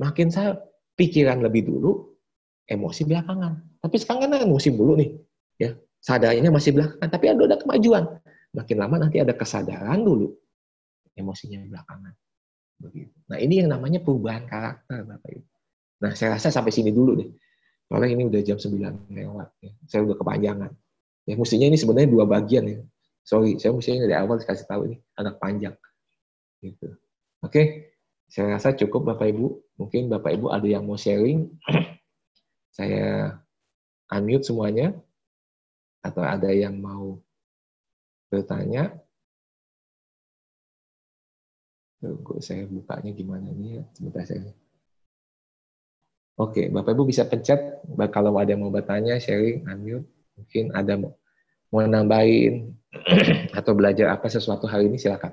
[0.00, 0.56] makin saya
[0.96, 2.16] pikiran lebih dulu,
[2.64, 3.80] emosi belakangan.
[3.80, 5.10] Tapi sekarang kan emosi dulu nih,
[5.60, 5.70] ya
[6.00, 8.04] sadarnya masih belakangan, tapi ada ada kemajuan.
[8.50, 10.32] Makin lama nanti ada kesadaran dulu,
[11.16, 12.12] emosinya belakangan.
[12.80, 13.12] Begitu.
[13.28, 15.46] Nah ini yang namanya perubahan karakter, Bapak Ibu.
[16.00, 17.28] Nah saya rasa sampai sini dulu deh.
[17.90, 19.48] Soalnya ini udah jam 9 lewat.
[19.60, 19.72] Ya.
[19.84, 20.72] Saya udah kepanjangan.
[21.28, 22.80] Ya mestinya ini sebenarnya dua bagian ya.
[23.30, 25.78] Sorry, saya mestinya dari awal kasih tahu ini agak panjang.
[26.58, 26.98] Gitu.
[27.46, 27.94] Oke,
[28.26, 29.46] saya rasa cukup Bapak Ibu.
[29.78, 31.46] Mungkin Bapak Ibu ada yang mau sharing.
[32.76, 33.38] saya
[34.10, 34.98] unmute semuanya
[36.02, 37.22] atau ada yang mau
[38.34, 38.98] bertanya?
[42.02, 43.82] Tunggu saya bukanya gimana nih ya.
[43.94, 44.50] Sebentar saya.
[46.34, 47.78] Oke, Bapak Ibu bisa pencet
[48.10, 50.10] kalau ada yang mau bertanya, sharing, unmute.
[50.34, 51.14] Mungkin ada mau,
[51.70, 52.79] mau nambahin
[53.58, 55.30] atau belajar apa sesuatu hari ini silakan.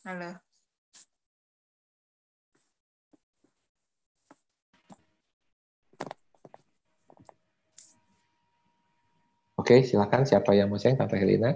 [0.00, 0.32] Halo.
[9.60, 11.52] Oke, silakan siapa yang mau share, Tante Helena?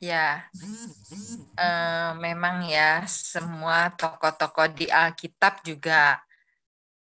[0.00, 0.48] Ya,
[1.52, 6.16] uh, memang ya semua tokoh-tokoh di Alkitab juga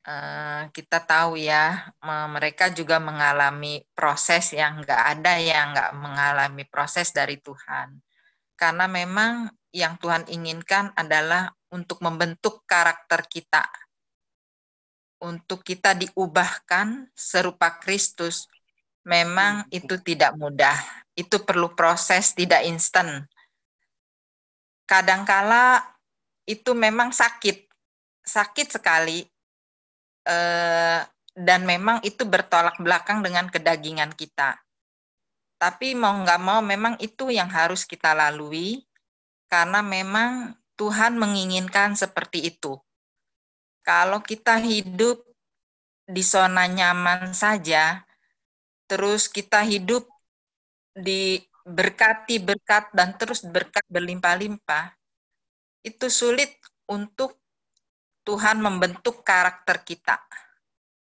[0.05, 1.89] uh, kita tahu ya
[2.29, 7.97] mereka juga mengalami proses yang nggak ada yang nggak mengalami proses dari Tuhan.
[8.61, 13.65] Karena memang yang Tuhan inginkan adalah untuk membentuk karakter kita,
[15.25, 18.49] untuk kita diubahkan serupa Kristus
[19.03, 20.79] Memang itu tidak mudah.
[21.19, 23.27] Itu perlu proses, tidak instan.
[24.87, 25.83] Kadangkala
[26.47, 27.67] itu memang sakit,
[28.23, 29.27] sakit sekali,
[30.27, 31.01] eh,
[31.35, 34.59] dan memang itu bertolak belakang dengan kedagingan kita.
[35.59, 38.83] Tapi mau nggak mau, memang itu yang harus kita lalui,
[39.53, 42.81] karena memang Tuhan menginginkan seperti itu.
[43.85, 45.21] Kalau kita hidup
[46.09, 48.01] di zona nyaman saja,
[48.89, 50.09] terus kita hidup
[50.97, 51.37] di
[51.69, 54.97] berkati berkat dan terus berkat berlimpah-limpah,
[55.85, 56.57] itu sulit
[56.89, 57.37] untuk
[58.25, 60.17] Tuhan membentuk karakter kita.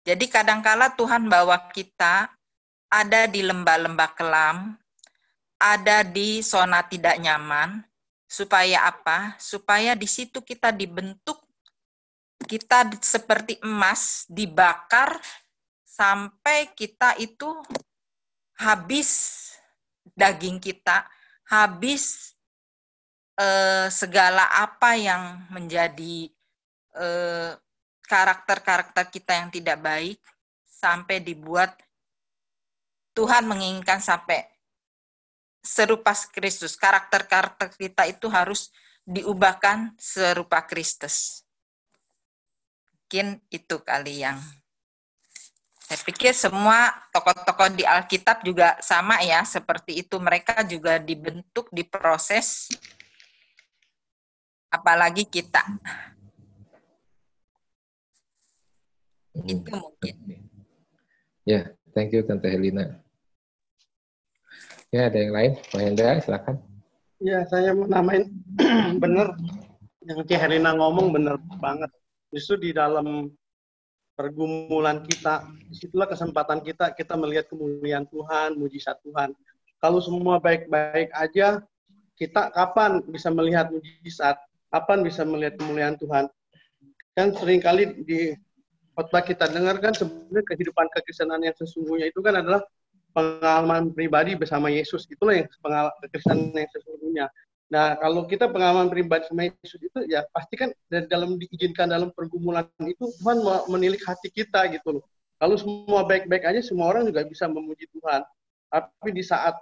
[0.08, 2.32] Jadi kadangkala Tuhan bawa kita
[2.88, 4.72] ada di lembah-lembah kelam,
[5.60, 7.87] ada di zona tidak nyaman,
[8.28, 9.34] supaya apa?
[9.40, 11.40] Supaya di situ kita dibentuk,
[12.44, 15.16] kita seperti emas dibakar
[15.82, 17.48] sampai kita itu
[18.60, 19.34] habis
[20.12, 21.08] daging kita,
[21.48, 22.36] habis
[23.40, 26.28] eh, segala apa yang menjadi
[26.94, 27.52] eh,
[28.04, 30.20] karakter-karakter kita yang tidak baik,
[30.78, 31.74] sampai dibuat
[33.18, 34.46] Tuhan menginginkan sampai
[35.68, 36.80] serupa Kristus.
[36.80, 38.72] Karakter-karakter kita itu harus
[39.04, 41.44] diubahkan serupa Kristus.
[43.04, 44.40] Mungkin itu kali yang
[45.88, 50.20] saya pikir semua tokoh-tokoh di Alkitab juga sama ya, seperti itu.
[50.20, 52.68] Mereka juga dibentuk, diproses,
[54.68, 55.64] apalagi kita.
[59.48, 60.44] Itu mungkin.
[61.48, 63.07] Ya, thank you Tante Helena.
[64.88, 65.52] Ya, ada yang lain?
[65.68, 66.56] Pak Hendra, silakan.
[67.20, 68.24] Ya, saya mau namain
[69.02, 69.36] benar
[70.00, 71.92] yang Tia Helena ngomong benar banget.
[72.32, 73.28] Justru di dalam
[74.16, 79.36] pergumulan kita, di situlah kesempatan kita kita melihat kemuliaan Tuhan, mujizat Tuhan.
[79.76, 81.60] Kalau semua baik-baik aja,
[82.16, 84.40] kita kapan bisa melihat mujizat?
[84.72, 86.32] Kapan bisa melihat kemuliaan Tuhan?
[87.12, 88.32] Kan sering kali di
[88.96, 92.64] khotbah kita dengar kan sebenarnya kehidupan kekristenan yang sesungguhnya itu kan adalah
[93.18, 95.02] pengalaman pribadi bersama Yesus.
[95.10, 97.26] Itulah yang pengalaman kekristenan yang sesungguhnya.
[97.68, 102.14] Nah, kalau kita pengalaman pribadi sama Yesus itu ya pasti kan dari dalam diizinkan dalam
[102.14, 105.04] pergumulan itu Tuhan menilik hati kita gitu loh.
[105.36, 108.24] Kalau semua baik-baik aja semua orang juga bisa memuji Tuhan.
[108.70, 109.58] Tapi di saat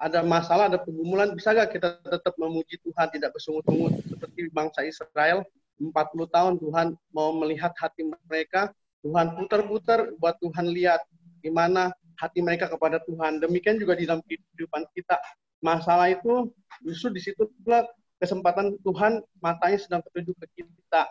[0.00, 5.44] ada masalah, ada pergumulan, bisa gak kita tetap memuji Tuhan, tidak bersungut-sungut seperti bangsa Israel
[5.80, 11.00] 40 tahun Tuhan mau melihat hati mereka, Tuhan putar-putar buat Tuhan lihat
[11.40, 11.88] gimana
[12.20, 13.40] hati mereka kepada Tuhan.
[13.40, 15.16] Demikian juga di dalam kehidupan kita
[15.64, 16.52] masalah itu
[16.84, 17.88] justru di situ pula
[18.20, 21.08] kesempatan Tuhan matanya sedang tertuju ke kita.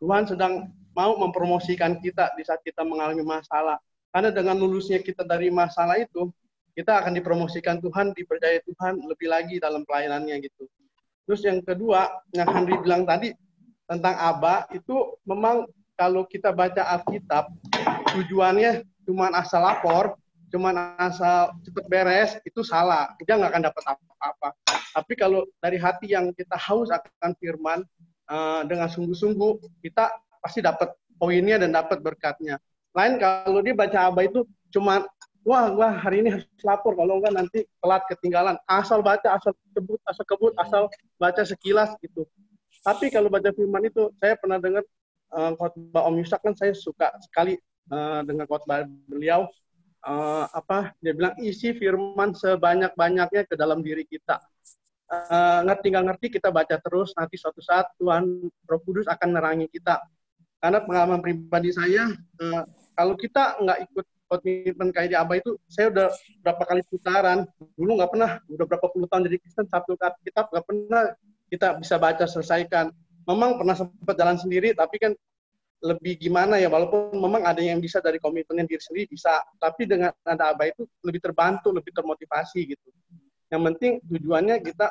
[0.00, 3.76] Tuhan sedang mau mempromosikan kita di saat kita mengalami masalah.
[4.12, 6.32] Karena dengan lulusnya kita dari masalah itu,
[6.72, 10.64] kita akan dipromosikan Tuhan, dipercaya Tuhan lebih lagi dalam pelayanannya gitu.
[11.28, 13.32] Terus yang kedua, yang Henry bilang tadi
[13.84, 17.48] tentang Aba, itu memang kalau kita baca Alkitab,
[18.12, 20.16] tujuannya cuma asal lapor,
[20.50, 23.12] cuma asal cepet beres itu salah.
[23.18, 24.48] Kita nggak akan dapat apa-apa.
[24.96, 27.84] Tapi kalau dari hati yang kita haus akan firman
[28.30, 30.08] uh, dengan sungguh-sungguh kita
[30.40, 32.56] pasti dapat poinnya dan dapat berkatnya.
[32.96, 35.04] Lain kalau dia baca apa itu cuma
[35.44, 38.56] wah wah hari ini harus lapor kalau enggak nanti telat ketinggalan.
[38.70, 40.82] Asal baca asal kebut asal kebut asal
[41.20, 42.24] baca sekilas gitu.
[42.86, 44.86] Tapi kalau baca firman itu saya pernah dengar
[45.34, 47.58] uh, khotbah Om Yusak kan saya suka sekali
[47.90, 49.50] uh, dengan khotbah beliau
[50.06, 54.38] uh, apa dia bilang isi firman sebanyak-banyaknya ke dalam diri kita.
[55.06, 59.66] Uh, ngerti nggak ngerti kita baca terus nanti suatu saat Tuhan Roh Kudus akan nerangi
[59.70, 60.02] kita.
[60.56, 62.10] Karena pengalaman pribadi saya
[62.40, 62.62] uh,
[62.96, 66.08] kalau kita nggak ikut komitmen kayak di Abah itu saya udah
[66.42, 67.46] berapa kali putaran
[67.78, 69.94] dulu nggak pernah udah berapa puluh tahun jadi Kristen satu
[70.26, 71.02] kitab nggak pernah
[71.46, 72.90] kita bisa baca selesaikan
[73.22, 75.12] memang pernah sempat jalan sendiri tapi kan
[75.84, 80.08] lebih gimana ya walaupun memang ada yang bisa dari komitmennya diri sendiri bisa tapi dengan
[80.24, 82.88] ada abah itu lebih terbantu lebih termotivasi gitu
[83.52, 84.90] yang penting tujuannya kita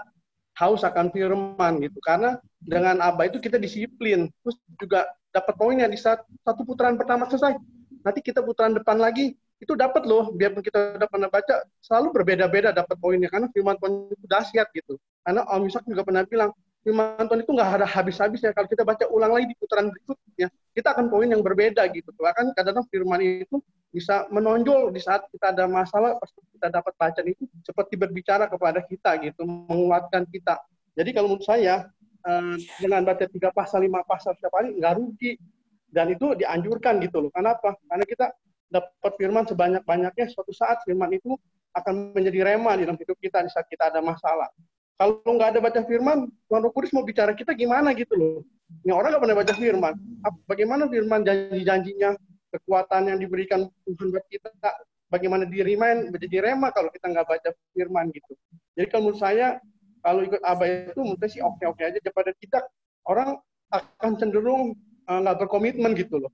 [0.55, 1.99] haus akan firman gitu.
[1.99, 4.31] Karena dengan Abah itu kita disiplin.
[4.43, 7.59] Terus juga dapat poinnya di saat satu putaran pertama selesai.
[8.03, 12.75] Nanti kita putaran depan lagi itu dapat loh biarpun kita udah pernah baca selalu berbeda-beda
[12.75, 16.51] dapat poinnya karena firman Tuhan itu dahsyat gitu karena Om Yusak juga pernah bilang
[16.85, 21.09] firman itu nggak ada habis-habisnya kalau kita baca ulang lagi di putaran berikutnya kita akan
[21.09, 22.13] poin yang berbeda gitu.
[22.13, 23.57] Bahkan kadang-kadang firman itu
[23.89, 28.85] bisa menonjol di saat kita ada masalah pasti kita dapat bacaan itu seperti berbicara kepada
[28.85, 30.61] kita gitu menguatkan kita.
[30.93, 31.89] Jadi kalau menurut saya
[32.21, 35.41] eh, dengan baca tiga pasal lima pasal setiap hari nggak rugi.
[35.89, 37.31] Dan itu dianjurkan gitu loh.
[37.31, 38.29] Kenapa karena kita
[38.67, 41.33] dapat firman sebanyak-banyaknya suatu saat firman itu
[41.71, 44.51] akan menjadi rema di dalam hidup kita di saat kita ada masalah.
[44.95, 48.35] Kalau nggak ada baca firman, Tuhan Roh Kudus mau bicara kita gimana gitu loh.
[48.87, 49.93] Ini orang nggak pernah baca firman.
[50.47, 52.15] Bagaimana firman janji-janjinya,
[52.55, 54.49] kekuatan yang diberikan Tuhan buat kita,
[55.11, 58.33] bagaimana dirimain menjadi rema kalau kita nggak baca firman gitu.
[58.79, 59.59] Jadi kalau menurut saya,
[59.99, 62.63] kalau ikut abah itu menurut sih oke-oke aja daripada kita
[63.05, 63.35] orang
[63.75, 64.79] akan cenderung
[65.11, 66.31] eh, nggak uh, berkomitmen gitu loh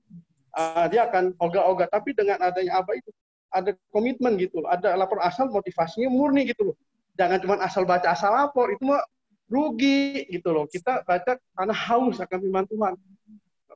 [0.56, 1.88] uh, dia akan ogah-ogah.
[1.88, 3.10] Tapi dengan adanya apa itu
[3.52, 4.68] ada komitmen gitu loh.
[4.72, 6.76] Ada lapor asal motivasinya murni gitu loh.
[7.18, 9.04] Jangan cuma asal baca asal lapor itu mah
[9.52, 10.64] rugi gitu loh.
[10.64, 12.94] Kita baca karena haus akan firman Tuhan.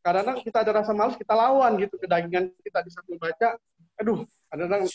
[0.00, 3.48] Kadang-kadang kita ada rasa malas kita lawan gitu kedagingan kita di saat membaca.
[4.00, 4.86] Aduh, kadang-kadang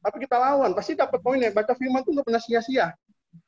[0.00, 1.52] tapi kita lawan pasti dapat poinnya.
[1.52, 2.86] Baca firman itu nggak pernah sia-sia.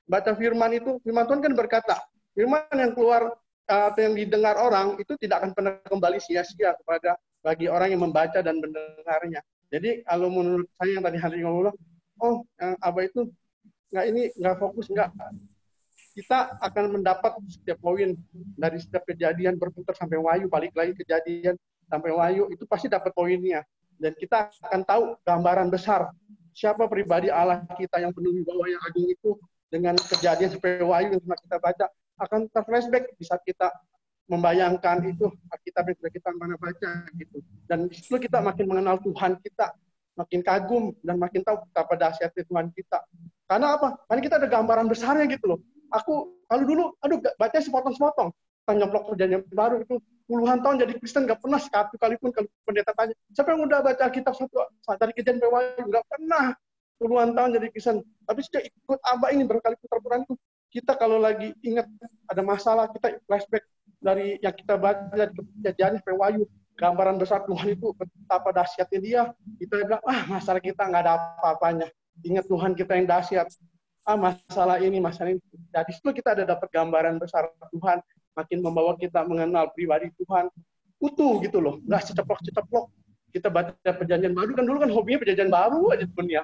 [0.05, 1.97] Baca firman itu firman Tuhan kan berkata,
[2.37, 3.33] firman yang keluar
[3.65, 8.45] atau yang didengar orang itu tidak akan pernah kembali sia-sia kepada bagi orang yang membaca
[8.45, 9.41] dan mendengarnya.
[9.73, 11.73] Jadi kalau menurut saya yang tadi hari ngomong,
[12.21, 13.33] oh yang apa itu
[13.93, 15.13] nggak ini nggak fokus nggak.
[16.13, 18.17] Kita akan mendapat setiap poin
[18.57, 21.57] dari setiap kejadian berputar sampai wahyu balik lagi kejadian
[21.89, 23.65] sampai wahyu itu pasti dapat poinnya.
[24.01, 26.11] Dan kita akan tahu gambaran besar
[26.53, 29.31] siapa pribadi Allah kita yang penuh bawah yang agung itu
[29.73, 31.87] dengan kejadian sampai wahyu yang kita baca
[32.21, 33.73] akan terflashback di saat kita
[34.31, 37.39] membayangkan itu Alkitab yang sudah kita mana baca gitu.
[37.69, 39.75] Dan di situ kita makin mengenal Tuhan kita,
[40.17, 42.99] makin kagum dan makin tahu betapa dahsyatnya Tuhan kita.
[43.49, 43.97] Karena apa?
[44.09, 45.59] Karena kita ada gambaran besarnya gitu loh.
[45.93, 48.31] Aku kalau dulu, aduh baca sepotong-sepotong.
[48.63, 49.99] Kan nyemplok perjanjian baru itu
[50.31, 54.03] puluhan tahun jadi Kristen gak pernah sekali kalipun kalau pendeta tanya siapa yang udah baca
[54.07, 56.55] Alkitab satu dari kejadian pewayu gak pernah
[56.97, 60.35] puluhan tahun jadi Kristen tapi sudah ikut abah ini berkali putar-putar itu
[60.73, 61.85] kita kalau lagi ingat
[62.31, 63.67] ada masalah kita flashback
[64.01, 65.31] dari yang kita baca dari
[65.61, 66.45] kejadian Wahyu
[66.77, 69.23] gambaran besar Tuhan itu betapa dahsyatnya dia.
[69.61, 71.89] Kita bilang ah masalah kita nggak ada apa-apanya.
[72.25, 73.49] Ingat Tuhan kita yang dahsyat.
[74.03, 75.41] Ah masalah ini masalah ini.
[75.71, 78.03] Dari situ kita ada dapat gambaran besar Tuhan.
[78.33, 80.49] Makin membawa kita mengenal pribadi Tuhan.
[80.99, 81.79] Utuh gitu loh.
[81.85, 82.89] Nggak seceplok-ceplok
[83.33, 84.53] kita baca perjanjian baru.
[84.57, 86.43] Kan dulu kan hobinya perjanjian baru aja dunia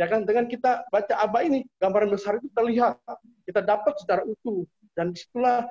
[0.00, 0.24] ya kan?
[0.24, 2.96] Dengan kita baca apa ini gambaran besar itu terlihat.
[3.44, 4.64] Kita dapat secara utuh.
[4.96, 5.68] Dan di situlah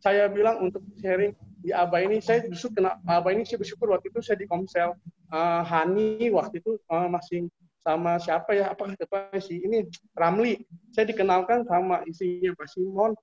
[0.00, 4.12] saya bilang untuk sharing di Aba ini, saya justru kena Aba ini saya bersyukur waktu
[4.12, 4.94] itu saya di Komsel.
[5.32, 7.50] Uh, Hani waktu itu uh, masih
[7.82, 8.70] sama siapa ya?
[8.74, 10.62] Apa apa si ini Ramli.
[10.94, 13.14] Saya dikenalkan sama istrinya Pak Simon.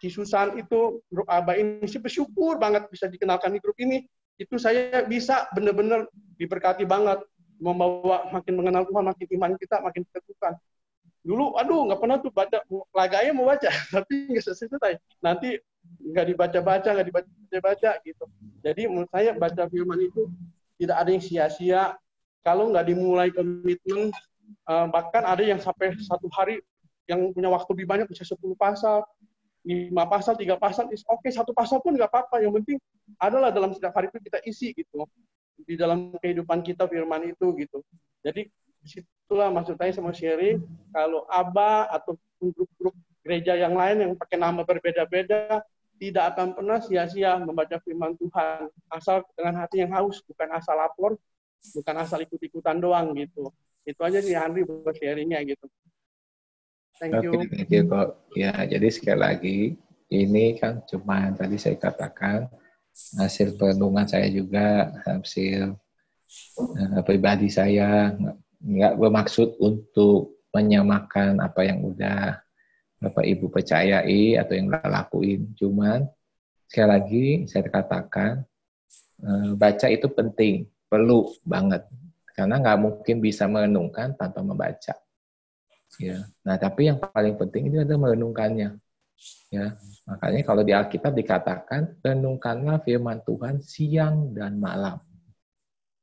[0.00, 4.04] Si Susan itu grup Aba ini saya bersyukur banget bisa dikenalkan di grup ini.
[4.40, 6.08] Itu saya bisa benar-benar
[6.40, 7.20] diberkati banget.
[7.62, 10.58] Membawa makin mengenal Tuhan makin iman kita makin ketukan
[11.22, 12.58] dulu aduh nggak pernah tuh baca
[12.90, 15.54] laganya mau baca tapi nggak selesai nanti
[16.02, 18.24] nggak dibaca-baca, nggak dibaca-baca gitu.
[18.62, 20.30] Jadi menurut saya baca firman itu
[20.78, 21.82] tidak ada yang sia-sia.
[22.42, 24.10] Kalau nggak dimulai komitmen,
[24.66, 26.58] uh, bahkan ada yang sampai satu hari
[27.06, 29.06] yang punya waktu lebih banyak bisa 10 pasal,
[29.62, 32.42] lima pasal, tiga pasal, is oke okay, satu pasal pun nggak apa-apa.
[32.42, 32.76] Yang penting
[33.22, 35.06] adalah dalam setiap hari itu kita isi gitu
[35.62, 37.78] di dalam kehidupan kita firman itu gitu.
[38.26, 38.50] Jadi
[38.82, 40.60] di situlah maksud saya sama sharing
[40.90, 45.62] kalau aba atau grup-grup gereja yang lain yang pakai nama berbeda-beda
[46.02, 48.66] tidak akan pernah sia-sia membaca firman Tuhan.
[48.90, 51.14] Asal dengan hati yang haus bukan asal lapor
[51.78, 53.54] bukan asal ikut-ikutan doang gitu.
[53.86, 55.70] Itu aja sih Andri buat sharingnya gitu.
[56.98, 57.38] Thank you.
[57.38, 58.18] Okay, thank you kok.
[58.34, 59.58] Ya jadi sekali lagi
[60.10, 62.50] ini kan cuma tadi saya katakan
[63.16, 65.78] hasil perenungan saya juga hasil
[66.58, 68.10] uh, pribadi saya
[68.62, 72.38] nggak bermaksud untuk menyamakan apa yang udah
[73.02, 75.50] Bapak Ibu percayai atau yang lakuin.
[75.58, 76.06] Cuman
[76.70, 78.46] sekali lagi saya katakan
[79.22, 81.82] eh, baca itu penting, perlu banget
[82.32, 84.94] karena nggak mungkin bisa merenungkan tanpa membaca.
[86.00, 86.24] Ya.
[86.40, 88.80] Nah, tapi yang paling penting itu adalah merenungkannya.
[89.52, 89.76] Ya,
[90.08, 94.98] makanya kalau di Alkitab dikatakan renungkanlah firman Tuhan siang dan malam.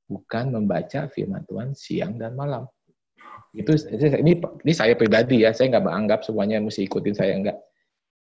[0.10, 2.66] Bukan membaca firman Tuhan siang dan malam
[3.50, 3.74] itu
[4.22, 7.58] ini ini saya pribadi ya saya nggak menganggap semuanya mesti ikutin saya enggak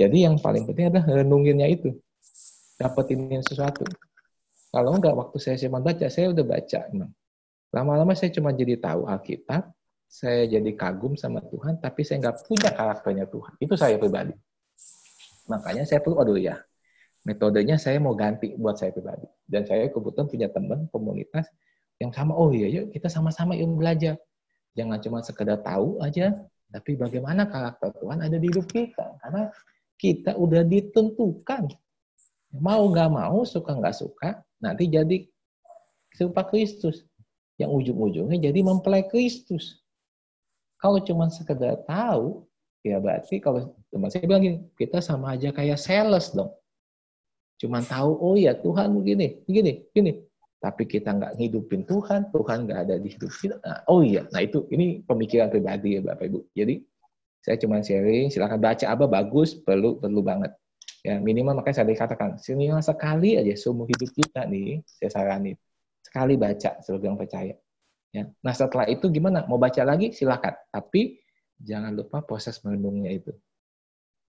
[0.01, 1.93] Jadi yang paling penting adalah renunginnya itu.
[2.73, 3.85] Dapetin sesuatu.
[4.73, 6.79] Kalau enggak, waktu saya cuma baca, saya udah baca.
[6.89, 7.13] Emang.
[7.69, 9.69] Lama-lama saya cuma jadi tahu Alkitab,
[10.09, 13.53] saya jadi kagum sama Tuhan, tapi saya nggak punya karakternya Tuhan.
[13.61, 14.33] Itu saya pribadi.
[15.45, 16.57] Makanya saya perlu, aduh ya,
[17.21, 19.29] metodenya saya mau ganti buat saya pribadi.
[19.45, 21.45] Dan saya kebetulan punya teman komunitas
[22.01, 24.17] yang sama, oh iya, yuk kita sama-sama yuk belajar.
[24.73, 26.33] Jangan cuma sekedar tahu aja,
[26.73, 29.21] tapi bagaimana karakter Tuhan ada di hidup kita.
[29.21, 29.53] Karena
[30.01, 31.69] kita udah ditentukan.
[32.57, 35.29] Mau nggak mau, suka nggak suka, nanti jadi
[36.17, 37.05] serupa Kristus.
[37.61, 39.85] Yang ujung-ujungnya jadi mempelai Kristus.
[40.81, 42.49] Kalau cuma sekedar tahu,
[42.81, 46.49] ya berarti kalau teman saya bilang gini, kita sama aja kayak sales dong.
[47.61, 50.30] Cuma tahu, oh ya Tuhan begini, begini, begini.
[50.61, 53.57] Tapi kita nggak ngidupin Tuhan, Tuhan nggak ada di hidup kita.
[53.65, 56.39] Nah, oh iya, nah itu ini pemikiran pribadi ya Bapak Ibu.
[56.53, 56.85] Jadi
[57.41, 60.53] saya cuma sharing, silakan baca apa bagus, perlu perlu banget.
[61.01, 65.57] Ya minimal makanya saya dikatakan minimal sekali aja seumur hidup kita nih, saya saranin
[66.05, 67.57] sekali baca sebagai yang percaya.
[68.13, 68.29] Ya.
[68.45, 69.49] Nah setelah itu gimana?
[69.49, 71.17] Mau baca lagi silakan, tapi
[71.57, 73.33] jangan lupa proses merenungnya itu.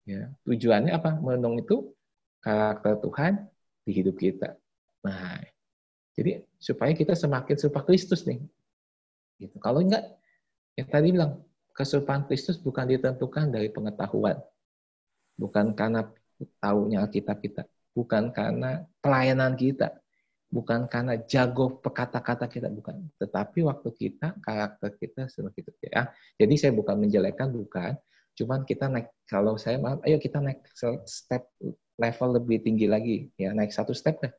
[0.09, 1.21] Ya, tujuannya apa?
[1.21, 1.93] Merenung itu
[2.43, 3.33] karakter Tuhan
[3.87, 4.59] di hidup kita.
[5.07, 5.39] Nah,
[6.13, 8.41] jadi supaya kita semakin serupa Kristus nih.
[9.41, 9.57] Gitu.
[9.59, 10.05] Kalau enggak,
[10.77, 11.41] yang tadi bilang
[11.73, 14.37] keserupaan Kristus bukan ditentukan dari pengetahuan,
[15.41, 16.05] bukan karena
[16.61, 17.63] tahunya Alkitab kita,
[17.97, 19.97] bukan karena pelayanan kita,
[20.53, 23.09] bukan karena jago kata-kata kita, bukan.
[23.17, 26.13] Tetapi waktu kita, karakter kita seperti itu ya.
[26.37, 27.97] Jadi saya bukan menjelekkan, bukan.
[28.37, 30.65] Cuman kita naik, kalau saya maaf, ayo kita naik
[31.09, 31.49] step
[32.01, 34.33] level lebih tinggi lagi, ya naik satu step deh.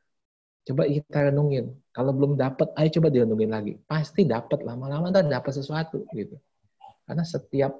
[0.64, 1.76] Coba kita renungin.
[1.92, 3.72] Kalau belum dapat, ayo coba direnungin lagi.
[3.84, 6.40] Pasti dapat lama-lama dan dapat sesuatu gitu.
[7.04, 7.76] Karena setiap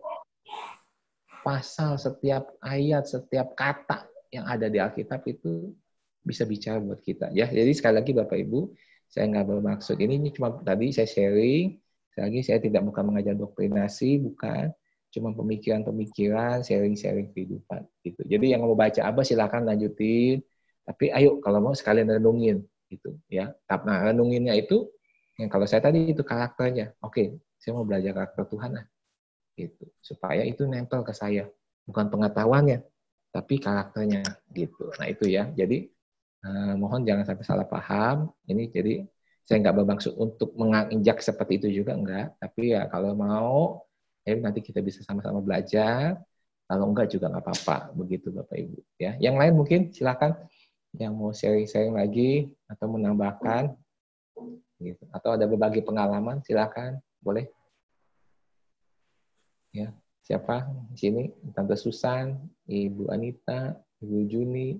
[1.40, 5.72] pasal, setiap ayat, setiap kata yang ada di Alkitab itu
[6.24, 7.48] bisa bicara buat kita ya.
[7.48, 8.72] Jadi sekali lagi Bapak Ibu,
[9.08, 11.80] saya nggak bermaksud ini, ini cuma tadi saya sharing.
[12.12, 14.72] Sekali lagi saya tidak bukan mengajar doktrinasi, bukan.
[15.08, 18.20] Cuma pemikiran-pemikiran, sharing-sharing kehidupan gitu.
[18.28, 20.44] Jadi yang mau baca apa silakan lanjutin.
[20.84, 23.52] Tapi ayo kalau mau sekalian renungin gitu ya.
[23.68, 24.88] Nah renunginnya itu
[25.40, 26.94] yang kalau saya tadi itu karakternya.
[27.02, 28.86] Oke, saya mau belajar karakter Tuhan lah
[29.58, 29.84] gitu.
[29.98, 31.48] Supaya itu nempel ke saya.
[31.84, 32.80] Bukan pengetahuannya
[33.34, 34.22] tapi karakternya
[34.54, 34.94] gitu.
[34.98, 35.50] Nah itu ya.
[35.50, 35.90] Jadi
[36.46, 38.30] eh, mohon jangan sampai salah paham.
[38.46, 38.94] Ini jadi
[39.44, 43.84] saya nggak bermaksud untuk menginjak seperti itu juga enggak tapi ya kalau mau
[44.24, 46.16] ya nanti kita bisa sama-sama belajar.
[46.64, 49.18] Kalau enggak juga nggak apa-apa begitu bapak ibu ya.
[49.20, 50.32] Yang lain mungkin silakan
[50.98, 53.74] yang mau sharing-sharing lagi atau menambahkan
[54.78, 57.46] gitu atau ada berbagi pengalaman silakan boleh
[59.74, 59.90] ya
[60.24, 60.64] siapa
[60.94, 61.22] di sini
[61.52, 62.32] Tante Susan,
[62.64, 64.72] Ibu Anita, Ibu Juni,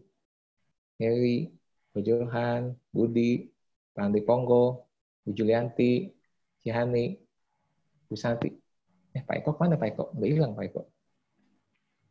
[0.96, 1.52] Heri,
[1.92, 3.52] Bu Johan, Budi,
[3.92, 4.88] Pandi Ponggo,
[5.20, 6.08] Bu Julianti,
[6.64, 7.20] Cihani,
[8.08, 8.50] Bu Santi.
[9.14, 10.04] Eh, Pak Eko mana Pak Eko?
[10.16, 10.82] Udah hilang Pak Eko.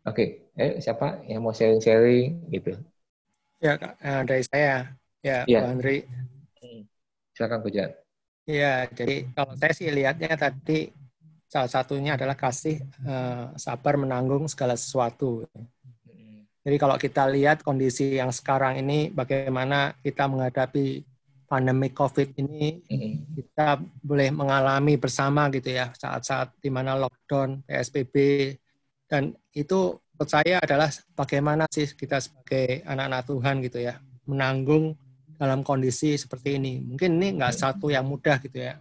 [0.04, 2.78] Oke, eh siapa yang mau sharing-sharing gitu?
[3.64, 4.92] Ya, eh, dari saya.
[5.24, 5.64] Ya, ya.
[5.64, 5.98] Pak Andri.
[7.32, 7.90] Silakan Pujan.
[8.44, 10.92] Ya, jadi kalau saya sih lihatnya tadi
[11.54, 15.46] Salah satunya adalah kasih uh, sabar menanggung segala sesuatu.
[16.66, 21.06] Jadi kalau kita lihat kondisi yang sekarang ini, bagaimana kita menghadapi
[21.46, 22.82] pandemi COVID ini,
[23.38, 28.16] kita boleh mengalami bersama gitu ya, saat-saat di mana lockdown, PSBB,
[29.06, 33.98] dan itu menurut saya adalah bagaimana sih kita sebagai anak-anak Tuhan gitu ya,
[34.30, 34.94] menanggung
[35.42, 36.80] dalam kondisi seperti ini.
[36.86, 38.78] Mungkin ini nggak satu yang mudah gitu ya.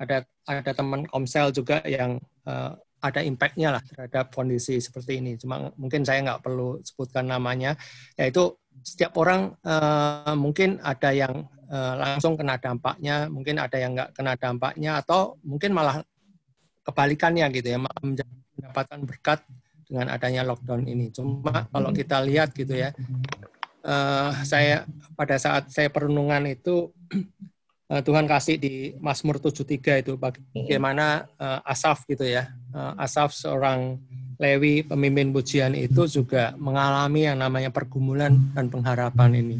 [0.00, 2.16] Ada ada teman komsel juga yang
[2.48, 2.72] uh,
[3.04, 5.36] ada impact-nya lah terhadap kondisi seperti ini.
[5.36, 7.76] Cuma mungkin saya nggak perlu sebutkan namanya,
[8.16, 14.16] yaitu setiap orang uh, mungkin ada yang uh, langsung kena dampaknya, mungkin ada yang nggak
[14.16, 16.00] kena dampaknya, atau mungkin malah
[16.88, 19.44] kebalikannya gitu ya, malah mendapatkan berkat
[19.94, 21.14] dengan adanya lockdown ini.
[21.14, 22.90] Cuma kalau kita lihat gitu ya,
[23.86, 24.82] uh, saya
[25.14, 26.90] pada saat saya perenungan itu
[27.86, 32.50] uh, Tuhan kasih di Mazmur 73 itu bagaimana uh, Asaf gitu ya.
[32.74, 34.02] Uh, Asaf seorang
[34.34, 39.56] Lewi pemimpin pujian itu juga mengalami yang namanya pergumulan dan pengharapan ini.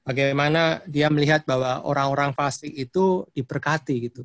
[0.00, 4.24] Bagaimana dia melihat bahwa orang-orang fasik itu diberkati gitu.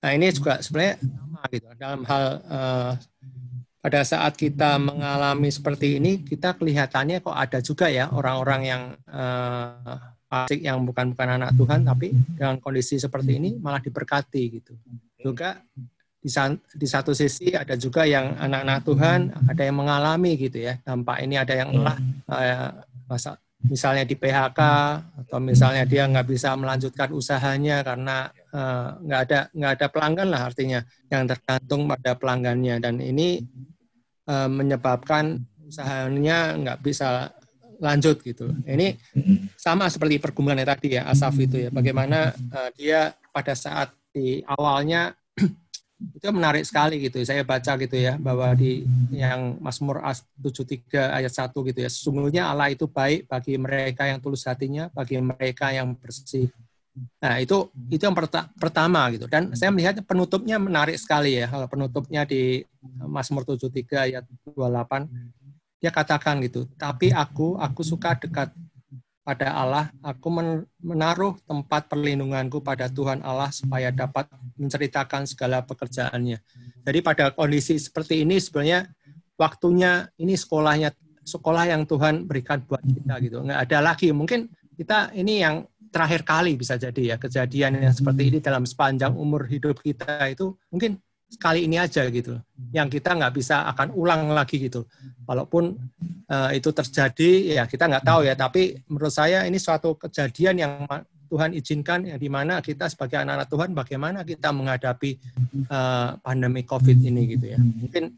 [0.00, 2.92] Nah ini juga sebenarnya sama gitu dalam hal uh,
[3.86, 9.94] pada saat kita mengalami seperti ini kita kelihatannya kok ada juga ya orang-orang yang uh,
[10.26, 14.74] fasik yang bukan bukan anak Tuhan tapi dengan kondisi seperti ini malah diberkati gitu.
[15.22, 15.62] Juga
[16.74, 19.20] di satu sisi ada juga yang anak-anak Tuhan
[19.54, 20.82] ada yang mengalami gitu ya.
[20.82, 21.94] Dampak ini ada yang lah
[23.06, 23.38] masa
[23.70, 24.60] misalnya di PHK
[25.22, 30.42] atau misalnya dia nggak bisa melanjutkan usahanya karena uh, nggak ada nggak ada pelanggan lah
[30.50, 32.82] artinya yang tergantung pada pelanggannya.
[32.82, 33.46] Dan ini
[34.26, 37.34] uh, menyebabkan usahanya nggak bisa
[37.80, 38.48] lanjut gitu.
[38.64, 38.96] Ini
[39.58, 41.70] sama seperti pergumulan tadi ya Asaf itu ya.
[41.72, 45.12] Bagaimana uh, dia pada saat di awalnya
[46.16, 47.20] itu menarik sekali gitu.
[47.24, 50.00] Saya baca gitu ya bahwa di yang Mazmur
[50.40, 50.88] 73
[51.20, 51.90] ayat 1 gitu ya.
[51.92, 56.48] Sesungguhnya Allah itu baik bagi mereka yang tulus hatinya, bagi mereka yang bersih.
[56.96, 58.16] Nah, itu itu yang
[58.56, 59.28] pertama gitu.
[59.28, 61.46] Dan saya melihat penutupnya menarik sekali ya.
[61.48, 62.64] Kalau penutupnya di
[63.04, 64.24] Mazmur 73 ayat
[64.56, 65.08] 28
[65.76, 68.50] dia katakan gitu, "Tapi aku aku suka dekat
[69.26, 70.30] pada Allah, aku
[70.78, 76.38] menaruh tempat perlindunganku pada Tuhan Allah supaya dapat menceritakan segala pekerjaannya.
[76.86, 78.86] Jadi pada kondisi seperti ini sebenarnya
[79.34, 80.94] waktunya ini sekolahnya
[81.26, 83.42] sekolah yang Tuhan berikan buat kita gitu.
[83.42, 84.14] Nggak ada lagi.
[84.14, 84.46] Mungkin
[84.78, 85.66] kita ini yang
[85.96, 90.52] terakhir kali bisa jadi ya kejadian yang seperti ini dalam sepanjang umur hidup kita itu
[90.68, 92.38] mungkin sekali ini aja gitu
[92.70, 94.84] yang kita nggak bisa akan ulang lagi gitu
[95.24, 95.74] walaupun
[96.28, 100.72] uh, itu terjadi ya kita nggak tahu ya tapi menurut saya ini suatu kejadian yang
[101.26, 105.10] Tuhan izinkan yang di mana kita sebagai anak-anak Tuhan bagaimana kita menghadapi
[105.66, 107.58] uh, pandemi COVID ini gitu ya.
[107.58, 108.14] Mungkin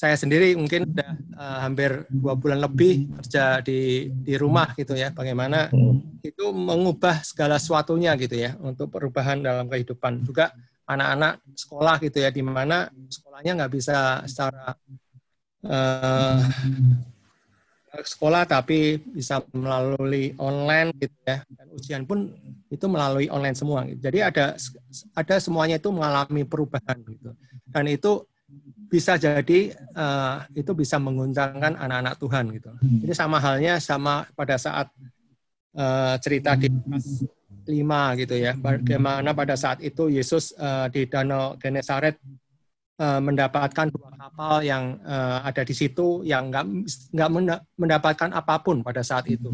[0.00, 5.12] saya sendiri mungkin sudah uh, hampir dua bulan lebih kerja di di rumah gitu ya
[5.12, 5.68] bagaimana
[6.24, 10.24] itu mengubah segala sesuatunya gitu ya untuk perubahan dalam kehidupan.
[10.24, 10.56] Juga
[10.88, 14.72] anak-anak sekolah gitu ya, di mana sekolahnya nggak bisa secara
[15.68, 16.40] uh,
[17.90, 21.44] sekolah tapi bisa melalui online gitu ya.
[21.44, 22.32] Dan ujian pun
[22.72, 23.84] itu melalui online semua.
[23.84, 24.56] Jadi ada
[25.12, 27.36] ada semuanya itu mengalami perubahan gitu.
[27.70, 28.29] Dan itu
[28.90, 32.70] bisa jadi uh, itu bisa menguntungkan anak-anak Tuhan gitu
[33.06, 34.90] jadi sama halnya sama pada saat
[35.78, 36.68] uh, cerita di
[37.70, 38.52] 5 gitu ya.
[38.56, 42.18] Bagaimana pada saat itu Yesus uh, di Danau Genesaret
[42.98, 46.64] uh, mendapatkan dua kapal yang uh, ada di situ yang nggak
[47.14, 47.30] nggak
[47.78, 49.52] mendapatkan apa pun pada saat itu.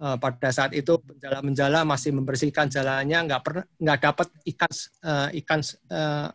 [0.00, 4.72] Uh, pada saat itu penjala-penjala masih membersihkan jalannya nggak pernah nggak dapat ikan
[5.04, 5.60] uh, ikan
[5.92, 6.32] uh,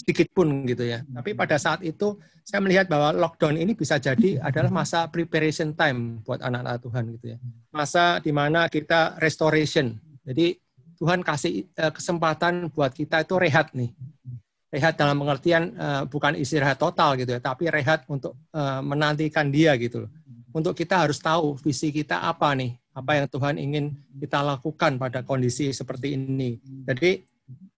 [0.00, 1.04] sedikit pun gitu ya.
[1.04, 6.24] Tapi pada saat itu saya melihat bahwa lockdown ini bisa jadi adalah masa preparation time
[6.24, 7.38] buat anak-anak Tuhan gitu ya.
[7.68, 10.56] Masa di mana kita restoration jadi
[11.00, 13.90] Tuhan kasih uh, kesempatan buat kita itu rehat nih.
[14.70, 19.74] Rehat dalam pengertian uh, bukan istirahat total gitu ya, tapi rehat untuk uh, menantikan dia
[19.80, 20.06] gitu
[20.54, 23.84] Untuk kita harus tahu visi kita apa nih, apa yang Tuhan ingin
[24.18, 26.58] kita lakukan pada kondisi seperti ini.
[26.86, 27.22] Jadi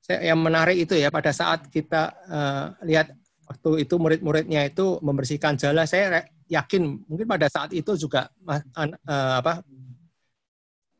[0.08, 3.14] yang menarik itu ya pada saat kita uh, lihat
[3.46, 9.62] waktu itu murid-muridnya itu membersihkan jalan, saya yakin mungkin pada saat itu juga uh, apa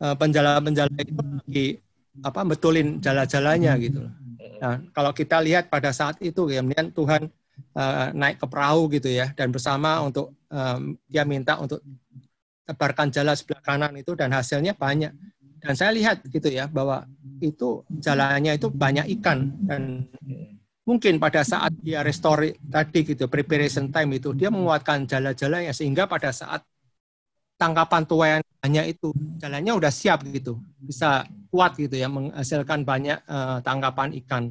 [0.03, 1.67] Eh, penjala-penjala itu lagi
[2.27, 4.03] apa betulin jala-jalanya gitu.
[4.59, 7.31] Nah, kalau kita lihat pada saat itu kemudian Tuhan
[7.79, 11.79] uh, naik ke perahu gitu ya dan bersama untuk um, dia minta untuk
[12.67, 15.15] tebarkan jala sebelah kanan itu dan hasilnya banyak.
[15.63, 17.07] Dan saya lihat gitu ya bahwa
[17.39, 19.55] itu jalannya itu banyak ikan.
[19.63, 20.11] Dan
[20.83, 26.35] mungkin pada saat dia restore tadi gitu preparation time itu dia menguatkan jala-jalanya sehingga pada
[26.35, 26.67] saat
[27.55, 30.59] tangkapan tuayan hanya itu jalannya udah siap gitu.
[30.83, 31.23] Bisa
[31.55, 34.51] kuat gitu ya menghasilkan banyak uh, tangkapan ikan.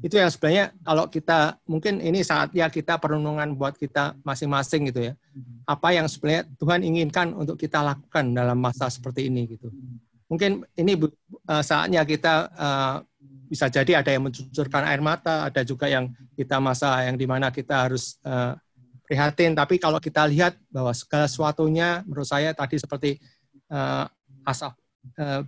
[0.00, 5.12] Itu yang sebenarnya kalau kita mungkin ini saatnya kita perenungan buat kita masing-masing gitu ya.
[5.66, 9.68] Apa yang sebenarnya Tuhan inginkan untuk kita lakukan dalam masa seperti ini gitu
[10.32, 12.96] mungkin ini uh, saatnya kita uh,
[13.52, 17.52] bisa jadi ada yang mencucurkan air mata ada juga yang kita masa yang di mana
[17.52, 18.56] kita harus uh,
[19.12, 19.52] prihatin.
[19.52, 23.20] Tapi kalau kita lihat bahwa segala sesuatunya, menurut saya tadi seperti
[23.68, 24.08] uh,
[25.20, 25.42] uh,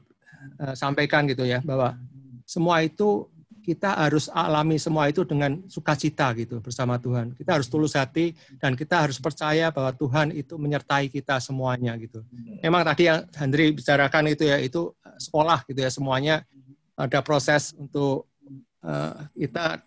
[0.77, 1.97] sampaikan gitu ya, bahwa
[2.45, 3.25] semua itu
[3.65, 7.33] kita harus alami semua itu dengan sukacita gitu bersama Tuhan.
[7.33, 12.21] Kita harus tulus hati dan kita harus percaya bahwa Tuhan itu menyertai kita semuanya gitu.
[12.61, 16.45] Memang tadi yang Hendri bicarakan itu ya itu sekolah gitu ya semuanya
[16.95, 18.29] ada proses untuk
[18.85, 19.81] uh, kita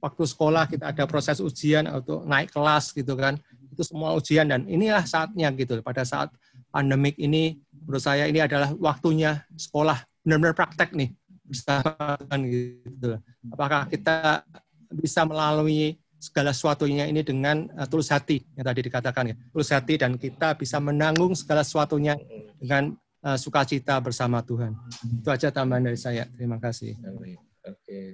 [0.00, 3.36] waktu sekolah kita ada proses ujian atau naik kelas gitu kan
[3.74, 6.30] itu semua ujian dan inilah saatnya gitu pada saat
[6.70, 11.10] pandemik ini menurut saya ini adalah waktunya sekolah benar-benar praktek nih
[11.48, 12.04] bersama
[12.44, 13.16] gitu
[13.48, 14.44] apakah kita
[14.92, 19.36] bisa melalui segala sesuatunya ini dengan uh, tulus hati yang tadi dikatakan ya.
[19.54, 22.18] Tulus hati dan kita bisa menanggung segala sesuatunya
[22.58, 22.90] dengan
[23.22, 24.74] uh, sukacita bersama Tuhan.
[25.22, 26.26] Itu aja tambahan dari saya.
[26.34, 26.98] Terima kasih.
[27.06, 28.06] Oke okay.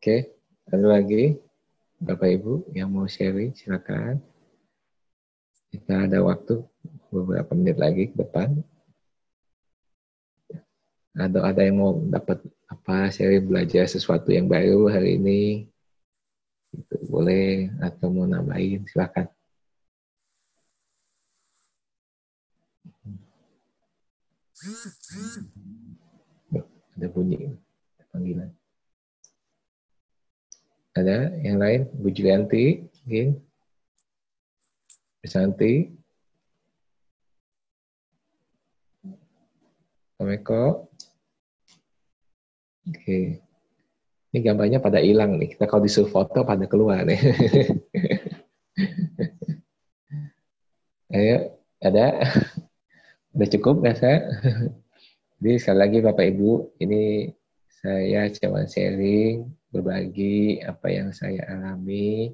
[0.00, 0.32] Oke,
[0.72, 1.36] ada lagi?
[2.00, 4.16] Bapak Ibu yang mau sharing silakan.
[5.68, 6.64] Kita ada waktu
[7.12, 8.64] beberapa menit lagi ke depan.
[11.16, 12.38] Atau ada yang mau dapat
[12.70, 15.66] apa sharing belajar sesuatu yang baru hari ini?
[16.70, 19.26] Itu boleh atau mau nambahin silakan.
[26.94, 27.56] Ada bunyi
[28.12, 28.50] panggilan.
[30.92, 31.86] Ada yang lain?
[31.96, 33.38] Bu Julianti, mungkin?
[35.24, 35.94] Santi?
[40.18, 40.89] Kameko?
[42.88, 43.42] Oke.
[44.30, 45.58] Ini gambarnya pada hilang nih.
[45.58, 47.18] Kita kalau disuruh foto pada keluar nih.
[51.10, 52.22] Ayo, ada?
[53.34, 54.18] Udah cukup nggak saya?
[55.42, 57.32] Jadi sekali lagi Bapak Ibu, ini
[57.66, 62.30] saya cuma sharing berbagi apa yang saya alami,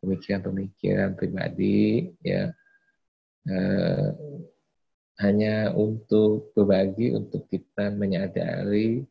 [0.00, 2.48] pemikiran-pemikiran pribadi, ya
[3.44, 4.08] eh,
[5.20, 9.04] hanya untuk berbagi, untuk kita menyadari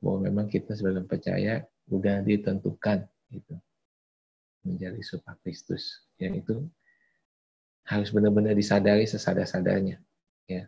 [0.00, 3.54] bahwa memang kita sebagai percaya sudah ditentukan gitu.
[4.66, 6.66] Menjadi supa Kristus, ya itu
[7.86, 10.02] harus benar-benar disadari sesadar-sadarnya,
[10.50, 10.66] ya.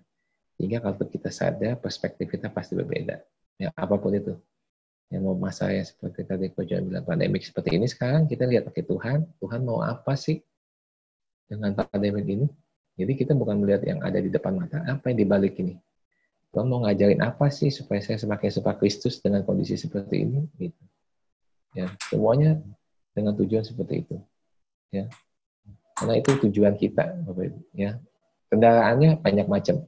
[0.55, 3.19] Sehingga kalau kita sadar, perspektif kita pasti berbeda.
[3.59, 4.39] Ya, apa pun itu.
[5.11, 8.85] Yang mau masa yang seperti tadi Ko bilang pandemik seperti ini sekarang kita lihat pakai
[8.85, 10.45] Tuhan Tuhan mau apa sih
[11.49, 12.47] dengan pandemik ini?
[12.99, 15.81] Jadi kita bukan melihat yang ada di depan mata apa yang dibalik ini
[16.49, 20.41] Tuhan mau ngajarin apa sih supaya saya semakin suka Kristus dengan kondisi seperti ini?
[20.57, 20.83] Gitu.
[21.77, 22.57] Ya semuanya
[23.12, 24.16] dengan tujuan seperti itu.
[24.89, 25.12] Ya.
[25.99, 28.01] Karena itu tujuan kita Bapak Ibu ya.
[28.49, 29.85] Kendaraannya banyak macam.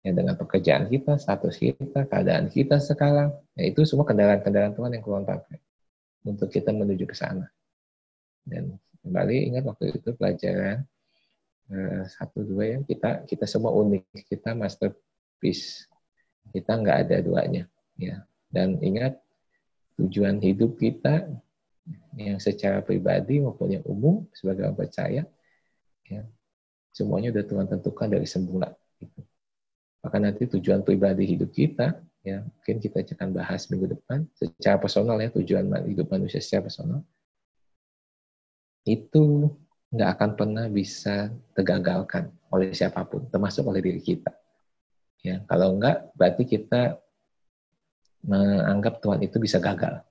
[0.00, 5.04] Ya dengan pekerjaan kita, status kita, keadaan kita sekarang, ya itu semua kendaraan-kendaraan Tuhan yang
[5.04, 5.60] Tuhan pakai
[6.24, 7.44] untuk kita menuju ke sana.
[8.40, 10.88] Dan kembali ingat waktu itu pelajaran
[11.68, 14.56] eh, satu dua ya kita kita semua unik, kita
[15.40, 15.88] masterpiece,
[16.52, 17.64] kita nggak ada duanya,
[17.96, 18.20] ya.
[18.52, 19.16] Dan ingat
[19.96, 21.32] tujuan hidup kita
[22.14, 25.22] yang secara pribadi maupun yang umum sebagai orang percaya,
[26.04, 26.22] ya,
[26.92, 28.68] semuanya sudah Tuhan tentukan dari semula.
[29.00, 29.24] Gitu
[30.00, 35.16] maka nanti tujuan pribadi hidup kita ya mungkin kita akan bahas minggu depan secara personal
[35.20, 37.00] ya tujuan hidup manusia secara personal
[38.88, 39.48] itu
[39.92, 44.32] nggak akan pernah bisa tergagalkan oleh siapa pun termasuk oleh diri kita
[45.20, 47.00] ya kalau enggak berarti kita
[48.24, 50.04] menganggap Tuhan itu bisa gagal.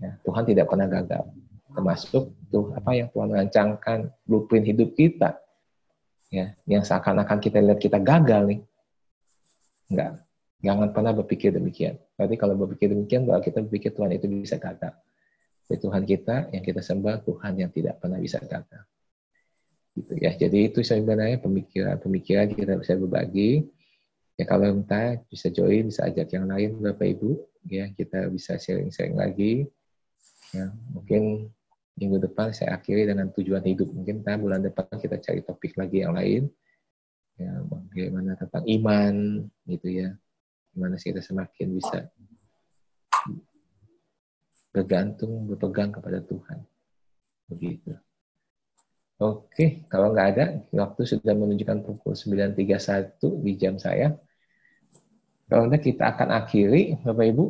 [0.00, 1.22] Ya, Tuhan tidak pernah gagal.
[1.70, 5.38] Termasuk tuh apa yang Tuhan rancangkan blueprint hidup kita.
[6.30, 8.60] Ya yang seakan-akan kita lihat kita gagal nih.
[9.90, 10.22] Enggak
[10.60, 11.98] jangan pernah berpikir demikian.
[12.18, 14.94] Berarti kalau berpikir demikian bahwa kita berpikir Tuhan itu bisa gagal.
[15.66, 18.89] Tapi Tuhan kita yang kita sembah Tuhan yang tidak pernah bisa gagal
[19.98, 23.66] gitu ya jadi itu sebenarnya pemikiran-pemikiran kita bisa berbagi
[24.38, 29.18] ya kalau entah bisa join bisa ajak yang lain bapak ibu ya kita bisa sharing-sharing
[29.18, 29.66] lagi
[30.54, 31.50] ya mungkin
[32.00, 33.92] minggu depan saya akhiri dengan tujuan hidup.
[33.92, 36.48] Mungkin kita bulan depan kita cari topik lagi yang lain.
[37.36, 39.14] Ya, bagaimana tentang iman
[39.68, 40.08] gitu ya.
[40.72, 42.08] Gimana sih kita semakin bisa
[44.72, 46.64] bergantung, berpegang kepada Tuhan.
[47.52, 47.92] Begitu.
[49.20, 54.16] Oke, kalau nggak ada, waktu sudah menunjukkan pukul 9.31 di jam saya.
[55.44, 57.46] Kalau enggak, kita akan akhiri, Bapak Ibu.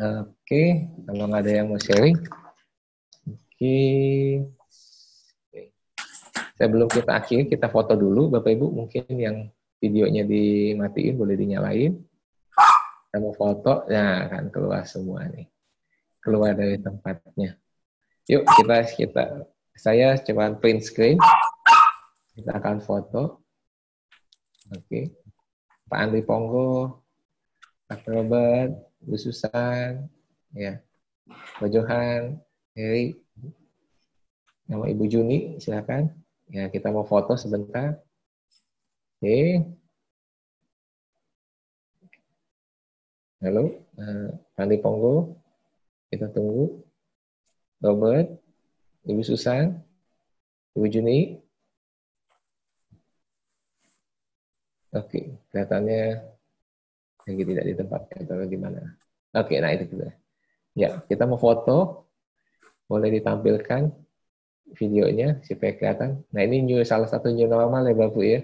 [0.00, 0.62] Oke,
[1.08, 2.20] kalau nggak ada yang mau sharing,
[3.60, 3.76] Oke.
[6.60, 8.28] Sebelum kita akhiri, kita foto dulu.
[8.28, 9.48] Bapak Ibu mungkin yang
[9.80, 11.92] videonya dimatiin, boleh dinyalain.
[13.08, 15.48] Kita mau foto, ya kan keluar semua nih.
[16.20, 17.56] Keluar dari tempatnya.
[18.28, 19.22] Yuk kita kita
[19.76, 21.18] saya coba print screen.
[22.34, 23.44] Kita akan foto.
[24.70, 25.12] Oke.
[25.90, 27.02] Pak Andri Ponggo,
[27.90, 28.70] Pak Robert,
[29.02, 30.06] Bu Susan,
[30.54, 30.78] ya,
[31.58, 32.38] Pak Johan,
[32.78, 33.18] Heri,
[34.70, 36.14] Nama Ibu Juni, silakan.
[36.46, 37.98] Ya, kita mau foto sebentar.
[39.18, 39.66] Oke.
[43.42, 45.42] Halo, uh, Pandi Ponggo.
[46.06, 46.86] Kita tunggu.
[47.82, 48.30] Robert,
[49.10, 49.74] Ibu Susan,
[50.78, 51.42] Ibu Juni.
[54.90, 56.02] Oke, kelihatannya
[57.26, 58.82] lagi tidak di tempat atau di mana.
[59.34, 60.10] Oke, nah itu kita.
[60.74, 62.06] Ya, kita mau foto.
[62.90, 63.86] Boleh ditampilkan
[64.74, 66.26] videonya supaya kelihatan.
[66.34, 68.40] Nah ini new, salah satu new normal ya Bapak ya.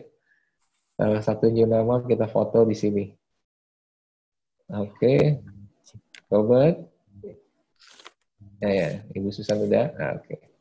[0.94, 3.04] Salah satu new normal kita foto di sini.
[4.70, 5.42] Oke.
[6.30, 6.78] Robert?
[8.62, 8.88] Ya, ya.
[9.14, 9.90] Ibu Susan udah?
[9.98, 10.30] Ah, Oke.
[10.30, 10.55] Okay.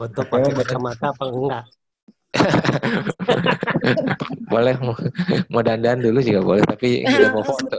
[0.00, 1.64] Foto pakai kacamata apa enggak?
[4.52, 4.96] boleh mau,
[5.52, 7.78] mau dandan dulu juga boleh tapi nggak mau foto.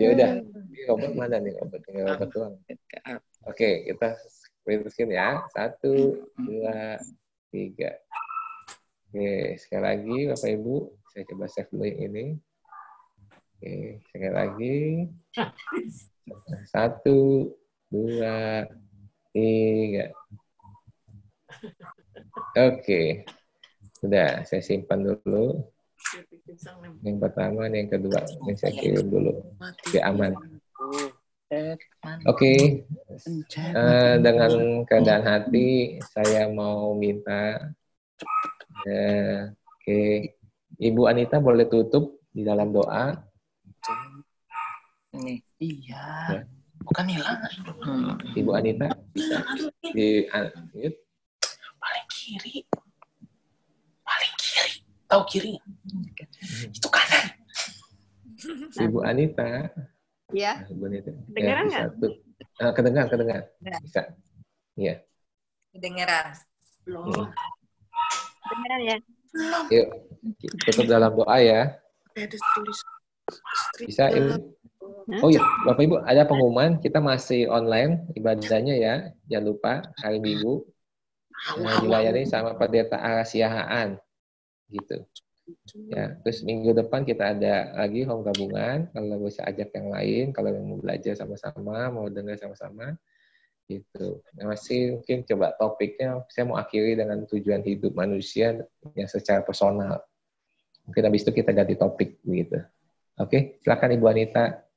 [0.00, 0.30] Ya udah.
[0.40, 1.52] ini Robert mana nih?
[1.60, 2.54] Robert tinggal Robert doang.
[3.44, 4.16] Oke kita
[4.64, 5.44] print ya.
[5.52, 6.96] Satu dua
[7.52, 8.00] tiga.
[9.12, 10.88] Oke sekali lagi bapak ibu.
[11.12, 12.24] Saya coba save dulu yang ini.
[13.60, 14.76] Oke sekali lagi.
[16.72, 17.52] Satu
[17.92, 18.64] dua
[19.38, 20.06] tiga
[22.58, 23.26] Oke.
[23.98, 25.58] Sudah, saya simpan dulu.
[27.02, 29.34] Yang pertama, yang kedua, yang saya kirim dulu.
[29.58, 30.32] Oke, aman.
[31.48, 31.80] Oke,
[32.28, 32.60] okay.
[33.72, 37.72] uh, dengan keadaan hati, saya mau minta,
[38.84, 40.36] uh, oke, okay.
[40.76, 43.16] Ibu Anita boleh tutup di dalam doa.
[45.16, 46.57] Ini, iya, ya.
[46.88, 47.38] Bukan hilang.
[47.84, 48.16] Hmm.
[48.34, 48.88] Ibu Anita.
[49.12, 49.44] Bisa
[49.92, 50.98] di unmute
[51.78, 52.56] paling kiri.
[54.02, 54.72] Paling kiri.
[55.06, 55.52] Tahu kiri.
[55.60, 56.72] Hmm.
[56.72, 57.26] itu kanan.
[58.88, 59.68] Ibu Anita.
[60.32, 61.12] Ya Ibu Anita.
[61.32, 61.82] Kedengeran nggak?
[61.84, 63.78] ya, uh, kedengaran kedengaran ya.
[63.84, 64.02] bisa.
[64.78, 64.94] Iya.
[65.76, 66.26] Kedengaran
[66.88, 67.04] belum.
[67.04, 67.28] Hmm.
[68.48, 68.96] kedengaran ya
[69.68, 69.88] yuk
[70.64, 71.76] tutup dalam doa ya.
[73.78, 74.57] Bisa ibu
[75.08, 76.76] Oh iya, Bapak Ibu, ada pengumuman.
[76.84, 78.94] Kita masih online ibadahnya ya.
[79.32, 79.72] Jangan lupa
[80.04, 80.68] hari Minggu
[81.64, 83.96] nah, dilayani sama pendeta Arasiahaan.
[84.68, 85.00] Gitu.
[85.88, 88.92] Ya terus minggu depan kita ada lagi home gabungan.
[88.92, 92.92] Kalau bisa ajak yang lain kalau mau belajar sama-sama mau dengar sama-sama.
[93.64, 94.20] Gitu.
[94.36, 98.60] Nah, masih mungkin coba topiknya saya mau akhiri dengan tujuan hidup manusia
[98.92, 100.04] yang secara personal.
[100.84, 102.60] Mungkin habis itu kita ganti topik gitu.
[103.16, 104.67] Oke silakan ibu Anita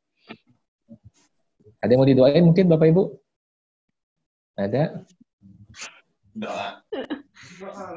[1.82, 3.03] ada yang mau didoain mungkin bapak ibu?
[4.56, 5.02] Ada?
[6.38, 6.82] Doa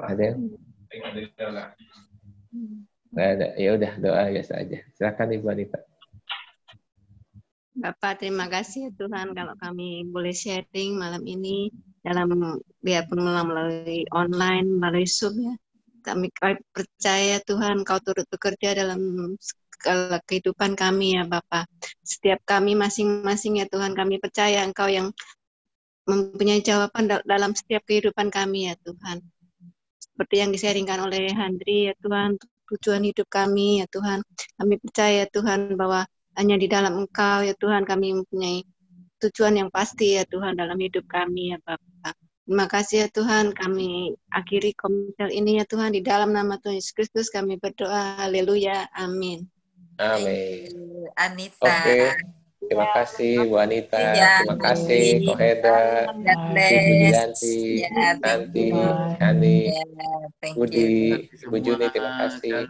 [0.04, 0.26] ada
[3.14, 3.46] nggak ada.
[3.54, 4.78] Ya udah doa biasa aja.
[4.98, 5.78] Silakan ibu Anita.
[7.74, 11.74] Bapak terima kasih ya Tuhan kalau kami boleh sharing malam ini
[12.06, 12.30] dalam
[12.82, 15.54] biarpun melalui online melalui Zoom ya.
[16.04, 16.28] Kami
[16.70, 19.00] percaya Tuhan kau turut bekerja dalam
[20.24, 21.66] kehidupan kami ya Bapak.
[22.04, 25.10] Setiap kami masing-masing ya Tuhan kami percaya Engkau yang
[26.04, 29.24] mempunyai jawaban dalam setiap kehidupan kami ya Tuhan.
[29.98, 32.38] Seperti yang disaringkan oleh Handri ya Tuhan,
[32.70, 34.22] tujuan hidup kami ya Tuhan.
[34.60, 36.06] Kami percaya Tuhan bahwa
[36.36, 38.62] hanya di dalam Engkau ya Tuhan kami mempunyai
[39.22, 42.14] tujuan yang pasti ya Tuhan dalam hidup kami ya Bapak.
[42.44, 46.92] Terima kasih ya Tuhan, kami akhiri komentar ini ya Tuhan, di dalam nama Tuhan Yesus
[46.92, 49.48] Kristus kami berdoa, haleluya, amin.
[49.98, 50.70] Amin.
[51.14, 51.62] Anita.
[51.62, 52.10] Okay.
[52.64, 56.08] Terima kasih Bu Anita, ya, terima kasih Koheda,
[56.64, 58.72] Ibu Dianti, ya, Nanti,
[59.20, 59.84] Hani, ya,
[60.56, 62.64] Budi, Bu Juni, terima kasih.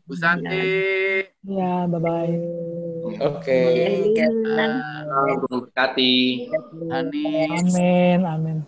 [0.05, 0.69] Bu Santi.
[1.49, 2.37] Ya, bye-bye.
[3.25, 3.63] Oke.
[5.49, 6.15] Berkati.
[6.93, 8.59] Amin, amin.